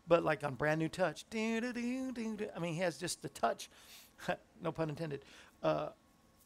But 0.09 0.25
like 0.25 0.43
on 0.43 0.57
Brand 0.57 0.81
New 0.81 0.89
Touch. 0.89 1.25
I 1.33 1.39
mean, 2.61 2.75
he 2.75 2.81
has 2.81 2.99
just 2.99 3.23
the 3.23 3.29
touch, 3.29 3.71
no 4.61 4.73
pun 4.73 4.89
intended, 4.89 5.25
uh, 5.63 5.91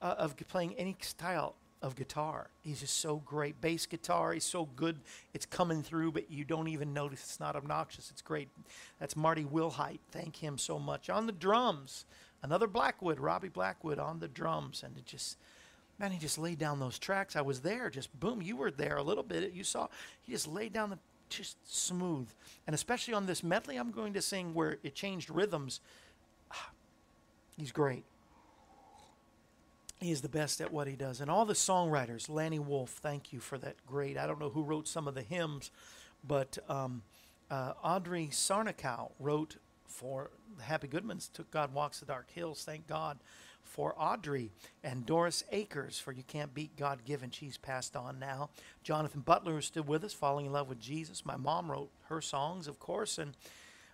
uh, 0.02 0.14
of 0.18 0.36
playing 0.48 0.74
any 0.74 0.94
style 1.00 1.54
of 1.80 1.96
guitar. 1.96 2.50
He's 2.60 2.80
just 2.80 3.00
so 3.00 3.16
great. 3.16 3.62
Bass 3.62 3.86
guitar, 3.86 4.34
he's 4.34 4.44
so 4.44 4.66
good. 4.66 5.00
It's 5.32 5.46
coming 5.46 5.82
through, 5.82 6.12
but 6.12 6.30
you 6.30 6.44
don't 6.44 6.68
even 6.68 6.92
notice 6.92 7.20
it's 7.20 7.40
not 7.40 7.56
obnoxious. 7.56 8.10
It's 8.10 8.20
great. 8.20 8.50
That's 9.00 9.16
Marty 9.16 9.44
Wilhite. 9.44 10.00
Thank 10.10 10.36
him 10.36 10.58
so 10.58 10.78
much. 10.78 11.08
On 11.08 11.24
the 11.24 11.32
drums, 11.32 12.04
another 12.42 12.66
Blackwood, 12.66 13.20
Robbie 13.20 13.48
Blackwood 13.48 13.98
on 13.98 14.18
the 14.18 14.28
drums. 14.28 14.82
And 14.82 14.98
it 14.98 15.06
just, 15.06 15.38
man, 15.98 16.12
he 16.12 16.18
just 16.18 16.38
laid 16.38 16.58
down 16.58 16.78
those 16.78 16.98
tracks. 16.98 17.36
I 17.36 17.40
was 17.40 17.60
there, 17.60 17.90
just 17.90 18.18
boom, 18.18 18.40
you 18.42 18.56
were 18.56 18.70
there 18.70 18.96
a 18.96 19.02
little 19.02 19.22
bit. 19.22 19.52
You 19.52 19.64
saw, 19.64 19.88
he 20.22 20.32
just 20.32 20.46
laid 20.46 20.72
down 20.72 20.90
the, 20.90 20.98
just 21.28 21.56
smooth. 21.64 22.28
And 22.66 22.74
especially 22.74 23.14
on 23.14 23.26
this 23.26 23.42
medley 23.42 23.76
I'm 23.76 23.90
going 23.90 24.12
to 24.14 24.22
sing 24.22 24.54
where 24.54 24.78
it 24.82 24.94
changed 24.94 25.30
rhythms, 25.30 25.80
he's 27.56 27.72
great. 27.72 28.04
He 30.00 30.12
is 30.12 30.20
the 30.20 30.28
best 30.28 30.60
at 30.60 30.72
what 30.72 30.86
he 30.86 30.94
does. 30.94 31.20
And 31.20 31.28
all 31.28 31.44
the 31.44 31.54
songwriters, 31.54 32.30
Lanny 32.30 32.60
Wolfe, 32.60 32.90
thank 33.02 33.32
you 33.32 33.40
for 33.40 33.58
that 33.58 33.74
great. 33.84 34.16
I 34.16 34.28
don't 34.28 34.38
know 34.38 34.50
who 34.50 34.62
wrote 34.62 34.86
some 34.86 35.08
of 35.08 35.16
the 35.16 35.22
hymns, 35.22 35.72
but 36.24 36.56
um, 36.68 37.02
uh, 37.50 37.72
Audrey 37.82 38.28
Sarnakow 38.30 39.10
wrote 39.18 39.56
for 39.86 40.30
the 40.56 40.62
Happy 40.62 40.86
Goodmans, 40.86 41.32
Took 41.32 41.50
God 41.50 41.74
Walks 41.74 41.98
the 41.98 42.06
Dark 42.06 42.30
Hills. 42.30 42.62
Thank 42.64 42.86
God 42.86 43.18
for 43.68 43.94
Audrey. 43.96 44.50
And 44.82 45.06
Doris 45.06 45.44
Akers 45.52 45.98
for 45.98 46.12
You 46.12 46.22
Can't 46.22 46.54
Beat 46.54 46.76
God 46.76 47.04
Giving. 47.04 47.30
She's 47.30 47.56
passed 47.56 47.94
on 47.96 48.18
now. 48.18 48.50
Jonathan 48.82 49.20
Butler 49.20 49.58
is 49.58 49.66
still 49.66 49.84
with 49.84 50.04
us, 50.04 50.12
falling 50.12 50.46
in 50.46 50.52
love 50.52 50.68
with 50.68 50.80
Jesus. 50.80 51.24
My 51.24 51.36
mom 51.36 51.70
wrote 51.70 51.90
her 52.08 52.20
songs, 52.20 52.66
of 52.66 52.78
course. 52.78 53.18
And 53.18 53.34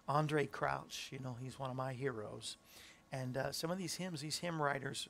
Andraé 0.09 0.51
Crouch, 0.51 1.09
you 1.11 1.19
know, 1.19 1.37
he's 1.41 1.59
one 1.59 1.71
of 1.71 1.77
my 1.77 1.93
heroes. 1.93 2.57
And 3.13 3.37
uh, 3.37 3.53
some 3.53 3.71
of 3.71 3.79
these 3.79 3.95
hymns, 3.95 4.21
these 4.21 4.39
hymn 4.39 4.61
writers, 4.61 5.09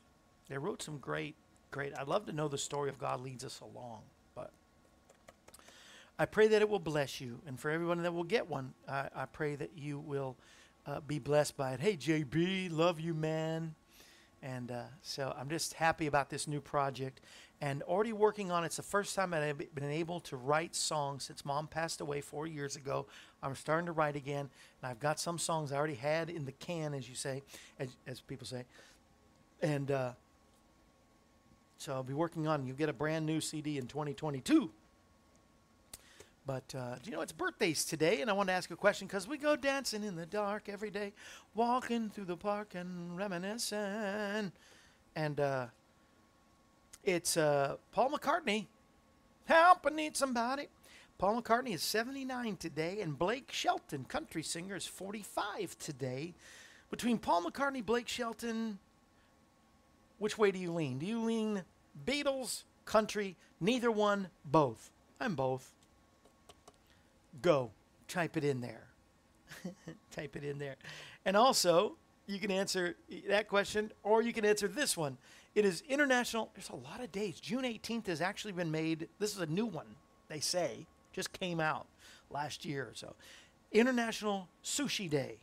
they 0.49 0.59
wrote 0.59 0.83
some 0.83 0.99
great, 0.99 1.37
great. 1.71 1.97
I'd 1.99 2.09
love 2.09 2.27
to 2.27 2.33
know 2.33 2.49
the 2.49 2.59
story 2.59 2.91
of 2.91 2.99
God 2.99 3.21
leads 3.21 3.45
us 3.45 3.61
along, 3.61 4.03
but 4.35 4.51
I 6.19 6.27
pray 6.27 6.49
that 6.49 6.61
it 6.61 6.69
will 6.69 6.79
bless 6.79 7.21
you, 7.21 7.41
and 7.47 7.59
for 7.59 7.71
everyone 7.71 8.03
that 8.03 8.13
will 8.13 8.25
get 8.25 8.49
one, 8.49 8.75
I, 8.89 9.09
I 9.17 9.25
pray 9.25 9.57
that 9.57 9.71
you 9.77 9.99
will 9.99 10.37
uh, 10.87 11.01
be 11.01 11.19
blessed 11.19 11.57
by 11.57 11.73
it. 11.73 11.81
Hey, 11.81 11.97
JB, 11.97 12.71
love 12.71 13.01
you, 13.01 13.15
man. 13.15 13.75
And 14.45 14.71
uh, 14.71 14.83
so 15.01 15.35
I'm 15.39 15.49
just 15.49 15.73
happy 15.73 16.07
about 16.07 16.29
this 16.29 16.47
new 16.47 16.61
project 16.61 17.23
and 17.63 17.83
already 17.85 18.13
working 18.13 18.53
on 18.53 18.63
it. 18.63 18.67
It's 18.67 18.77
the 18.77 18.83
first 18.83 19.17
time 19.17 19.33
I've 19.33 19.75
been 19.75 19.91
able 19.91 20.21
to 20.21 20.37
write 20.37 20.75
songs 20.75 21.25
since 21.25 21.47
mom 21.47 21.67
passed 21.67 22.03
away 22.03 22.21
four 22.21 22.47
years 22.47 22.77
ago. 22.77 23.07
I'm 23.43 23.55
starting 23.55 23.87
to 23.87 23.93
write 23.93 24.17
again, 24.17 24.51
and 24.83 24.91
I've 24.91 25.01
got 25.01 25.19
some 25.19 25.39
songs 25.39 25.73
I 25.73 25.77
already 25.77 25.95
had 25.95 26.29
in 26.29 26.45
the 26.45 26.53
can, 26.53 26.93
as 26.93 27.09
you 27.09 27.15
say, 27.15 27.43
as, 27.79 27.97
as 28.07 28.21
people 28.21 28.47
say. 28.47 28.65
And 29.63 29.91
uh, 29.91 30.13
so 31.79 31.95
I'll 31.95 32.03
be 32.03 32.13
working 32.13 32.47
on. 32.47 32.67
You 32.67 32.75
get 32.75 32.91
a 32.91 32.93
brand 32.95 33.25
new 33.25 33.41
CD 33.41 33.79
in 33.79 33.87
2022. 33.87 34.71
But 36.47 36.75
uh, 36.77 36.97
you 37.05 37.13
know 37.13 37.23
it's 37.23 37.33
birthdays 37.33 37.85
today? 37.85 38.21
And 38.21 38.29
I 38.29 38.35
want 38.35 38.49
to 38.49 38.53
ask 38.53 38.71
a 38.71 38.77
question 38.77 39.07
because 39.07 39.27
we 39.27 39.39
go 39.39 39.57
dancing 39.57 40.05
in 40.05 40.15
the 40.15 40.27
dark 40.27 40.69
every 40.69 40.91
day, 40.91 41.13
walking 41.55 42.11
through 42.11 42.27
the 42.27 42.37
park 42.37 42.75
and 42.75 43.17
reminiscing. 43.17 44.53
And 45.17 45.41
uh, 45.41 45.67
it's 47.03 47.37
uh, 47.37 47.77
Paul 47.93 48.11
McCartney. 48.11 48.67
Help, 49.47 49.87
I 49.87 49.95
need 49.95 50.17
somebody. 50.17 50.69
Paul 51.19 51.41
McCartney 51.41 51.75
is 51.75 51.83
79 51.83 52.57
today, 52.57 53.01
and 53.01 53.19
Blake 53.19 53.51
Shelton, 53.53 54.05
country 54.05 54.43
singer, 54.43 54.75
is 54.75 54.87
45 54.87 55.79
today. 55.79 56.35
Between 56.91 57.19
Paul 57.19 57.45
McCartney, 57.45 57.85
Blake 57.85 58.09
Shelton, 58.09 58.79
which 60.19 60.37
way 60.37 60.51
do 60.51 60.59
you 60.59 60.73
lean? 60.73 60.99
Do 60.99 61.07
you 61.07 61.21
lean 61.21 61.63
Beatles, 62.07 62.65
country, 62.85 63.37
neither 63.61 63.91
one, 63.91 64.29
both? 64.45 64.91
I'm 65.21 65.35
both. 65.35 65.74
Go. 67.43 67.71
Type 68.09 68.37
it 68.37 68.45
in 68.45 68.61
there. 68.61 68.85
Type 70.11 70.37
it 70.37 70.45
in 70.45 70.59
there. 70.59 70.77
And 71.25 71.37
also, 71.37 71.97
you 72.27 72.39
can 72.39 72.51
answer 72.51 72.97
that 73.29 73.49
question 73.49 73.93
or 74.03 74.23
you 74.23 74.33
can 74.33 74.45
answer 74.45 74.69
this 74.69 74.97
one. 74.97 75.19
It 75.55 75.65
is 75.65 75.83
international. 75.89 76.51
There's 76.55 76.71
a 76.71 76.77
lot 76.77 77.01
of 77.01 77.13
dates. 77.13 77.41
June 77.41 77.63
18th 77.63 78.07
has 78.07 78.21
actually 78.21 78.53
been 78.53 78.71
made. 78.71 79.09
This 79.19 79.35
is 79.35 79.41
a 79.41 79.47
new 79.47 79.67
one, 79.67 79.87
they 80.29 80.41
say. 80.41 80.87
Just 81.13 81.33
came 81.33 81.61
out 81.61 81.87
last 82.31 82.65
year 82.65 82.85
or 82.85 82.95
so. 82.95 83.15
International 83.71 84.49
Sushi 84.65 85.09
Day. 85.09 85.37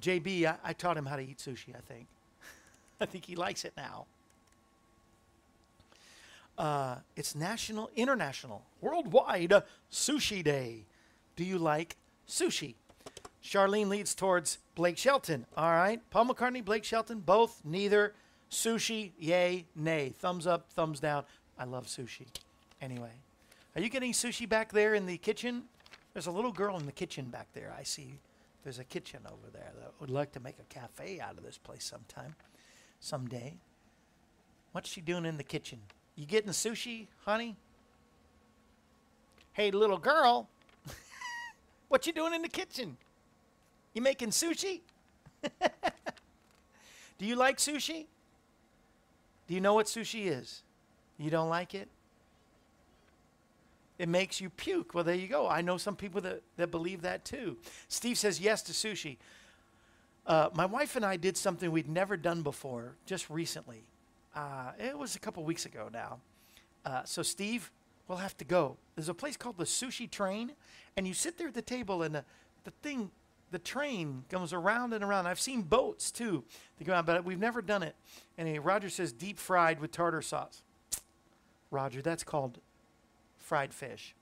JB, 0.00 0.46
I, 0.46 0.56
I 0.64 0.72
taught 0.72 0.96
him 0.96 1.06
how 1.06 1.16
to 1.16 1.22
eat 1.22 1.38
sushi, 1.38 1.74
I 1.76 1.80
think. 1.80 2.06
I 3.00 3.06
think 3.06 3.24
he 3.24 3.36
likes 3.36 3.64
it 3.64 3.72
now. 3.76 4.06
Uh, 6.58 6.96
it's 7.16 7.34
national, 7.34 7.90
international, 7.96 8.62
worldwide 8.80 9.54
sushi 9.90 10.44
day. 10.44 10.84
Do 11.36 11.44
you 11.44 11.58
like 11.58 11.96
sushi? 12.28 12.74
Charlene 13.42 13.88
leads 13.88 14.14
towards 14.14 14.58
Blake 14.74 14.98
Shelton. 14.98 15.46
All 15.56 15.72
right. 15.72 16.00
Paul 16.10 16.26
McCartney, 16.26 16.64
Blake 16.64 16.84
Shelton, 16.84 17.20
both, 17.20 17.60
neither. 17.64 18.14
Sushi, 18.50 19.12
yay, 19.18 19.66
nay. 19.74 20.12
Thumbs 20.16 20.46
up, 20.46 20.70
thumbs 20.70 21.00
down. 21.00 21.24
I 21.58 21.64
love 21.64 21.86
sushi. 21.86 22.26
Anyway, 22.80 23.12
are 23.74 23.80
you 23.80 23.88
getting 23.88 24.12
sushi 24.12 24.48
back 24.48 24.72
there 24.72 24.94
in 24.94 25.06
the 25.06 25.16
kitchen? 25.16 25.64
There's 26.12 26.26
a 26.26 26.30
little 26.30 26.52
girl 26.52 26.76
in 26.76 26.86
the 26.86 26.92
kitchen 26.92 27.26
back 27.26 27.48
there. 27.54 27.74
I 27.78 27.82
see 27.82 28.18
there's 28.62 28.78
a 28.78 28.84
kitchen 28.84 29.20
over 29.26 29.50
there 29.52 29.72
that 29.80 29.92
would 30.00 30.10
like 30.10 30.32
to 30.32 30.40
make 30.40 30.56
a 30.58 30.74
cafe 30.74 31.18
out 31.18 31.38
of 31.38 31.44
this 31.44 31.58
place 31.58 31.84
sometime, 31.84 32.34
someday. 33.00 33.54
What's 34.72 34.90
she 34.90 35.00
doing 35.00 35.24
in 35.24 35.36
the 35.36 35.44
kitchen? 35.44 35.80
You 36.16 36.26
getting 36.26 36.50
sushi, 36.50 37.06
honey? 37.24 37.56
Hey, 39.52 39.70
little 39.70 39.98
girl, 39.98 40.48
what 41.88 42.06
you 42.06 42.12
doing 42.12 42.34
in 42.34 42.42
the 42.42 42.48
kitchen? 42.48 42.96
You 43.94 44.02
making 44.02 44.30
sushi? 44.30 44.80
Do 47.18 47.26
you 47.26 47.36
like 47.36 47.58
sushi? 47.58 48.06
Do 49.46 49.54
you 49.54 49.60
know 49.60 49.74
what 49.74 49.86
sushi 49.86 50.26
is? 50.26 50.62
You 51.18 51.30
don't 51.30 51.48
like 51.48 51.74
it? 51.74 51.88
It 53.98 54.08
makes 54.08 54.40
you 54.40 54.50
puke. 54.50 54.94
Well, 54.94 55.04
there 55.04 55.14
you 55.14 55.28
go. 55.28 55.48
I 55.48 55.60
know 55.60 55.76
some 55.76 55.94
people 55.94 56.20
that, 56.22 56.42
that 56.56 56.70
believe 56.70 57.02
that 57.02 57.24
too. 57.24 57.56
Steve 57.88 58.18
says 58.18 58.40
yes 58.40 58.62
to 58.62 58.72
sushi. 58.72 59.18
Uh, 60.26 60.48
my 60.54 60.66
wife 60.66 60.96
and 60.96 61.04
I 61.04 61.16
did 61.16 61.36
something 61.36 61.70
we'd 61.70 61.88
never 61.88 62.16
done 62.16 62.42
before 62.42 62.96
just 63.06 63.28
recently. 63.28 63.84
Uh, 64.34 64.72
it 64.78 64.96
was 64.96 65.14
a 65.14 65.18
couple 65.18 65.44
weeks 65.44 65.66
ago 65.66 65.88
now. 65.92 66.18
Uh, 66.84 67.02
so, 67.04 67.22
Steve, 67.22 67.70
we'll 68.08 68.18
have 68.18 68.36
to 68.38 68.44
go. 68.44 68.76
There's 68.96 69.08
a 69.08 69.14
place 69.14 69.36
called 69.36 69.58
the 69.58 69.64
Sushi 69.64 70.10
Train, 70.10 70.52
and 70.96 71.06
you 71.06 71.14
sit 71.14 71.38
there 71.38 71.48
at 71.48 71.54
the 71.54 71.62
table, 71.62 72.02
and 72.02 72.14
the, 72.14 72.24
the 72.64 72.70
thing, 72.82 73.10
the 73.50 73.58
train 73.58 74.24
goes 74.30 74.52
around 74.52 74.92
and 74.92 75.04
around. 75.04 75.26
I've 75.26 75.40
seen 75.40 75.62
boats 75.62 76.10
too 76.10 76.44
that 76.78 76.84
go 76.84 76.94
on, 76.94 77.04
but 77.04 77.24
we've 77.24 77.38
never 77.38 77.62
done 77.62 77.82
it. 77.82 77.94
And 78.38 78.56
uh, 78.56 78.60
Roger 78.60 78.88
says 78.88 79.12
deep 79.12 79.38
fried 79.38 79.80
with 79.80 79.92
tartar 79.92 80.22
sauce. 80.22 80.62
Roger, 81.70 82.02
that's 82.02 82.24
called 82.24 82.58
fried 83.38 83.72
fish. 83.72 84.14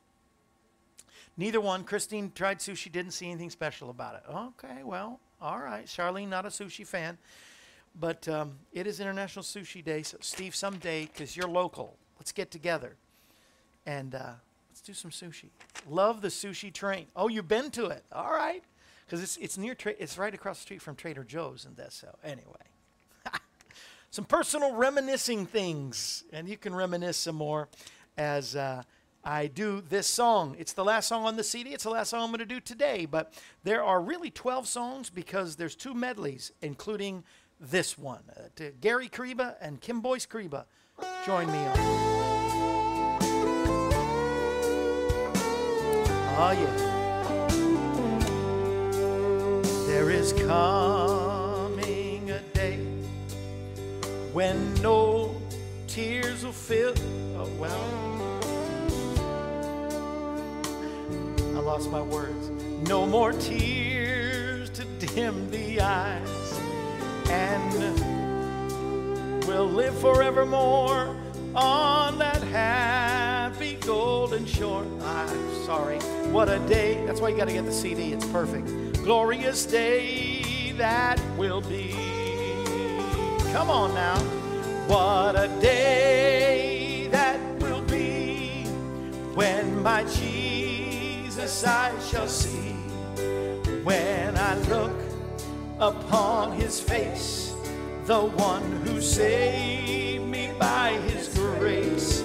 Neither 1.36 1.60
one. 1.60 1.84
Christine 1.84 2.32
tried 2.34 2.58
sushi, 2.58 2.90
didn't 2.90 3.12
see 3.12 3.30
anything 3.30 3.50
special 3.50 3.90
about 3.90 4.16
it. 4.16 4.22
Okay, 4.28 4.82
well, 4.82 5.20
all 5.40 5.58
right. 5.58 5.86
Charlene, 5.86 6.28
not 6.28 6.44
a 6.44 6.48
sushi 6.48 6.86
fan. 6.86 7.16
But 7.98 8.28
um, 8.28 8.52
it 8.72 8.86
is 8.86 9.00
International 9.00 9.42
Sushi 9.42 9.84
Day. 9.84 10.02
So, 10.02 10.18
Steve, 10.20 10.54
someday, 10.54 11.06
because 11.06 11.36
you're 11.36 11.48
local, 11.48 11.96
let's 12.18 12.32
get 12.32 12.50
together 12.50 12.96
and 13.86 14.14
uh, 14.14 14.32
let's 14.68 14.80
do 14.80 14.92
some 14.92 15.10
sushi. 15.10 15.50
Love 15.88 16.20
the 16.20 16.28
sushi 16.28 16.72
train. 16.72 17.06
Oh, 17.16 17.28
you've 17.28 17.48
been 17.48 17.70
to 17.72 17.86
it. 17.86 18.04
All 18.12 18.30
right. 18.30 18.62
Because 19.04 19.22
it's, 19.22 19.36
it's 19.38 19.58
near, 19.58 19.74
tra- 19.74 19.94
it's 19.98 20.16
right 20.16 20.32
across 20.32 20.58
the 20.58 20.62
street 20.62 20.82
from 20.82 20.94
Trader 20.94 21.24
Joe's 21.24 21.64
in 21.64 21.74
this. 21.74 21.94
So, 21.94 22.16
anyway. 22.22 22.44
some 24.10 24.24
personal 24.24 24.74
reminiscing 24.74 25.46
things. 25.46 26.24
And 26.32 26.48
you 26.48 26.56
can 26.56 26.74
reminisce 26.74 27.16
some 27.16 27.36
more 27.36 27.68
as. 28.16 28.56
Uh, 28.56 28.82
I 29.22 29.48
do 29.48 29.82
this 29.82 30.06
song. 30.06 30.56
It's 30.58 30.72
the 30.72 30.84
last 30.84 31.08
song 31.08 31.26
on 31.26 31.36
the 31.36 31.44
CD. 31.44 31.74
It's 31.74 31.84
the 31.84 31.90
last 31.90 32.08
song 32.08 32.22
I'm 32.22 32.30
going 32.30 32.38
to 32.38 32.46
do 32.46 32.58
today. 32.58 33.04
But 33.04 33.34
there 33.64 33.84
are 33.84 34.00
really 34.00 34.30
12 34.30 34.66
songs 34.66 35.10
because 35.10 35.56
there's 35.56 35.76
two 35.76 35.92
medleys, 35.92 36.52
including 36.62 37.24
this 37.60 37.98
one. 37.98 38.22
Uh, 38.34 38.48
to 38.56 38.72
Gary 38.80 39.08
Koreiba 39.08 39.54
and 39.60 39.80
Kim 39.80 40.00
Boyce 40.00 40.26
Koreiba, 40.26 40.64
join 41.26 41.46
me 41.46 41.58
on. 41.58 41.76
Oh, 46.42 46.52
yeah. 46.52 46.76
There 49.86 50.10
is 50.10 50.32
coming 50.32 52.30
a 52.30 52.40
day 52.54 52.78
when 54.32 54.74
no 54.80 55.34
tears 55.86 56.44
will 56.44 56.52
fill. 56.52 56.94
Oh, 57.36 57.46
well. 57.58 57.84
I 61.54 61.60
lost 61.62 61.90
my 61.90 62.00
words. 62.00 62.48
No 62.88 63.04
more 63.04 63.32
tears 63.32 64.70
to 64.70 64.84
dim 64.98 65.50
the 65.50 65.82
eyes, 65.82 66.39
and 67.30 67.96
we'll 69.46 69.66
live 69.66 69.96
forevermore 70.00 71.16
on 71.54 72.18
that 72.18 72.42
happy 72.42 73.74
golden 73.76 74.46
shore. 74.46 74.84
I'm 75.02 75.64
sorry. 75.64 75.98
What 76.30 76.48
a 76.48 76.58
day. 76.60 77.04
That's 77.06 77.20
why 77.20 77.28
you 77.30 77.36
got 77.36 77.48
to 77.48 77.52
get 77.52 77.64
the 77.64 77.72
CD. 77.72 78.12
It's 78.12 78.26
perfect. 78.26 78.66
Glorious 79.04 79.64
day 79.66 80.72
that 80.76 81.20
will 81.36 81.60
be. 81.60 81.92
Come 83.52 83.70
on 83.70 83.94
now. 83.94 84.18
What 84.86 85.36
a 85.36 85.48
day 85.60 87.08
that 87.10 87.38
will 87.60 87.82
be 87.82 88.64
when 89.34 89.82
my 89.82 90.04
Jesus 90.04 91.64
I 91.64 91.92
shall 92.00 92.28
see. 92.28 92.74
When 93.84 94.36
I 94.36 94.54
look 94.68 95.09
upon 95.80 96.52
his 96.52 96.78
face, 96.78 97.54
the 98.04 98.20
one 98.20 98.62
who 98.84 99.00
saved 99.00 100.26
me 100.26 100.52
by 100.58 100.92
his 101.08 101.28
grace. 101.34 102.22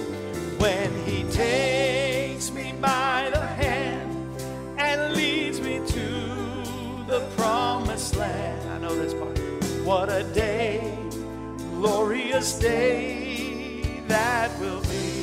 When 0.58 0.92
he 1.04 1.24
takes 1.30 2.50
me 2.50 2.74
by 2.80 3.30
the 3.32 3.46
hand 3.46 4.42
and 4.78 5.14
leads 5.14 5.60
me 5.60 5.80
to 5.86 7.04
the 7.06 7.26
promised 7.36 8.16
land. 8.16 8.70
I 8.70 8.78
know 8.78 8.94
this 8.94 9.14
part. 9.14 9.38
What 9.84 10.08
a 10.10 10.24
day, 10.34 10.98
glorious 11.74 12.58
day 12.58 14.02
that 14.08 14.58
will 14.60 14.82
be. 14.82 15.15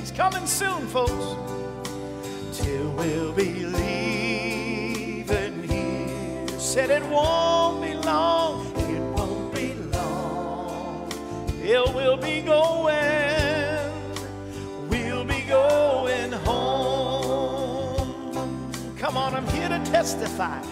He's 0.00 0.10
coming 0.12 0.46
soon, 0.46 0.86
folks. 0.86 1.12
Till 2.56 2.90
we'll 2.92 3.34
be 3.34 3.66
leaving 3.66 5.28
here. 5.64 6.48
Said 6.58 6.88
it 6.88 7.02
won't 7.10 7.82
be 7.82 7.92
long. 7.92 8.72
It 8.78 9.02
won't 9.14 9.54
be 9.54 9.74
long. 9.92 11.06
Till 11.60 11.92
we'll 11.92 12.16
be 12.16 12.40
going. 12.40 13.92
We'll 14.88 15.26
be 15.26 15.42
going 15.42 16.32
home. 16.32 18.14
Come 18.96 19.18
on, 19.18 19.34
I'm 19.34 19.46
here 19.48 19.68
to 19.68 19.78
testify. 19.84 20.62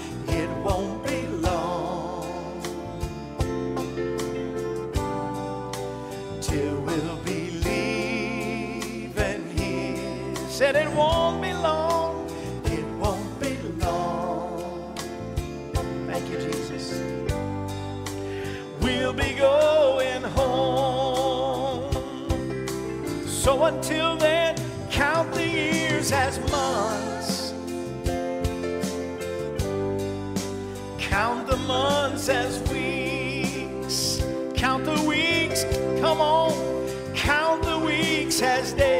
Won't 10.98 11.40
be 11.40 11.52
long, 11.52 12.28
it 12.64 12.84
won't 12.98 13.40
be 13.40 13.56
long. 13.78 14.96
Thank 16.08 16.28
you, 16.28 16.38
Jesus. 16.40 17.00
We'll 18.80 19.12
be 19.12 19.32
going 19.34 20.22
home. 20.22 21.92
So 23.28 23.62
until 23.64 24.16
then, 24.16 24.56
count 24.90 25.32
the 25.34 25.46
years 25.46 26.10
as 26.10 26.40
months. 26.50 27.52
Count 30.98 31.46
the 31.46 31.58
months 31.68 32.28
as 32.28 32.58
weeks. 32.72 34.20
Count 34.56 34.84
the 34.84 35.00
weeks, 35.02 35.62
come 36.00 36.20
on. 36.20 36.52
Count 37.14 37.62
the 37.62 37.78
weeks 37.78 38.42
as 38.42 38.72
days. 38.72 38.97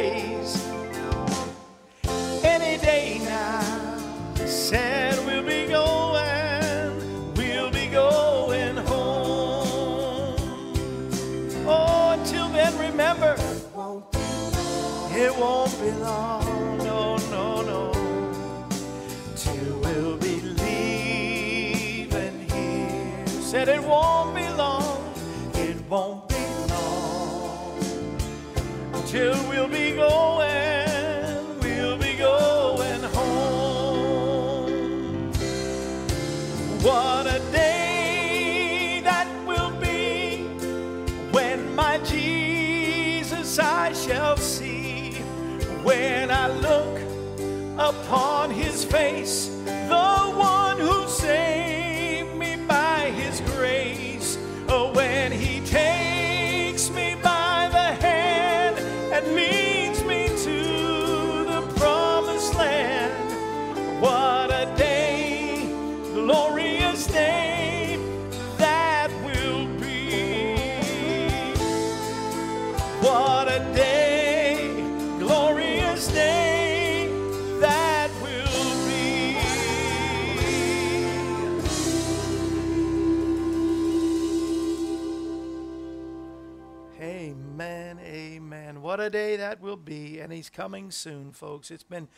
That 89.49 89.63
will 89.63 89.77
be, 89.77 90.21
and 90.21 90.31
he's 90.31 90.51
coming 90.51 90.91
soon, 90.91 91.33
folks. 91.33 91.71
It's 91.71 91.83
been 91.83 92.09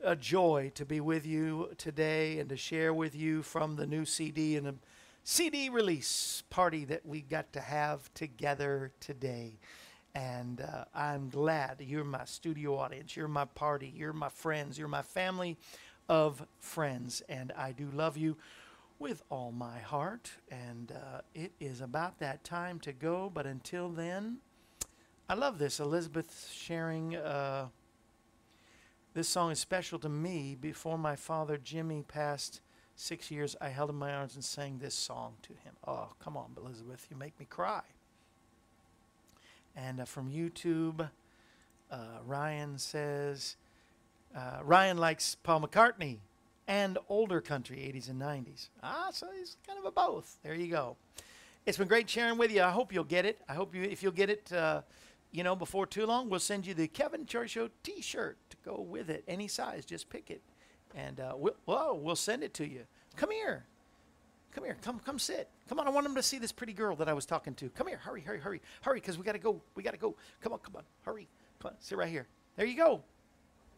a 0.00 0.14
joy 0.14 0.70
to 0.76 0.84
be 0.84 1.00
with 1.00 1.26
you 1.26 1.70
today 1.76 2.38
and 2.38 2.48
to 2.50 2.56
share 2.56 2.94
with 2.94 3.16
you 3.16 3.42
from 3.42 3.74
the 3.74 3.84
new 3.84 4.04
CD 4.04 4.54
and 4.54 4.68
a 4.68 4.74
CD 5.24 5.70
release 5.70 6.44
party 6.50 6.84
that 6.84 7.04
we 7.04 7.20
got 7.20 7.52
to 7.54 7.60
have 7.60 8.14
together 8.14 8.92
today. 9.00 9.58
And 10.14 10.60
uh, 10.60 10.84
I'm 10.94 11.30
glad 11.30 11.80
you're 11.80 12.04
my 12.04 12.24
studio 12.26 12.78
audience, 12.78 13.16
you're 13.16 13.26
my 13.26 13.46
party, 13.46 13.92
you're 13.92 14.12
my 14.12 14.28
friends, 14.28 14.78
you're 14.78 14.86
my 14.86 15.02
family 15.02 15.56
of 16.08 16.46
friends, 16.60 17.24
and 17.28 17.50
I 17.58 17.72
do 17.72 17.90
love 17.92 18.16
you 18.16 18.36
with 19.00 19.24
all 19.30 19.50
my 19.50 19.80
heart. 19.80 20.30
And 20.48 20.92
uh, 20.92 21.22
it 21.34 21.50
is 21.58 21.80
about 21.80 22.20
that 22.20 22.44
time 22.44 22.78
to 22.80 22.92
go, 22.92 23.32
but 23.34 23.46
until 23.46 23.88
then, 23.88 24.38
I 25.30 25.34
love 25.34 25.58
this. 25.58 25.78
Elizabeth 25.78 26.50
sharing. 26.50 27.14
Uh, 27.14 27.66
this 29.12 29.28
song 29.28 29.50
is 29.50 29.58
special 29.58 29.98
to 29.98 30.08
me. 30.08 30.56
Before 30.58 30.96
my 30.96 31.16
father 31.16 31.58
Jimmy 31.58 32.02
passed 32.02 32.62
six 32.96 33.30
years, 33.30 33.54
I 33.60 33.68
held 33.68 33.90
him 33.90 33.96
in 33.96 34.00
my 34.00 34.14
arms 34.14 34.36
and 34.36 34.44
sang 34.44 34.78
this 34.78 34.94
song 34.94 35.34
to 35.42 35.50
him. 35.50 35.74
Oh, 35.86 36.08
come 36.18 36.34
on, 36.38 36.52
Elizabeth, 36.56 37.06
you 37.10 37.16
make 37.16 37.38
me 37.38 37.44
cry. 37.44 37.82
And 39.76 40.00
uh, 40.00 40.06
from 40.06 40.30
YouTube, 40.30 41.10
uh, 41.90 41.96
Ryan 42.24 42.78
says, 42.78 43.56
uh, 44.34 44.60
Ryan 44.62 44.96
likes 44.96 45.34
Paul 45.34 45.60
McCartney 45.60 46.20
and 46.66 46.96
older 47.10 47.42
country, 47.42 47.76
80s 47.76 48.08
and 48.08 48.18
90s. 48.18 48.68
Ah, 48.82 49.08
so 49.12 49.26
he's 49.38 49.58
kind 49.66 49.78
of 49.78 49.84
a 49.84 49.90
both. 49.90 50.38
There 50.42 50.54
you 50.54 50.68
go. 50.68 50.96
It's 51.66 51.76
been 51.76 51.88
great 51.88 52.08
sharing 52.08 52.38
with 52.38 52.50
you. 52.50 52.62
I 52.62 52.70
hope 52.70 52.94
you'll 52.94 53.04
get 53.04 53.26
it. 53.26 53.38
I 53.46 53.52
hope 53.52 53.74
you, 53.74 53.82
if 53.82 54.02
you'll 54.02 54.12
get 54.12 54.30
it, 54.30 54.50
uh, 54.54 54.80
you 55.30 55.42
know, 55.42 55.54
before 55.54 55.86
too 55.86 56.06
long, 56.06 56.28
we'll 56.28 56.40
send 56.40 56.66
you 56.66 56.74
the 56.74 56.88
Kevin 56.88 57.26
Church 57.26 57.50
Show 57.50 57.68
T-shirt 57.82 58.38
to 58.50 58.56
go 58.64 58.80
with 58.80 59.10
it, 59.10 59.24
any 59.28 59.48
size. 59.48 59.84
Just 59.84 60.08
pick 60.08 60.30
it, 60.30 60.42
and 60.94 61.20
uh, 61.20 61.34
we'll, 61.36 61.56
well, 61.66 61.98
we'll 61.98 62.16
send 62.16 62.42
it 62.42 62.54
to 62.54 62.68
you. 62.68 62.84
Come 63.16 63.30
here, 63.30 63.66
come 64.52 64.64
here, 64.64 64.76
come, 64.82 64.98
come 65.00 65.18
sit. 65.18 65.50
Come 65.68 65.78
on, 65.78 65.86
I 65.86 65.90
want 65.90 66.04
them 66.04 66.14
to 66.14 66.22
see 66.22 66.38
this 66.38 66.52
pretty 66.52 66.72
girl 66.72 66.96
that 66.96 67.08
I 67.08 67.12
was 67.12 67.26
talking 67.26 67.54
to. 67.54 67.68
Come 67.70 67.88
here, 67.88 67.98
hurry, 67.98 68.22
hurry, 68.22 68.40
hurry, 68.40 68.62
hurry, 68.82 69.00
because 69.00 69.18
we 69.18 69.24
gotta 69.24 69.38
go. 69.38 69.60
We 69.74 69.82
gotta 69.82 69.98
go. 69.98 70.16
Come 70.40 70.52
on, 70.52 70.60
come 70.60 70.76
on, 70.76 70.84
hurry. 71.02 71.28
Come 71.60 71.70
on, 71.70 71.76
sit 71.80 71.98
right 71.98 72.08
here. 72.08 72.26
There 72.56 72.66
you 72.66 72.76
go. 72.76 73.02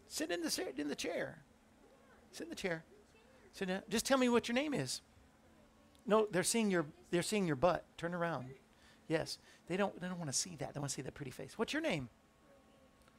Sit 0.06 0.30
in 0.30 0.42
the 0.42 0.72
in 0.76 0.88
the 0.88 0.94
chair. 0.94 1.38
Sit 2.32 2.44
in 2.44 2.50
the 2.50 2.56
chair. 2.56 2.84
Sit 3.52 3.68
down. 3.68 3.82
Just 3.88 4.06
tell 4.06 4.18
me 4.18 4.28
what 4.28 4.48
your 4.48 4.54
name 4.54 4.74
is. 4.74 5.02
No, 6.06 6.26
they're 6.30 6.42
seeing 6.42 6.70
your 6.70 6.86
they're 7.10 7.22
seeing 7.22 7.46
your 7.46 7.56
butt. 7.56 7.84
Turn 7.96 8.14
around. 8.14 8.46
Yes. 9.08 9.38
They 9.70 9.76
don't 9.76 9.98
they 10.00 10.08
don't 10.08 10.18
want 10.18 10.32
to 10.32 10.36
see 10.36 10.56
that. 10.56 10.74
They 10.74 10.80
want 10.80 10.90
to 10.90 10.94
see 10.96 11.02
that 11.02 11.14
pretty 11.14 11.30
face. 11.30 11.56
What's 11.56 11.72
your 11.72 11.80
name? 11.80 12.08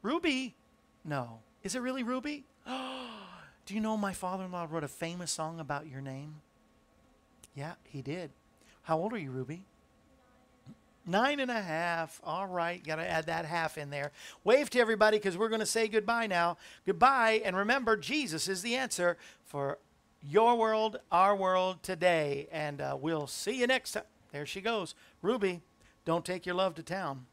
Ruby. 0.02 0.54
No. 1.06 1.40
Is 1.64 1.76
it 1.76 1.80
really 1.80 2.04
Ruby? 2.04 2.44
Do 2.68 3.74
you 3.74 3.80
know 3.80 3.96
my 3.96 4.12
father-in-law 4.12 4.68
wrote 4.70 4.84
a 4.84 4.90
famous 4.90 5.32
song 5.32 5.62
about 5.62 5.88
your 5.88 6.02
name? 6.02 6.42
Yeah, 7.56 7.76
he 7.86 8.02
did. 8.02 8.32
How 8.82 8.98
old 8.98 9.14
are 9.14 9.18
you, 9.18 9.32
Ruby? 9.32 9.64
Nine 11.06 11.40
and 11.40 11.50
a 11.50 11.62
half. 11.62 12.20
All 12.22 12.48
right. 12.48 12.84
Got 12.84 12.98
to 12.98 13.10
add 13.10 13.28
that 13.28 13.46
half 13.46 13.78
in 13.78 13.90
there. 13.90 14.12
Wave 14.44 14.70
to 14.72 14.80
everybody 14.80 15.20
because 15.20 15.38
we're 15.38 15.48
going 15.48 15.62
to 15.62 15.66
say 15.66 15.88
goodbye 15.88 16.28
now. 16.28 16.58
Goodbye. 16.86 17.42
And 17.46 17.56
remember, 17.56 17.96
Jesus 17.96 18.50
is 18.50 18.62
the 18.62 18.76
answer 18.76 19.16
for 19.46 19.78
your 20.22 20.58
world, 20.58 21.00
our 21.14 21.34
world 21.34 21.82
today. 21.82 22.50
And 22.52 22.82
uh, 22.82 22.98
we'll 23.00 23.28
see 23.28 23.58
you 23.58 23.68
next 23.68 23.94
time. 23.94 24.04
There 24.34 24.46
she 24.46 24.60
goes. 24.60 24.96
Ruby, 25.22 25.62
don't 26.06 26.26
take 26.26 26.46
your 26.46 26.56
love 26.56 26.76
to 26.76 26.84
town. 26.84 27.26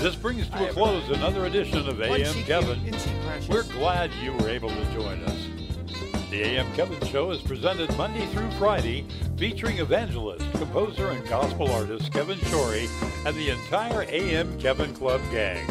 This 0.00 0.16
brings 0.16 0.48
to 0.48 0.66
a 0.66 0.72
close 0.72 1.06
another 1.10 1.44
edition 1.44 1.86
of 1.86 2.00
AM 2.00 2.32
Kevin. 2.44 2.80
cute? 2.80 2.94
Isn't 2.94 3.10
she 3.12 3.26
precious? 3.26 3.48
We're 3.50 3.64
glad 3.64 4.10
you 4.14 4.32
were 4.32 4.48
able 4.48 4.70
to 4.70 4.84
join 4.94 5.22
us. 5.24 5.46
The 6.30 6.42
AM 6.42 6.72
Kevin 6.72 7.06
Show 7.08 7.30
is 7.32 7.42
presented 7.42 7.94
Monday 7.98 8.24
through 8.28 8.50
Friday, 8.52 9.04
featuring 9.36 9.76
evangelist, 9.76 10.50
composer, 10.52 11.10
and 11.10 11.28
gospel 11.28 11.70
artist 11.70 12.10
Kevin 12.14 12.38
Shorey 12.38 12.88
and 13.26 13.36
the 13.36 13.50
entire 13.50 14.06
AM 14.08 14.58
Kevin 14.58 14.94
Club 14.94 15.20
gang. 15.30 15.68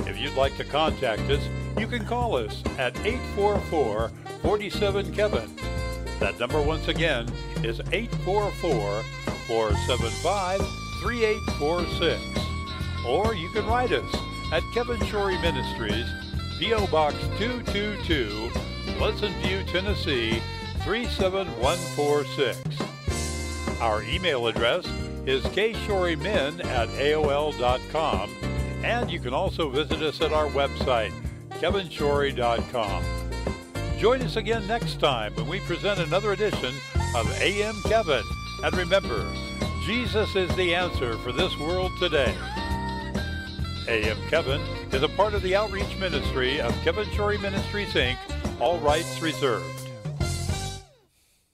If 0.00 0.18
you'd 0.20 0.34
like 0.34 0.58
to 0.58 0.64
contact 0.64 1.22
us, 1.30 1.42
you 1.78 1.86
can 1.86 2.04
call 2.06 2.36
us 2.36 2.62
at 2.78 2.96
844 3.04 4.10
47 4.42 5.14
Kevin. 5.14 5.50
That 6.18 6.38
number, 6.38 6.60
once 6.60 6.88
again, 6.88 7.28
is 7.62 7.80
844 7.92 9.02
475 9.46 10.60
3846. 11.02 12.20
Or 13.06 13.34
you 13.34 13.48
can 13.50 13.66
write 13.66 13.92
us 13.92 14.14
at 14.52 14.62
Kevin 14.74 15.00
Shorey 15.06 15.40
Ministries, 15.40 16.06
P.O. 16.58 16.86
Box 16.88 17.14
222, 17.38 18.50
Pleasant 18.98 19.34
View, 19.36 19.62
Tennessee 19.64 20.42
37146. 20.82 22.60
Our 23.80 24.02
email 24.02 24.46
address 24.46 24.86
is 25.26 25.42
kshorymen 25.44 26.64
at 26.64 26.88
AOL.com, 26.90 28.30
and 28.82 29.10
you 29.10 29.20
can 29.20 29.32
also 29.32 29.70
visit 29.70 30.02
us 30.02 30.20
at 30.20 30.32
our 30.32 30.48
website, 30.48 31.12
kevinshorey.com. 31.60 33.04
Join 33.98 34.22
us 34.22 34.36
again 34.36 34.66
next 34.66 34.98
time 34.98 35.34
when 35.34 35.46
we 35.46 35.60
present 35.60 36.00
another 36.00 36.32
edition 36.32 36.74
of 37.14 37.30
AM 37.42 37.74
Kevin. 37.82 38.22
And 38.64 38.74
remember, 38.74 39.30
Jesus 39.84 40.34
is 40.36 40.54
the 40.56 40.74
answer 40.74 41.18
for 41.18 41.32
this 41.32 41.54
world 41.58 41.92
today. 42.00 42.34
AM 43.88 44.16
Kevin 44.28 44.60
is 44.92 45.02
a 45.02 45.08
part 45.08 45.34
of 45.34 45.42
the 45.42 45.54
outreach 45.54 45.98
ministry 45.98 46.60
of 46.60 46.72
Kevin 46.82 47.06
Shorey 47.10 47.38
Ministries, 47.42 47.92
Inc., 47.92 48.16
all 48.58 48.78
rights 48.78 49.20
reserved. 49.20 49.79